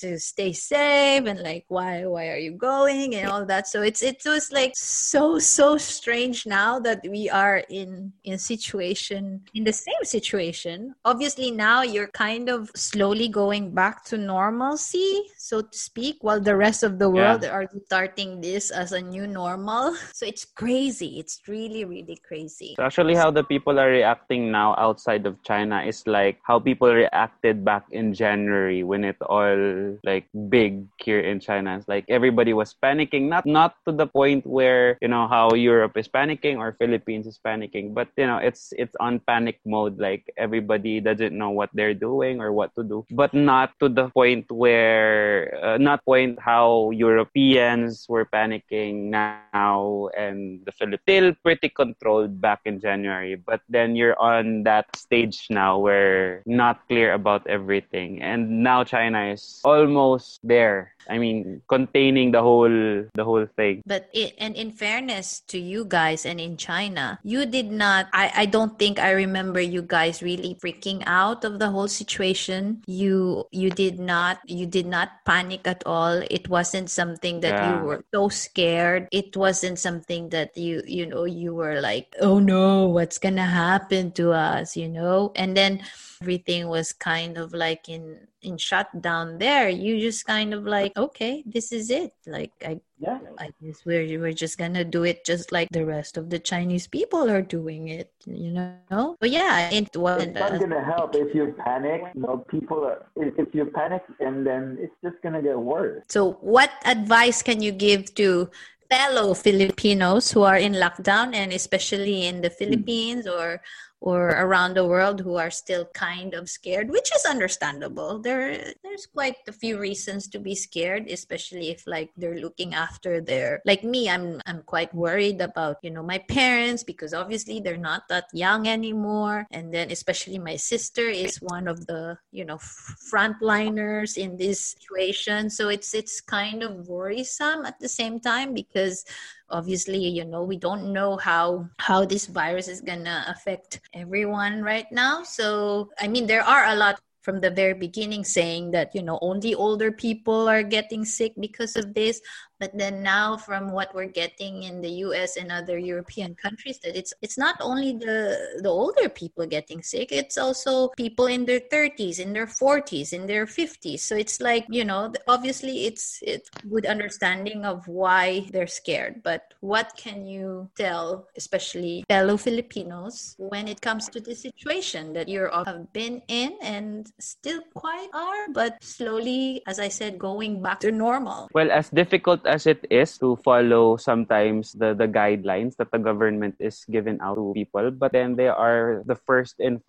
to 0.00 0.18
stay 0.18 0.52
safe, 0.52 1.26
and 1.26 1.40
like, 1.40 1.64
why 1.68 2.06
why 2.06 2.28
are 2.28 2.38
you 2.38 2.52
going 2.52 3.14
and 3.14 3.28
all 3.28 3.44
that. 3.46 3.66
So 3.66 3.82
it's 3.82 4.02
it 4.02 4.22
was 4.24 4.50
like 4.52 4.72
so 4.74 5.38
so 5.38 5.76
strange 5.76 6.46
now 6.46 6.78
that 6.80 7.00
we 7.08 7.30
are 7.30 7.62
in 7.68 8.12
in 8.24 8.38
situation 8.38 9.42
in 9.54 9.64
the 9.64 9.72
same 9.72 10.02
situation. 10.02 10.94
Obviously 11.04 11.50
now 11.50 11.82
you're 11.82 12.08
kind 12.08 12.48
of 12.48 12.70
slowly 12.74 13.28
going 13.28 13.74
back 13.74 14.04
to 14.06 14.18
normalcy, 14.18 15.22
so 15.36 15.62
to 15.62 15.78
speak, 15.78 16.16
while 16.20 16.40
the 16.40 16.56
rest 16.56 16.82
of 16.82 16.98
the 16.98 17.08
world 17.08 17.44
are 17.44 17.68
starting 17.86 18.40
this 18.40 18.70
as 18.70 18.92
a 18.92 19.00
new 19.00 19.26
normal. 19.26 19.96
So 20.16 20.24
it's 20.24 20.44
crazy. 20.44 21.18
It's 21.18 21.42
really 21.46 21.84
really 21.84 22.16
crazy. 22.26 22.74
So 22.76 22.84
actually, 22.84 23.14
how 23.14 23.30
the 23.36 23.44
people 23.44 23.76
are 23.76 23.92
reacting 23.92 24.48
now 24.50 24.72
outside 24.80 25.28
of 25.28 25.36
China 25.44 25.84
is 25.84 26.08
like 26.08 26.40
how 26.40 26.56
people 26.56 26.88
reacted 26.88 27.60
back 27.60 27.84
in 27.92 28.16
January 28.16 28.80
when 28.80 29.04
it 29.04 29.20
all 29.28 30.00
like 30.08 30.24
big 30.48 30.88
here 30.96 31.20
in 31.20 31.36
China. 31.36 31.76
It's 31.76 31.84
like 31.84 32.08
everybody 32.08 32.56
was 32.56 32.72
panicking, 32.72 33.28
not 33.28 33.44
not 33.44 33.76
to 33.84 33.92
the 33.92 34.08
point 34.08 34.48
where 34.48 34.96
you 35.04 35.12
know 35.12 35.28
how 35.28 35.52
Europe 35.52 36.00
is 36.00 36.08
panicking 36.08 36.56
or 36.56 36.72
Philippines 36.80 37.28
is 37.28 37.36
panicking, 37.36 37.92
but 37.92 38.08
you 38.16 38.24
know 38.24 38.40
it's 38.40 38.72
it's 38.80 38.96
on 39.04 39.20
panic 39.28 39.60
mode. 39.68 40.00
Like 40.00 40.32
everybody 40.40 41.04
doesn't 41.04 41.36
know 41.36 41.50
what 41.50 41.68
they're 41.74 41.92
doing 41.92 42.40
or 42.40 42.56
what 42.56 42.72
to 42.80 42.82
do, 42.82 43.04
but 43.12 43.34
not 43.34 43.76
to 43.84 43.92
the 43.92 44.08
point 44.16 44.48
where 44.48 45.52
uh, 45.60 45.76
not 45.76 46.00
point 46.08 46.40
how 46.40 46.88
Europeans 46.96 48.08
were 48.08 48.24
panicking 48.24 49.12
now 49.12 50.08
and 50.16 50.64
the 50.64 50.72
Philippines 50.72 51.36
pretty 51.42 51.68
controlled 51.68 52.40
back 52.40 52.64
in 52.64 52.80
January. 52.80 53.25
But 53.34 53.60
then 53.68 53.96
you're 53.96 54.18
on 54.20 54.62
that 54.62 54.86
stage 54.94 55.46
now 55.50 55.78
where 55.78 56.42
not 56.46 56.86
clear 56.86 57.12
about 57.12 57.46
everything, 57.48 58.22
and 58.22 58.62
now 58.62 58.84
China 58.84 59.32
is 59.34 59.60
almost 59.64 60.38
there. 60.44 60.92
I 61.08 61.18
mean, 61.18 61.62
containing 61.68 62.32
the 62.32 62.42
whole 62.42 62.66
the 63.14 63.24
whole 63.24 63.46
thing. 63.56 63.82
But 63.86 64.10
it, 64.12 64.34
and 64.38 64.54
in 64.56 64.72
fairness 64.72 65.40
to 65.48 65.58
you 65.58 65.84
guys 65.86 66.26
and 66.26 66.40
in 66.40 66.56
China, 66.56 67.18
you 67.22 67.46
did 67.46 67.70
not. 67.70 68.06
I 68.12 68.30
I 68.34 68.46
don't 68.46 68.78
think 68.78 68.98
I 68.98 69.10
remember 69.14 69.60
you 69.60 69.82
guys 69.82 70.22
really 70.22 70.58
freaking 70.58 71.02
out 71.06 71.44
of 71.44 71.58
the 71.58 71.70
whole 71.70 71.86
situation. 71.88 72.82
You 72.86 73.46
you 73.52 73.70
did 73.70 73.98
not 73.98 74.42
you 74.46 74.66
did 74.66 74.86
not 74.86 75.22
panic 75.24 75.66
at 75.66 75.82
all. 75.86 76.22
It 76.30 76.48
wasn't 76.48 76.90
something 76.90 77.40
that 77.40 77.54
Yeah. 77.62 77.78
you 77.78 77.86
were 77.86 78.02
so 78.12 78.28
scared. 78.28 79.06
It 79.12 79.36
wasn't 79.36 79.78
something 79.78 80.30
that 80.30 80.56
you 80.58 80.82
you 80.86 81.06
know 81.06 81.24
you 81.24 81.54
were 81.54 81.80
like 81.80 82.14
oh 82.20 82.38
no 82.38 82.86
what's 82.86 83.15
what's 83.16 83.22
going 83.22 83.36
to 83.36 83.42
happen 83.42 84.12
to 84.12 84.32
us, 84.32 84.76
you 84.76 84.88
know? 84.88 85.32
And 85.36 85.56
then 85.56 85.80
everything 86.20 86.68
was 86.68 86.92
kind 86.92 87.38
of 87.38 87.52
like 87.52 87.88
in 87.88 88.18
in 88.42 88.56
shutdown 88.56 89.38
there 89.38 89.68
you 89.68 89.98
just 90.00 90.24
kind 90.24 90.54
of 90.54 90.64
like 90.64 90.96
okay 90.96 91.42
this 91.46 91.72
is 91.72 91.90
it 91.90 92.12
like 92.26 92.52
i 92.64 92.80
Yeah. 92.98 93.18
i 93.38 93.50
guess 93.60 93.84
we're 93.84 94.06
we're 94.20 94.32
just 94.32 94.56
gonna 94.56 94.84
do 94.84 95.04
it 95.04 95.26
just 95.26 95.52
like 95.52 95.68
the 95.70 95.84
rest 95.84 96.16
of 96.16 96.30
the 96.30 96.38
chinese 96.38 96.86
people 96.86 97.28
are 97.28 97.42
doing 97.42 97.88
it 97.88 98.08
you 98.24 98.50
know 98.56 99.16
but 99.20 99.30
yeah 99.30 99.68
it 99.68 99.94
wasn't 99.96 100.38
It's 100.38 100.40
not 100.40 100.60
gonna 100.60 100.84
help 100.84 101.14
if 101.14 101.34
you 101.34 101.54
panic. 101.58 102.00
You 102.14 102.22
know, 102.22 102.36
people 102.48 102.80
are. 102.84 103.04
If, 103.16 103.34
if 103.36 103.50
you 103.52 103.66
panic, 103.66 104.02
and 104.20 104.46
then 104.46 104.78
it's 104.80 104.96
just 105.04 105.18
gonna 105.22 105.42
get 105.42 105.58
worse. 105.58 106.02
So, 106.08 106.40
what 106.40 106.70
advice 106.84 107.42
can 107.42 107.60
you 107.60 107.72
give 107.72 108.14
to 108.14 108.48
fellow 108.90 109.34
Filipinos 109.34 110.30
who 110.30 110.42
are 110.42 110.56
in 110.56 110.72
lockdown 110.72 111.34
and 111.34 111.52
especially 111.52 112.26
in 112.26 112.40
the 112.40 112.50
Philippines 112.50 113.26
or 113.26 113.60
or 114.06 114.28
around 114.38 114.74
the 114.74 114.86
world 114.86 115.18
who 115.18 115.34
are 115.34 115.50
still 115.50 115.84
kind 115.86 116.32
of 116.32 116.48
scared, 116.48 116.88
which 116.88 117.10
is 117.10 117.26
understandable. 117.26 118.20
There 118.22 118.72
there's 118.84 119.04
quite 119.04 119.34
a 119.48 119.52
few 119.52 119.82
reasons 119.82 120.28
to 120.28 120.38
be 120.38 120.54
scared, 120.54 121.10
especially 121.10 121.74
if 121.74 121.82
like 121.88 122.14
they're 122.16 122.38
looking 122.38 122.72
after 122.72 123.20
their 123.20 123.60
like 123.66 123.82
me, 123.82 124.08
I'm 124.08 124.40
I'm 124.46 124.62
quite 124.62 124.94
worried 124.94 125.40
about, 125.42 125.82
you 125.82 125.90
know, 125.90 126.04
my 126.06 126.22
parents 126.30 126.84
because 126.84 127.12
obviously 127.12 127.58
they're 127.58 127.82
not 127.82 128.06
that 128.06 128.30
young 128.32 128.68
anymore. 128.68 129.48
And 129.50 129.74
then 129.74 129.90
especially 129.90 130.38
my 130.38 130.54
sister 130.54 131.10
is 131.10 131.42
one 131.42 131.66
of 131.66 131.88
the, 131.90 132.16
you 132.30 132.44
know, 132.44 132.62
frontliners 133.10 134.16
in 134.16 134.36
this 134.36 134.78
situation. 134.78 135.50
So 135.50 135.66
it's 135.68 135.94
it's 135.94 136.20
kind 136.20 136.62
of 136.62 136.86
worrisome 136.86 137.66
at 137.66 137.80
the 137.80 137.90
same 137.90 138.20
time 138.20 138.54
because 138.54 139.02
obviously 139.50 139.98
you 139.98 140.24
know 140.24 140.42
we 140.42 140.56
don't 140.56 140.92
know 140.92 141.16
how 141.16 141.68
how 141.78 142.04
this 142.04 142.26
virus 142.26 142.68
is 142.68 142.80
gonna 142.80 143.24
affect 143.28 143.80
everyone 143.94 144.62
right 144.62 144.90
now. 144.90 145.22
So 145.22 145.90
i 146.00 146.08
mean 146.08 146.26
there 146.26 146.42
are 146.42 146.66
a 146.66 146.76
lot 146.76 147.00
from 147.26 147.40
the 147.40 147.50
very 147.50 147.74
beginning 147.74 148.22
saying 148.22 148.70
that 148.70 148.94
you 148.94 149.02
know 149.02 149.18
only 149.20 149.52
older 149.54 149.90
people 149.90 150.48
are 150.48 150.62
getting 150.62 151.04
sick 151.04 151.32
because 151.40 151.74
of 151.74 151.92
this 151.92 152.20
but 152.58 152.76
then 152.76 153.02
now 153.02 153.36
from 153.36 153.70
what 153.70 153.94
we're 153.94 154.06
getting 154.10 154.62
in 154.64 154.80
the 154.80 155.04
US 155.06 155.36
and 155.36 155.52
other 155.52 155.78
European 155.78 156.34
countries 156.34 156.78
that 156.80 156.96
it's 156.96 157.12
it's 157.22 157.38
not 157.38 157.56
only 157.60 157.92
the 157.92 158.36
the 158.62 158.68
older 158.68 159.08
people 159.08 159.46
getting 159.46 159.82
sick 159.82 160.12
it's 160.12 160.38
also 160.38 160.88
people 160.96 161.26
in 161.26 161.44
their 161.44 161.60
30s 161.60 162.18
in 162.18 162.32
their 162.32 162.46
40s 162.46 163.12
in 163.12 163.26
their 163.26 163.46
50s 163.46 164.00
so 164.00 164.16
it's 164.16 164.40
like 164.40 164.66
you 164.68 164.84
know 164.84 165.12
obviously 165.26 165.86
it's 165.86 166.20
it's 166.22 166.48
good 166.68 166.86
understanding 166.86 167.64
of 167.64 167.86
why 167.88 168.46
they're 168.52 168.66
scared. 168.66 169.22
But 169.22 169.54
what 169.60 169.92
can 169.96 170.26
you 170.26 170.70
tell 170.76 171.28
especially 171.36 172.04
fellow 172.08 172.36
Filipinos 172.36 173.34
when 173.38 173.68
it 173.68 173.80
comes 173.80 174.08
to 174.10 174.20
the 174.20 174.34
situation 174.34 175.12
that 175.14 175.28
you 175.28 175.48
have 175.50 175.92
been 175.92 176.22
in 176.28 176.56
and 176.62 177.10
still 177.18 177.60
quite 177.74 178.08
are 178.14 178.52
but 178.52 178.82
slowly 178.82 179.62
as 179.66 179.78
I 179.78 179.88
said 179.88 180.18
going 180.18 180.62
back 180.62 180.80
to 180.80 180.92
normal? 180.92 181.48
Well, 181.52 181.70
as 181.70 181.90
difficult 181.90 182.45
as 182.46 182.66
it 182.66 182.86
is 182.90 183.18
to 183.18 183.36
follow 183.44 183.96
sometimes 183.96 184.72
the, 184.72 184.94
the 184.94 185.06
guidelines 185.06 185.76
that 185.76 185.90
the 185.90 185.98
government 185.98 186.54
is 186.58 186.84
giving 186.90 187.20
out 187.20 187.34
to 187.34 187.52
people, 187.54 187.90
but 187.90 188.12
then 188.12 188.36
they 188.36 188.48
are 188.48 189.02
the 189.06 189.16
first 189.26 189.60
and 189.60 189.82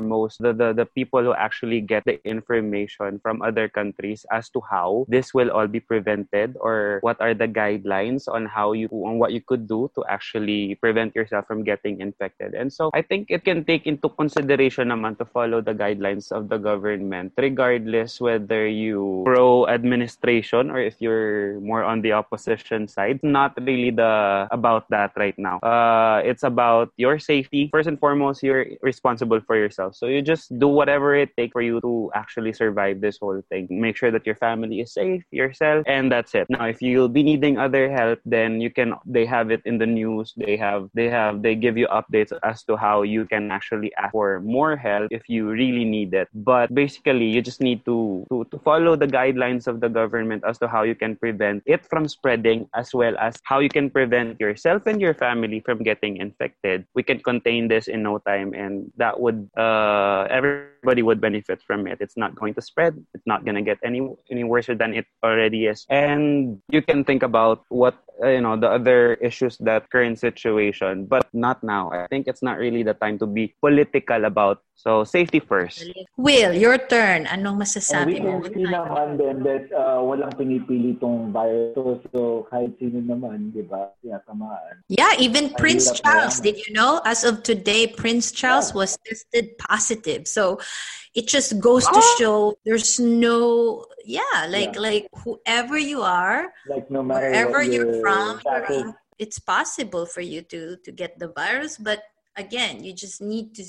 foremost, 0.00 0.40
the, 0.40 0.52
the, 0.52 0.72
the 0.72 0.86
people 0.86 1.22
who 1.22 1.34
actually 1.34 1.80
get 1.80 2.04
the 2.04 2.16
information 2.24 3.20
from 3.20 3.42
other 3.42 3.68
countries 3.68 4.24
as 4.32 4.48
to 4.50 4.60
how 4.64 5.04
this 5.08 5.34
will 5.34 5.50
all 5.50 5.66
be 5.66 5.80
prevented 5.80 6.56
or 6.60 6.98
what 7.02 7.20
are 7.20 7.34
the 7.34 7.46
guidelines 7.46 8.24
on 8.26 8.46
how 8.46 8.72
you 8.72 8.88
on 9.04 9.18
what 9.18 9.32
you 9.32 9.40
could 9.40 9.68
do 9.68 9.90
to 9.94 10.04
actually 10.08 10.74
prevent 10.80 11.14
yourself 11.14 11.46
from 11.46 11.62
getting 11.62 12.00
infected. 12.00 12.54
And 12.54 12.72
so 12.72 12.90
I 12.94 13.02
think 13.02 13.28
it 13.28 13.44
can 13.44 13.64
take 13.64 13.86
into 13.86 14.08
consideration 14.08 14.88
naman 14.88 15.18
to 15.18 15.24
follow 15.28 15.60
the 15.60 15.76
guidelines 15.76 16.32
of 16.32 16.48
the 16.48 16.56
government 16.56 17.32
regardless 17.36 18.20
whether 18.20 18.66
you 18.66 19.22
pro 19.26 19.68
administration 19.68 20.70
or 20.70 20.80
if 20.80 20.96
you're 20.98 21.60
more 21.60 21.84
on 21.84 22.00
the 22.00 22.12
opposition 22.12 22.88
side. 22.88 23.20
Not 23.22 23.52
really 23.60 23.90
the 23.90 24.48
about 24.50 24.88
that 24.90 25.12
right 25.16 25.36
now. 25.36 25.60
Uh, 25.60 26.22
it's 26.24 26.42
about 26.42 26.90
your 26.96 27.18
safety. 27.18 27.68
First 27.68 27.88
and 27.88 28.00
foremost, 28.00 28.42
you're 28.42 28.80
responsible 28.80 29.40
for 29.44 29.56
yourself. 29.56 29.89
So 29.92 30.06
you 30.06 30.22
just 30.22 30.52
do 30.58 30.68
whatever 30.68 31.14
it 31.14 31.36
takes 31.36 31.52
for 31.52 31.62
you 31.62 31.80
to 31.80 32.10
actually 32.14 32.52
survive 32.52 33.00
this 33.00 33.18
whole 33.18 33.42
thing. 33.48 33.66
Make 33.70 33.96
sure 33.96 34.10
that 34.10 34.26
your 34.26 34.36
family 34.36 34.80
is 34.80 34.92
safe, 34.92 35.24
yourself, 35.30 35.84
and 35.86 36.10
that's 36.10 36.34
it. 36.34 36.46
Now, 36.50 36.66
if 36.66 36.82
you'll 36.82 37.08
be 37.08 37.22
needing 37.22 37.58
other 37.58 37.90
help, 37.90 38.20
then 38.24 38.60
you 38.60 38.70
can. 38.70 38.94
They 39.06 39.26
have 39.26 39.50
it 39.50 39.62
in 39.64 39.78
the 39.78 39.86
news. 39.86 40.34
They 40.36 40.56
have. 40.56 40.88
They 40.94 41.08
have. 41.08 41.42
They 41.42 41.54
give 41.54 41.76
you 41.76 41.86
updates 41.88 42.32
as 42.42 42.62
to 42.64 42.76
how 42.76 43.02
you 43.02 43.24
can 43.24 43.50
actually 43.50 43.92
ask 43.96 44.12
for 44.12 44.40
more 44.40 44.76
help 44.76 45.08
if 45.10 45.28
you 45.28 45.50
really 45.50 45.84
need 45.84 46.14
it. 46.14 46.28
But 46.34 46.72
basically, 46.74 47.26
you 47.26 47.42
just 47.42 47.60
need 47.60 47.84
to 47.84 48.26
to, 48.30 48.44
to 48.50 48.58
follow 48.58 48.96
the 48.96 49.06
guidelines 49.06 49.66
of 49.66 49.80
the 49.80 49.88
government 49.88 50.44
as 50.46 50.58
to 50.58 50.68
how 50.68 50.82
you 50.82 50.94
can 50.94 51.16
prevent 51.16 51.62
it 51.66 51.86
from 51.86 52.08
spreading, 52.08 52.68
as 52.74 52.94
well 52.94 53.16
as 53.18 53.36
how 53.44 53.58
you 53.58 53.68
can 53.68 53.90
prevent 53.90 54.40
yourself 54.40 54.86
and 54.86 55.00
your 55.00 55.14
family 55.14 55.60
from 55.60 55.82
getting 55.82 56.16
infected. 56.18 56.86
We 56.94 57.02
can 57.02 57.20
contain 57.20 57.68
this 57.68 57.88
in 57.88 58.02
no 58.02 58.18
time, 58.18 58.54
and 58.54 58.90
that 58.96 59.18
would 59.18 59.48
uh, 59.56 59.79
everybody 60.30 61.02
would 61.02 61.20
benefit 61.20 61.62
from 61.62 61.86
it. 61.86 61.98
It's 62.00 62.16
not 62.16 62.34
going 62.34 62.54
to 62.54 62.62
spread. 62.62 62.96
It's 63.14 63.26
not 63.26 63.44
going 63.44 63.56
to 63.56 63.62
get 63.62 63.78
any 63.84 64.00
any 64.30 64.44
worse 64.44 64.68
than 64.68 64.94
it 64.94 65.06
already 65.22 65.66
is. 65.66 65.86
And 65.88 66.58
you 66.68 66.82
can 66.82 67.04
think 67.04 67.22
about 67.22 67.64
what 67.68 67.94
uh, 68.22 68.28
you 68.28 68.40
know 68.40 68.56
the 68.56 68.68
other 68.68 69.14
issues 69.20 69.56
that 69.64 69.88
current 69.90 70.18
situation, 70.18 71.06
but 71.06 71.28
not 71.32 71.62
now. 71.62 71.90
I 71.92 72.06
think 72.08 72.28
it's 72.28 72.42
not 72.42 72.58
really 72.58 72.82
the 72.82 72.94
time 72.94 73.18
to 73.20 73.26
be 73.26 73.54
political 73.60 74.24
about. 74.24 74.62
So 74.80 75.04
safety 75.04 75.44
first. 75.44 75.92
Will, 76.16 76.56
your 76.56 76.80
turn. 76.80 77.28
Anong 77.28 77.60
masasabi 77.60 78.16
mo? 78.16 78.40
can 78.40 78.48
see 78.48 78.64
naman 78.64 79.20
din 79.20 79.44
that 79.44 79.68
uh, 79.76 80.00
walang 80.00 80.32
pinipili 80.32 80.96
tong 80.96 81.36
virus. 81.36 81.76
So, 81.76 82.00
so 82.08 82.20
kahit 82.48 82.80
sino 82.80 83.04
naman, 83.04 83.52
di 83.52 83.60
ba, 83.60 83.92
tinatamaan. 84.00 84.80
Yeah, 84.88 85.12
even 85.20 85.52
Prince 85.60 85.92
Charles, 86.00 86.40
did 86.40 86.56
you 86.64 86.72
know? 86.72 87.04
As 87.04 87.28
of 87.28 87.44
today, 87.44 87.92
Prince 87.92 88.32
Charles 88.32 88.72
Yeah. 88.72 88.80
was 88.80 88.96
tested 89.04 89.59
positive. 89.68 90.24
So 90.26 90.58
it 91.12 91.28
just 91.28 91.58
goes 91.60 91.84
to 91.86 92.02
show 92.16 92.54
there's 92.64 92.96
no 93.00 93.84
yeah, 94.06 94.46
like 94.48 94.74
Yeah. 94.74 94.80
like 94.80 95.04
whoever 95.24 95.76
you 95.76 96.00
are, 96.00 96.48
Like, 96.66 96.88
no 96.90 97.02
matter 97.02 97.28
wherever 97.28 97.60
you're 97.62 98.00
from, 98.00 98.40
you're 98.44 98.64
in- 98.72 98.94
it's 99.20 99.38
possible 99.38 100.06
for 100.08 100.24
you 100.24 100.40
to 100.48 100.80
to 100.84 100.90
get 100.90 101.18
the 101.20 101.28
virus, 101.28 101.76
but 101.76 102.00
again, 102.40 102.80
you 102.84 102.96
just 102.96 103.20
need 103.20 103.52
to 103.60 103.64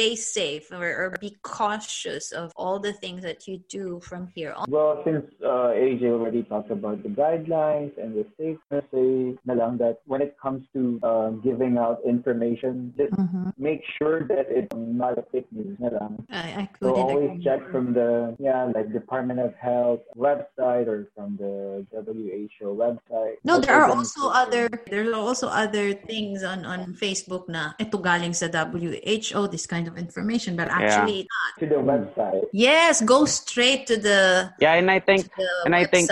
stay 0.00 0.16
safe 0.16 0.72
or, 0.72 0.88
or 0.88 1.16
be 1.20 1.36
cautious 1.42 2.32
of 2.32 2.52
all 2.56 2.78
the 2.78 2.92
things 2.92 3.22
that 3.22 3.46
you 3.46 3.58
do 3.68 4.00
from 4.00 4.28
here 4.34 4.52
on. 4.56 4.64
Well, 4.68 5.02
since 5.04 5.24
uh, 5.44 5.76
AJ 5.76 6.04
already 6.04 6.42
talked 6.42 6.70
about 6.70 7.02
the 7.02 7.10
guidelines 7.10 7.92
and 8.00 8.16
the 8.16 8.24
safety, 8.38 8.80
say 8.92 9.36
na 9.44 9.54
lang 9.54 9.76
that 9.78 10.00
when 10.06 10.22
it 10.22 10.36
comes 10.40 10.64
to 10.72 10.98
uh, 11.02 11.30
giving 11.44 11.76
out 11.76 12.00
information, 12.06 12.94
just 12.96 13.12
make 13.58 13.82
sure 14.00 14.24
that 14.28 14.46
it's 14.48 14.72
not 14.74 15.18
a 15.18 15.24
fake 15.30 15.48
news 15.52 15.76
na 15.78 15.88
lang. 15.92 16.24
I, 16.30 16.64
I 16.64 16.70
So 16.80 16.94
always 16.94 17.36
agree 17.36 17.44
check 17.44 17.60
from 17.70 17.92
the 17.92 18.34
yeah 18.40 18.72
like 18.72 18.92
Department 18.92 19.40
of 19.40 19.52
Health 19.60 20.00
website 20.16 20.88
or 20.88 21.08
from 21.14 21.36
the 21.36 21.84
WHO 21.92 22.72
website. 22.72 23.36
No, 23.44 23.60
there 23.60 23.76
are 23.76 23.90
also 23.90 24.32
other 24.32 24.68
there 24.88 25.04
are 25.04 25.20
also 25.20 25.48
other 25.48 25.92
things 25.92 26.42
on 26.42 26.64
on 26.64 26.96
Facebook 26.96 27.48
na 27.52 27.76
ito 27.76 28.00
galing 28.00 28.32
sa 28.32 28.48
WHO 28.48 29.46
this 29.52 29.66
kind 29.66 29.89
of 29.89 29.89
information 29.96 30.56
but 30.56 30.68
actually 30.68 31.20
it's 31.20 31.28
not. 31.30 31.52
to 31.60 31.66
the 31.74 31.80
website. 31.80 32.44
Yes, 32.52 33.00
go 33.02 33.24
straight 33.24 33.86
to 33.86 33.96
the 33.96 34.50
Yeah, 34.60 34.74
and 34.74 34.90
I 34.90 35.00
think 35.00 35.24
to 35.24 35.30
the 35.36 35.50
and 35.66 35.74
I 35.74 35.84
think- 35.84 36.10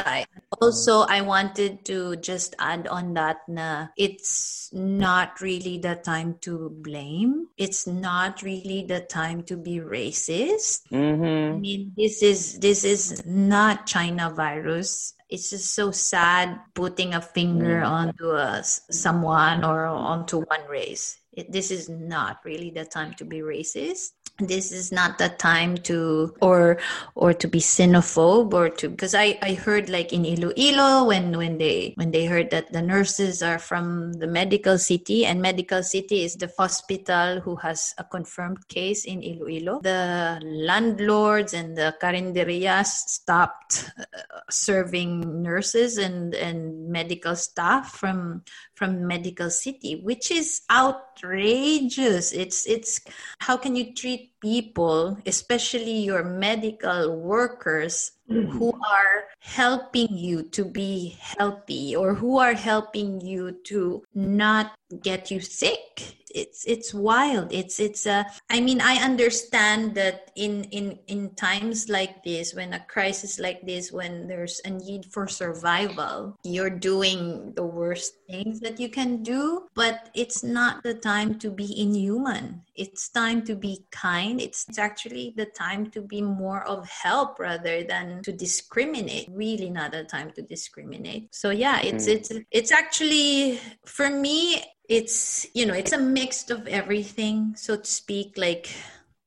also 0.60 1.02
I 1.08 1.20
wanted 1.20 1.84
to 1.86 2.16
just 2.16 2.54
add 2.58 2.88
on 2.88 3.14
that 3.14 3.46
na 3.48 3.88
it's 3.96 4.70
not 4.72 5.40
really 5.40 5.78
the 5.78 5.94
time 5.96 6.36
to 6.42 6.70
blame. 6.82 7.48
It's 7.56 7.86
not 7.86 8.42
really 8.42 8.84
the 8.84 9.00
time 9.00 9.42
to 9.44 9.56
be 9.56 9.78
racist. 9.78 10.82
I 10.90 10.96
Mhm. 10.96 11.60
mean, 11.60 11.92
this 11.96 12.22
is 12.22 12.58
this 12.58 12.84
is 12.84 13.22
not 13.26 13.86
China 13.86 14.30
virus. 14.30 15.14
It's 15.28 15.50
just 15.50 15.74
so 15.76 15.90
sad 15.92 16.56
putting 16.72 17.12
a 17.12 17.20
finger 17.20 17.82
onto 17.84 18.32
a, 18.32 18.64
s- 18.64 18.80
someone 18.90 19.60
or 19.62 19.84
onto 19.84 20.40
one 20.40 20.64
race. 20.68 21.20
This 21.48 21.70
is 21.70 21.88
not 21.88 22.38
really 22.44 22.70
the 22.70 22.84
time 22.84 23.14
to 23.14 23.24
be 23.24 23.38
racist. 23.38 24.12
this 24.38 24.70
is 24.70 24.92
not 24.92 25.18
the 25.18 25.28
time 25.28 25.76
to 25.76 26.32
or 26.40 26.78
or 27.16 27.34
to 27.34 27.48
be 27.48 27.58
xenophobe 27.58 28.54
or 28.54 28.68
to 28.68 28.88
because 28.88 29.14
I, 29.14 29.36
I 29.42 29.54
heard 29.54 29.88
like 29.88 30.12
in 30.12 30.24
Iloilo 30.24 31.06
when 31.06 31.36
when 31.36 31.58
they 31.58 31.92
when 31.96 32.12
they 32.12 32.26
heard 32.26 32.50
that 32.50 32.72
the 32.72 32.82
nurses 32.82 33.42
are 33.42 33.58
from 33.58 34.12
the 34.14 34.28
medical 34.28 34.78
city 34.78 35.26
and 35.26 35.42
medical 35.42 35.82
city 35.82 36.22
is 36.22 36.36
the 36.36 36.50
hospital 36.56 37.40
who 37.40 37.56
has 37.56 37.94
a 37.98 38.04
confirmed 38.04 38.68
case 38.68 39.04
in 39.04 39.22
Iloilo 39.22 39.80
the 39.82 40.40
landlords 40.44 41.52
and 41.52 41.76
the 41.76 41.96
carinderias 42.00 42.86
stopped 42.86 43.90
uh, 43.98 44.40
serving 44.50 45.42
nurses 45.42 45.98
and 45.98 46.34
and 46.34 46.88
medical 46.88 47.34
staff 47.34 47.90
from 47.90 48.44
from 48.78 49.04
medical 49.06 49.50
city 49.50 50.00
which 50.04 50.30
is 50.30 50.62
outrageous. 50.70 52.32
It's 52.32 52.64
it's 52.66 53.00
how 53.40 53.56
can 53.56 53.74
you 53.74 53.92
treat 53.92 54.37
people 54.40 55.18
especially 55.26 55.98
your 56.00 56.24
medical 56.24 57.16
workers 57.16 58.12
who 58.28 58.44
mm-hmm. 58.44 58.82
are 58.82 59.24
helping 59.40 60.12
you 60.16 60.42
to 60.42 60.64
be 60.64 61.16
healthy 61.18 61.96
or 61.96 62.14
who 62.14 62.38
are 62.38 62.52
helping 62.52 63.20
you 63.20 63.52
to 63.64 64.04
not 64.14 64.72
get 65.02 65.30
you 65.30 65.40
sick. 65.40 66.16
It's 66.34 66.64
it's 66.66 66.92
wild. 66.92 67.52
It's 67.52 67.80
it's 67.80 68.04
a 68.04 68.26
i 68.50 68.60
mean 68.60 68.80
i 68.80 68.96
understand 68.96 69.94
that 69.94 70.30
in 70.36 70.64
in 70.64 70.98
in 71.06 71.34
times 71.34 71.88
like 71.88 72.22
this 72.22 72.54
when 72.54 72.74
a 72.74 72.84
crisis 72.84 73.38
like 73.38 73.64
this 73.64 73.90
when 73.90 74.28
there's 74.28 74.60
a 74.64 74.70
need 74.70 75.06
for 75.06 75.26
survival 75.26 76.36
you're 76.44 76.70
doing 76.70 77.52
the 77.56 77.64
worst 77.64 78.14
things 78.28 78.60
that 78.60 78.78
you 78.78 78.88
can 78.88 79.22
do 79.22 79.66
but 79.74 80.10
it's 80.14 80.42
not 80.42 80.82
the 80.82 80.94
time 80.94 81.38
to 81.38 81.50
be 81.50 81.80
inhuman 81.80 82.62
it's 82.78 83.08
time 83.08 83.42
to 83.46 83.54
be 83.54 83.84
kind. 83.90 84.40
It's, 84.40 84.66
it's 84.68 84.78
actually 84.78 85.34
the 85.36 85.46
time 85.46 85.90
to 85.90 86.00
be 86.00 86.22
more 86.22 86.62
of 86.66 86.88
help 86.88 87.38
rather 87.38 87.82
than 87.82 88.22
to 88.22 88.32
discriminate. 88.32 89.28
Really 89.30 89.68
not 89.68 89.94
a 89.94 90.04
time 90.04 90.30
to 90.32 90.42
discriminate. 90.42 91.34
So 91.34 91.50
yeah 91.50 91.80
it's 91.82 92.06
mm. 92.06 92.14
it's 92.14 92.32
it's 92.50 92.72
actually 92.72 93.60
for 93.84 94.08
me 94.08 94.62
it's 94.88 95.46
you 95.54 95.66
know 95.66 95.74
it's 95.74 95.92
a 95.92 95.98
mix 95.98 96.50
of 96.50 96.66
everything 96.68 97.54
so 97.56 97.76
to 97.76 97.86
speak. 97.86 98.38
Like 98.38 98.70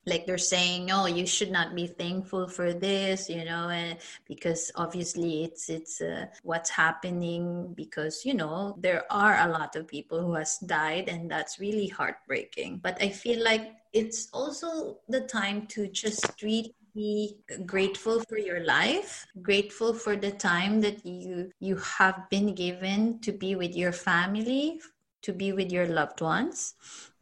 like 0.06 0.26
they're 0.26 0.38
saying 0.38 0.86
no 0.86 1.06
you 1.06 1.26
should 1.26 1.52
not 1.52 1.76
be 1.76 1.86
thankful 1.86 2.48
for 2.48 2.74
this 2.74 3.30
you 3.30 3.46
know 3.46 3.70
and 3.70 3.98
because 4.28 4.72
obviously 4.76 5.44
it's 5.44 5.70
it's 5.70 6.02
uh, 6.02 6.26
what's 6.44 6.70
happening 6.70 7.74
because 7.76 8.26
you 8.26 8.34
know 8.34 8.76
there 8.80 9.04
are 9.12 9.38
a 9.48 9.52
lot 9.52 9.76
of 9.76 9.88
people 9.88 10.22
who 10.22 10.34
has 10.34 10.58
died 10.60 11.08
and 11.08 11.30
that's 11.30 11.60
really 11.60 11.88
heartbreaking. 11.88 12.80
But 12.82 13.02
i 13.02 13.10
feel 13.10 13.44
like 13.44 13.74
it's 13.94 14.30
also 14.34 14.98
the 15.08 15.22
time 15.22 15.68
to 15.68 15.88
just 15.88 16.42
really 16.42 16.74
be 16.94 17.38
grateful 17.66 18.22
for 18.28 18.38
your 18.38 18.64
life 18.66 19.26
grateful 19.42 19.94
for 19.94 20.16
the 20.16 20.32
time 20.32 20.82
that 20.82 21.06
you 21.06 21.50
you 21.60 21.76
have 21.78 22.30
been 22.30 22.54
given 22.54 23.20
to 23.20 23.32
be 23.32 23.56
with 23.56 23.76
your 23.76 23.94
family 23.94 24.82
to 25.22 25.32
be 25.32 25.54
with 25.54 25.72
your 25.72 25.88
loved 25.88 26.20
ones 26.20 26.76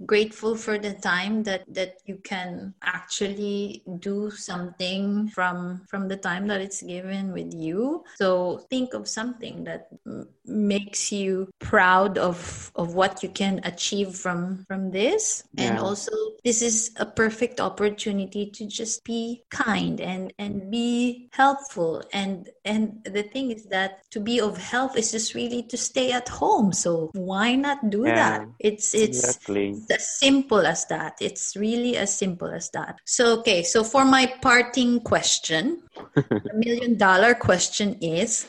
grateful 0.05 0.55
for 0.55 0.77
the 0.77 0.93
time 0.93 1.43
that 1.43 1.63
that 1.67 1.97
you 2.05 2.15
can 2.23 2.73
actually 2.83 3.83
do 3.99 4.31
something 4.31 5.27
from 5.29 5.81
from 5.89 6.07
the 6.07 6.15
time 6.15 6.47
that 6.47 6.61
it's 6.61 6.81
given 6.81 7.33
with 7.33 7.53
you. 7.53 8.03
So 8.15 8.65
think 8.69 8.93
of 8.93 9.07
something 9.07 9.65
that 9.65 9.89
m- 10.05 10.27
makes 10.45 11.11
you 11.11 11.49
proud 11.59 12.17
of 12.17 12.71
of 12.75 12.95
what 12.95 13.23
you 13.23 13.29
can 13.29 13.59
achieve 13.63 14.15
from 14.15 14.65
from 14.67 14.91
this. 14.91 15.43
Yeah. 15.53 15.69
and 15.69 15.79
also 15.79 16.11
this 16.43 16.61
is 16.61 16.91
a 16.95 17.05
perfect 17.05 17.59
opportunity 17.59 18.49
to 18.51 18.67
just 18.67 19.03
be 19.03 19.43
kind 19.49 19.99
and 19.99 20.31
and 20.39 20.71
be 20.71 21.29
helpful. 21.33 22.03
And 22.13 22.49
and 22.63 23.03
the 23.03 23.23
thing 23.23 23.51
is 23.51 23.65
that 23.65 24.09
to 24.11 24.19
be 24.19 24.39
of 24.39 24.57
help 24.57 24.97
is 24.97 25.11
just 25.11 25.33
really 25.33 25.63
to 25.63 25.77
stay 25.77 26.11
at 26.11 26.29
home. 26.29 26.71
So 26.71 27.11
why 27.13 27.55
not 27.55 27.89
do 27.89 28.05
yeah. 28.05 28.15
that? 28.15 28.47
It's 28.59 28.93
it's 28.95 29.19
exactly 29.19 29.75
as 29.91 30.19
simple 30.19 30.65
as 30.65 30.85
that. 30.87 31.17
It's 31.21 31.55
really 31.55 31.97
as 31.97 32.15
simple 32.15 32.49
as 32.49 32.69
that. 32.71 32.99
So, 33.05 33.39
okay, 33.39 33.63
so 33.63 33.83
for 33.83 34.05
my 34.05 34.31
parting 34.41 35.01
question, 35.01 35.83
a 36.15 36.23
million 36.53 36.97
dollar 36.97 37.33
question 37.33 37.95
is 38.01 38.47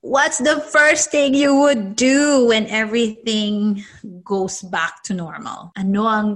What's 0.00 0.38
the 0.38 0.64
first 0.72 1.12
thing 1.12 1.34
you 1.34 1.54
would 1.60 1.94
do 1.94 2.48
when 2.48 2.64
everything 2.72 3.84
goes 4.24 4.64
back 4.64 5.04
to 5.04 5.12
normal? 5.12 5.76
Ano 5.76 6.08
ang 6.08 6.28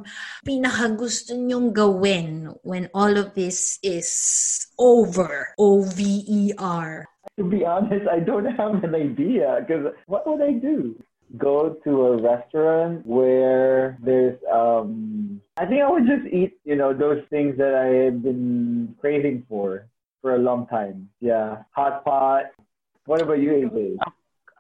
pinakagusto 0.45 1.33
nyong 1.33 1.73
gawin 1.73 2.53
when 2.61 2.93
all 2.93 3.17
of 3.17 3.33
this 3.33 3.81
is 3.81 4.69
over? 4.77 5.57
O-V-E-R. 5.57 7.09
To 7.41 7.45
be 7.49 7.65
honest, 7.65 8.05
I 8.05 8.21
don't 8.21 8.53
have 8.53 8.85
an 8.85 8.93
idea 8.93 9.65
because 9.65 9.97
what 10.13 10.29
would 10.29 10.45
I 10.45 10.61
do? 10.61 11.01
Go 11.39 11.77
to 11.85 12.07
a 12.07 12.23
restaurant 12.23 13.07
where 13.07 13.99
there's 14.03 14.39
um 14.53 15.41
I 15.57 15.67
think 15.67 15.83
I 15.83 15.91
would 15.91 16.07
just 16.07 16.27
eat, 16.33 16.59
you 16.65 16.75
know, 16.75 16.93
those 16.93 17.23
things 17.31 17.57
that 17.59 17.75
I 17.75 18.05
have 18.07 18.23
been 18.23 18.95
craving 19.01 19.47
for 19.49 19.87
for 20.21 20.35
a 20.35 20.39
long 20.39 20.67
time. 20.67 21.11
Yeah. 21.21 21.63
Hot 21.73 22.05
pot. 22.05 22.47
What 23.07 23.23
about 23.23 23.41
you, 23.41 23.51
AJ? 23.51 23.97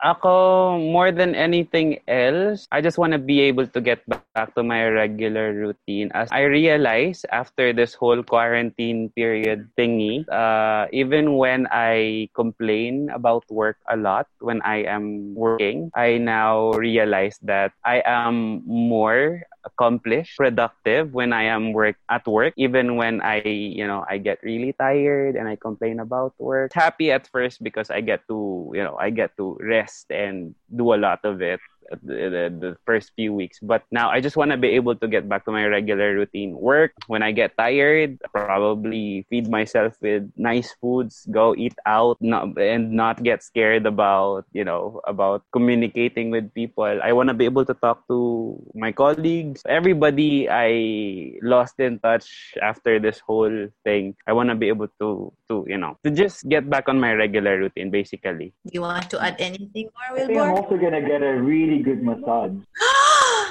Ako, 0.02 0.76
more 0.78 1.12
than 1.12 1.34
anything 1.34 2.02
else, 2.08 2.66
I 2.72 2.82
just 2.82 2.98
want 2.98 3.12
to 3.14 3.18
be 3.18 3.40
able 3.46 3.66
to 3.70 3.80
get 3.80 4.02
back 4.10 4.52
to 4.54 4.62
my 4.62 4.90
regular 4.90 5.54
routine. 5.54 6.10
As 6.12 6.28
I 6.32 6.50
realize 6.50 7.24
after 7.30 7.72
this 7.72 7.94
whole 7.94 8.22
quarantine 8.22 9.08
period 9.14 9.70
thingy, 9.78 10.26
uh, 10.28 10.90
even 10.92 11.38
when 11.38 11.68
I 11.70 12.28
complain 12.34 13.08
about 13.14 13.48
work 13.48 13.78
a 13.88 13.96
lot 13.96 14.26
when 14.40 14.60
I 14.62 14.82
am 14.84 15.34
working, 15.34 15.90
I 15.94 16.18
now 16.18 16.72
realize 16.74 17.38
that 17.46 17.72
I 17.84 18.02
am 18.04 18.66
more 18.66 19.46
accomplished, 19.64 20.36
productive 20.36 21.12
when 21.12 21.32
I 21.32 21.44
am 21.44 21.72
work 21.72 21.96
at 22.08 22.26
work, 22.26 22.54
even 22.56 22.96
when 22.96 23.20
I, 23.20 23.42
you 23.42 23.86
know, 23.86 24.04
I 24.08 24.18
get 24.18 24.38
really 24.42 24.72
tired 24.72 25.36
and 25.36 25.48
I 25.48 25.56
complain 25.56 26.00
about 26.00 26.34
work. 26.38 26.72
Happy 26.74 27.10
at 27.10 27.26
first 27.28 27.62
because 27.62 27.90
I 27.90 28.00
get 28.00 28.26
to, 28.28 28.70
you 28.74 28.82
know, 28.84 28.96
I 28.96 29.10
get 29.10 29.36
to 29.36 29.56
rest 29.60 30.10
and 30.10 30.54
do 30.74 30.94
a 30.94 31.00
lot 31.00 31.24
of 31.24 31.42
it 31.42 31.60
the, 32.02 32.52
the 32.52 32.76
first 32.84 33.12
few 33.16 33.32
weeks. 33.32 33.58
But 33.62 33.82
now 33.90 34.10
I 34.10 34.20
just 34.20 34.36
want 34.36 34.50
to 34.50 34.56
be 34.56 34.74
able 34.76 34.96
to 34.96 35.08
get 35.08 35.28
back 35.28 35.44
to 35.46 35.52
my 35.52 35.66
regular 35.66 36.14
routine. 36.14 36.56
Work 36.56 36.92
when 37.06 37.22
I 37.22 37.32
get 37.32 37.56
tired, 37.56 38.18
probably 38.32 39.26
feed 39.30 39.48
myself 39.48 39.96
with 40.00 40.30
nice 40.36 40.74
foods, 40.80 41.26
go 41.30 41.54
eat 41.54 41.74
out, 41.86 42.16
not, 42.20 42.56
and 42.58 42.92
not 42.92 43.22
get 43.22 43.42
scared 43.42 43.86
about 43.86 44.46
you 44.52 44.64
know 44.64 45.00
about 45.06 45.42
communicating 45.52 46.30
with 46.30 46.52
people. 46.54 46.84
I 46.84 47.12
want 47.12 47.28
to 47.28 47.34
be 47.34 47.44
able 47.44 47.64
to 47.64 47.74
talk 47.74 48.06
to 48.08 48.56
my 48.74 48.92
colleagues, 48.92 49.62
everybody 49.66 50.48
I 50.48 51.38
lost 51.42 51.80
in 51.80 51.98
touch 51.98 52.54
after 52.62 52.98
this 52.98 53.20
whole 53.20 53.68
thing. 53.84 54.14
I 54.26 54.32
want 54.32 54.48
to 54.50 54.54
be 54.54 54.68
able 54.68 54.88
to 55.00 55.32
to 55.48 55.64
you 55.68 55.78
know 55.78 55.98
to 56.04 56.10
just 56.10 56.48
get 56.48 56.68
back 56.68 56.88
on 56.88 57.00
my 57.00 57.12
regular 57.12 57.58
routine, 57.58 57.90
basically. 57.90 58.52
You 58.70 58.82
want 58.82 59.10
to 59.10 59.22
add 59.22 59.36
anything 59.38 59.90
more, 59.92 60.16
Wilbur? 60.16 60.22
I 60.22 60.26
think 60.26 60.40
I'm 60.40 60.54
also 60.54 60.76
gonna 60.76 61.02
get 61.02 61.22
a 61.22 61.34
really 61.40 61.73
really 61.74 61.82
good 61.82 62.02
massage. 62.02 62.52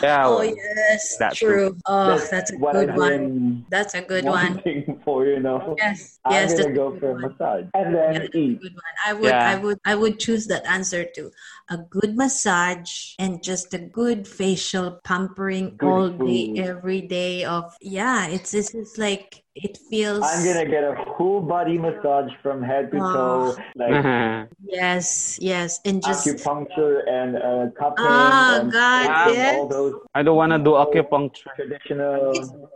yeah. 0.01 0.27
Oh 0.27 0.41
yes, 0.41 1.15
that's 1.17 1.37
true. 1.37 1.69
true. 1.69 1.77
Oh, 1.85 2.07
that's, 2.09 2.29
that's 2.29 2.51
a 2.51 2.57
good 2.57 2.97
one. 2.97 3.65
That's 3.69 3.93
a 3.93 4.01
good 4.01 4.25
one. 4.25 4.61
For 5.05 5.25
you 5.25 5.39
know. 5.39 5.75
Yes. 5.77 6.19
I'm 6.25 6.33
yes. 6.33 6.59
gonna 6.59 6.73
go 6.73 6.99
for 6.99 7.11
a 7.11 7.19
massage 7.19 7.65
and 7.73 7.95
then 7.95 8.13
yeah, 8.13 8.27
eat. 8.33 8.61
good 8.61 8.73
one. 8.73 8.95
I 9.05 9.13
would. 9.13 9.23
Yeah. 9.23 9.49
I 9.49 9.55
would. 9.55 9.79
I 9.85 9.95
would 9.95 10.19
choose 10.19 10.47
that 10.47 10.65
answer 10.65 11.05
too. 11.05 11.31
A 11.69 11.77
good 11.77 12.17
massage 12.17 13.13
and 13.17 13.41
just 13.41 13.73
a 13.73 13.79
good 13.79 14.27
facial 14.27 14.99
pampering 15.05 15.77
good 15.77 15.87
all 15.87 16.11
food. 16.11 16.27
day, 16.27 16.61
every 16.61 17.01
day. 17.01 17.45
Of 17.45 17.73
yeah, 17.79 18.27
it's 18.27 18.53
it's, 18.53 18.75
it's 18.75 18.97
like 18.97 19.42
it 19.55 19.77
feels 19.89 20.23
i'm 20.23 20.43
gonna 20.43 20.65
get 20.65 20.83
a 20.83 20.95
full 21.17 21.39
body 21.39 21.77
massage 21.77 22.31
from 22.41 22.61
head 22.63 22.89
to 22.91 22.97
toe 22.97 23.55
ah. 23.57 23.63
like 23.75 23.91
mm-hmm. 23.91 24.53
yes 24.63 25.37
yes 25.39 25.79
and 25.85 26.03
just 26.03 26.25
acupuncture 26.25 27.07
and 27.07 27.35
uh 27.37 27.69
cupping 27.77 28.05
ah, 28.07 28.57
oh 28.57 28.61
and 28.61 28.71
god 28.71 29.35
yes. 29.35 29.57
all 29.57 29.67
those 29.67 29.93
i 30.15 30.23
don't 30.23 30.37
want 30.37 30.51
to 30.51 30.57
do 30.57 30.71
acupuncture. 30.71 31.53
traditional 31.55 32.69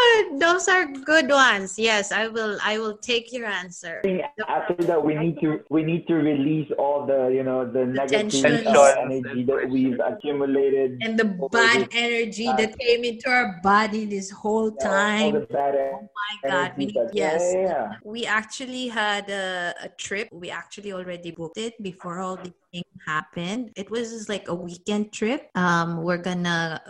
good 0.00 0.40
those 0.40 0.68
are 0.68 0.86
good 0.86 1.28
ones 1.28 1.78
yes 1.78 2.12
i 2.12 2.28
will 2.28 2.58
i 2.62 2.78
will 2.78 2.96
take 2.98 3.32
your 3.32 3.46
answer 3.46 4.02
after 4.48 4.74
that 4.84 5.02
we 5.02 5.14
need 5.14 5.38
to 5.40 5.60
we 5.70 5.82
need 5.82 6.06
to 6.06 6.14
release 6.14 6.70
all 6.78 7.06
the 7.06 7.28
you 7.28 7.42
know 7.42 7.64
the, 7.64 7.80
the 7.80 7.86
negative 7.86 8.44
energy 8.44 9.44
that 9.44 9.68
we've 9.68 10.00
accumulated 10.00 10.98
and 11.02 11.18
the 11.18 11.28
bad 11.50 11.88
energy 11.92 12.46
that 12.46 12.78
came 12.78 13.04
into 13.04 13.28
our 13.28 13.60
body 13.62 14.04
this 14.04 14.30
whole 14.30 14.70
time 14.72 15.34
yeah, 15.34 15.90
Oh 15.92 16.08
my 16.44 16.50
God. 16.50 16.72
We, 16.76 16.94
yes. 17.12 17.52
Yeah, 17.54 17.60
yeah. 17.60 17.92
We 18.04 18.26
actually 18.26 18.88
had 18.88 19.28
a, 19.30 19.74
a, 19.82 19.88
trip. 19.88 20.28
We 20.32 20.50
actually 20.50 20.92
already 20.92 21.30
booked 21.30 21.58
it 21.58 21.82
before 21.82 22.20
all 22.20 22.36
the 22.36 22.52
thing 22.72 22.84
happened. 23.06 23.70
It 23.76 23.90
was 23.90 24.10
just 24.10 24.28
like 24.28 24.48
a 24.48 24.54
weekend 24.54 25.12
trip. 25.12 25.50
Um, 25.54 26.02
we're 26.02 26.22
gonna 26.22 26.82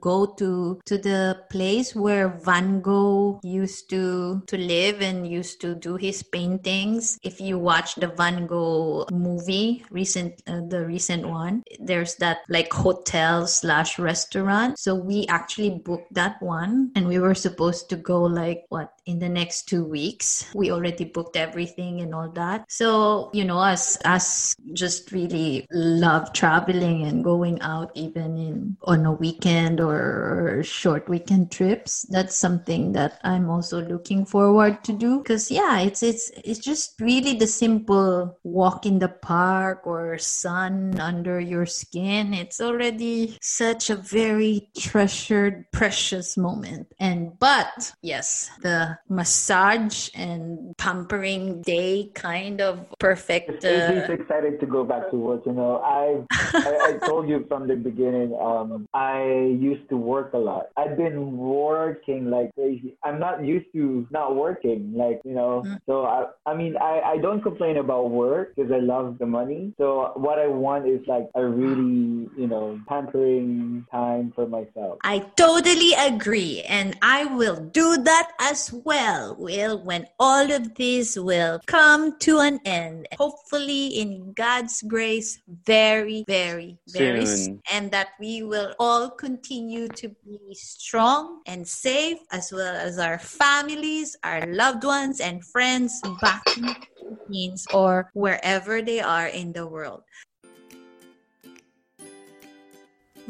go 0.00 0.26
to 0.38 0.80
to 0.84 0.98
the 0.98 1.44
place 1.50 1.94
where 1.94 2.28
Van 2.44 2.80
Gogh 2.80 3.40
used 3.42 3.90
to 3.90 4.42
to 4.46 4.56
live 4.56 5.00
and 5.00 5.26
used 5.26 5.60
to 5.62 5.74
do 5.74 5.96
his 5.96 6.22
paintings. 6.22 7.18
If 7.22 7.40
you 7.40 7.58
watch 7.58 7.96
the 7.96 8.08
Van 8.08 8.46
Gogh 8.46 9.06
movie, 9.12 9.84
recent 9.90 10.42
uh, 10.46 10.60
the 10.68 10.84
recent 10.86 11.28
one, 11.28 11.62
there's 11.80 12.16
that 12.16 12.44
like 12.48 12.72
hotel 12.72 13.46
slash 13.46 13.98
restaurant. 13.98 14.78
So 14.78 14.94
we 14.94 15.26
actually 15.28 15.80
booked 15.84 16.12
that 16.14 16.40
one, 16.42 16.92
and 16.94 17.06
we 17.06 17.18
were 17.18 17.34
supposed 17.34 17.88
to 17.90 17.96
go 17.96 18.22
like 18.22 18.64
what 18.68 18.92
in 19.06 19.18
the 19.18 19.28
next 19.28 19.68
two 19.68 19.84
weeks. 19.84 20.46
We 20.54 20.70
already 20.70 21.04
booked 21.04 21.36
everything 21.36 22.00
and 22.00 22.14
all 22.14 22.30
that. 22.30 22.64
So 22.68 23.30
you 23.32 23.44
know, 23.44 23.58
us 23.58 23.98
us 24.04 24.54
just 24.72 25.12
really 25.12 25.66
love 25.72 26.32
traveling 26.32 27.06
and 27.06 27.24
going 27.24 27.60
out 27.62 27.90
even 27.94 28.36
in 28.38 28.76
on 28.84 29.06
a 29.06 29.12
weekend 29.12 29.80
or 29.80 30.62
short 30.64 31.08
weekend 31.08 31.50
trips. 31.50 32.02
That's 32.10 32.36
something 32.36 32.92
that 32.92 33.20
I'm 33.24 33.50
also 33.50 33.82
looking 33.82 34.24
forward 34.24 34.84
to 34.84 34.92
do 34.92 35.18
because 35.18 35.50
yeah, 35.50 35.80
it's 35.80 36.02
it's 36.02 36.30
it's 36.44 36.60
just 36.60 37.00
really 37.00 37.34
the 37.34 37.46
simple 37.46 38.38
walk 38.44 38.86
in 38.86 38.98
the 38.98 39.08
park 39.08 39.86
or 39.86 40.18
sun 40.18 40.98
under 41.00 41.40
your 41.40 41.66
skin. 41.66 42.34
It's 42.34 42.60
already 42.60 43.36
such 43.40 43.90
a 43.90 43.96
very 43.96 44.68
treasured, 44.76 45.70
precious 45.72 46.36
moment. 46.36 46.88
And 46.98 47.38
but 47.38 47.92
yes, 48.02 48.50
the 48.62 48.91
massage 49.08 50.08
and 50.14 50.76
pampering 50.76 51.62
day 51.62 52.10
kind 52.14 52.60
of 52.60 52.86
perfect. 52.98 53.64
Uh, 53.64 54.06
excited 54.08 54.60
to 54.60 54.66
go 54.66 54.84
back 54.84 55.10
to 55.10 55.16
work. 55.16 55.42
You 55.46 55.52
know, 55.52 55.78
I, 55.84 56.22
I 56.54 56.72
I 56.88 56.98
told 57.06 57.28
you 57.28 57.44
from 57.48 57.66
the 57.68 57.76
beginning. 57.76 58.34
Um, 58.40 58.86
I 58.94 59.24
used 59.58 59.88
to 59.90 59.96
work 59.96 60.32
a 60.34 60.38
lot. 60.38 60.68
I've 60.76 60.96
been 60.96 61.36
working 61.36 62.30
like 62.30 62.54
crazy. 62.54 62.96
I'm 63.04 63.18
not 63.18 63.44
used 63.44 63.66
to 63.74 64.06
not 64.10 64.36
working. 64.36 64.92
Like 64.94 65.20
you 65.24 65.34
know, 65.34 65.62
Mm. 65.62 65.78
so 65.86 66.04
I 66.06 66.26
I 66.46 66.54
mean 66.54 66.76
I 66.76 67.00
I 67.14 67.16
don't 67.18 67.42
complain 67.42 67.76
about 67.76 68.10
work 68.10 68.54
because 68.56 68.72
I 68.72 68.78
love 68.80 69.18
the 69.18 69.26
money. 69.26 69.72
So 69.78 70.12
what 70.16 70.38
I 70.38 70.46
want 70.48 70.86
is 70.88 71.00
like 71.06 71.28
a 71.34 71.44
really 71.44 72.28
you 72.36 72.46
know 72.48 72.80
pampering 72.88 73.86
time 73.90 74.32
for 74.34 74.46
myself. 74.46 74.98
I 75.04 75.20
totally 75.36 75.92
agree, 75.98 76.62
and 76.68 76.96
I 77.02 77.24
will 77.26 77.56
do 77.60 77.96
that 78.02 78.32
as 78.40 78.72
well. 78.84 79.36
Will 79.38 79.82
when 79.82 80.06
all 80.18 80.50
of 80.50 80.74
this 80.74 81.16
will 81.18 81.60
come 81.66 82.18
to 82.20 82.38
an 82.40 82.60
end, 82.64 83.06
hopefully 83.18 83.98
in 83.98 84.32
God's 84.34 84.82
grace, 84.82 85.40
very, 85.66 86.24
very, 86.26 86.78
very, 86.88 87.22
s- 87.22 87.46
Soon. 87.46 87.62
and 87.72 87.90
that 87.90 88.14
we 88.20 88.42
will 88.42 88.74
all 88.78 89.10
continue 89.10 89.88
to 89.98 90.08
be 90.24 90.38
strong 90.54 91.40
and 91.46 91.66
safe, 91.66 92.18
as 92.30 92.52
well 92.52 92.74
as 92.74 92.98
our 92.98 93.18
families, 93.18 94.16
our 94.24 94.46
loved 94.52 94.84
ones, 94.84 95.20
and 95.20 95.44
friends 95.44 96.00
back 96.20 96.42
in 96.56 96.66
the 96.66 96.76
Philippines 96.98 97.66
or 97.72 98.10
wherever 98.14 98.82
they 98.82 99.00
are 99.00 99.26
in 99.26 99.52
the 99.52 99.66
world. 99.66 100.02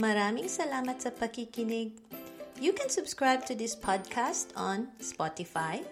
Maraming 0.00 0.48
salamat 0.48 1.04
sa 1.04 1.12
pakikinig. 1.12 2.00
You 2.60 2.72
can 2.72 2.88
subscribe 2.88 3.44
to 3.46 3.54
this 3.54 3.74
podcast 3.74 4.48
on 4.56 4.88
Spotify, 5.00 5.84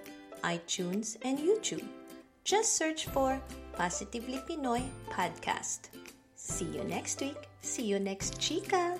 iTunes, 0.44 1.16
and 1.22 1.38
YouTube. 1.38 1.84
Just 2.44 2.76
search 2.76 3.06
for 3.06 3.40
Positively 3.72 4.38
Pinoy 4.48 4.82
Podcast. 5.10 5.88
See 6.36 6.64
you 6.64 6.84
next 6.84 7.20
week. 7.20 7.48
See 7.60 7.84
you 7.84 7.98
next 7.98 8.40
Chica. 8.40 8.98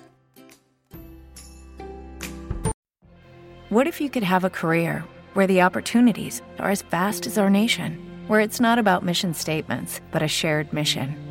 What 3.69 3.87
if 3.87 4.01
you 4.01 4.09
could 4.09 4.23
have 4.23 4.43
a 4.43 4.49
career 4.49 5.05
where 5.33 5.47
the 5.47 5.61
opportunities 5.61 6.41
are 6.59 6.69
as 6.69 6.81
vast 6.81 7.25
as 7.25 7.37
our 7.37 7.49
nation, 7.49 8.25
where 8.27 8.41
it's 8.41 8.59
not 8.59 8.79
about 8.79 9.05
mission 9.05 9.33
statements, 9.33 10.01
but 10.11 10.21
a 10.21 10.27
shared 10.27 10.73
mission? 10.73 11.30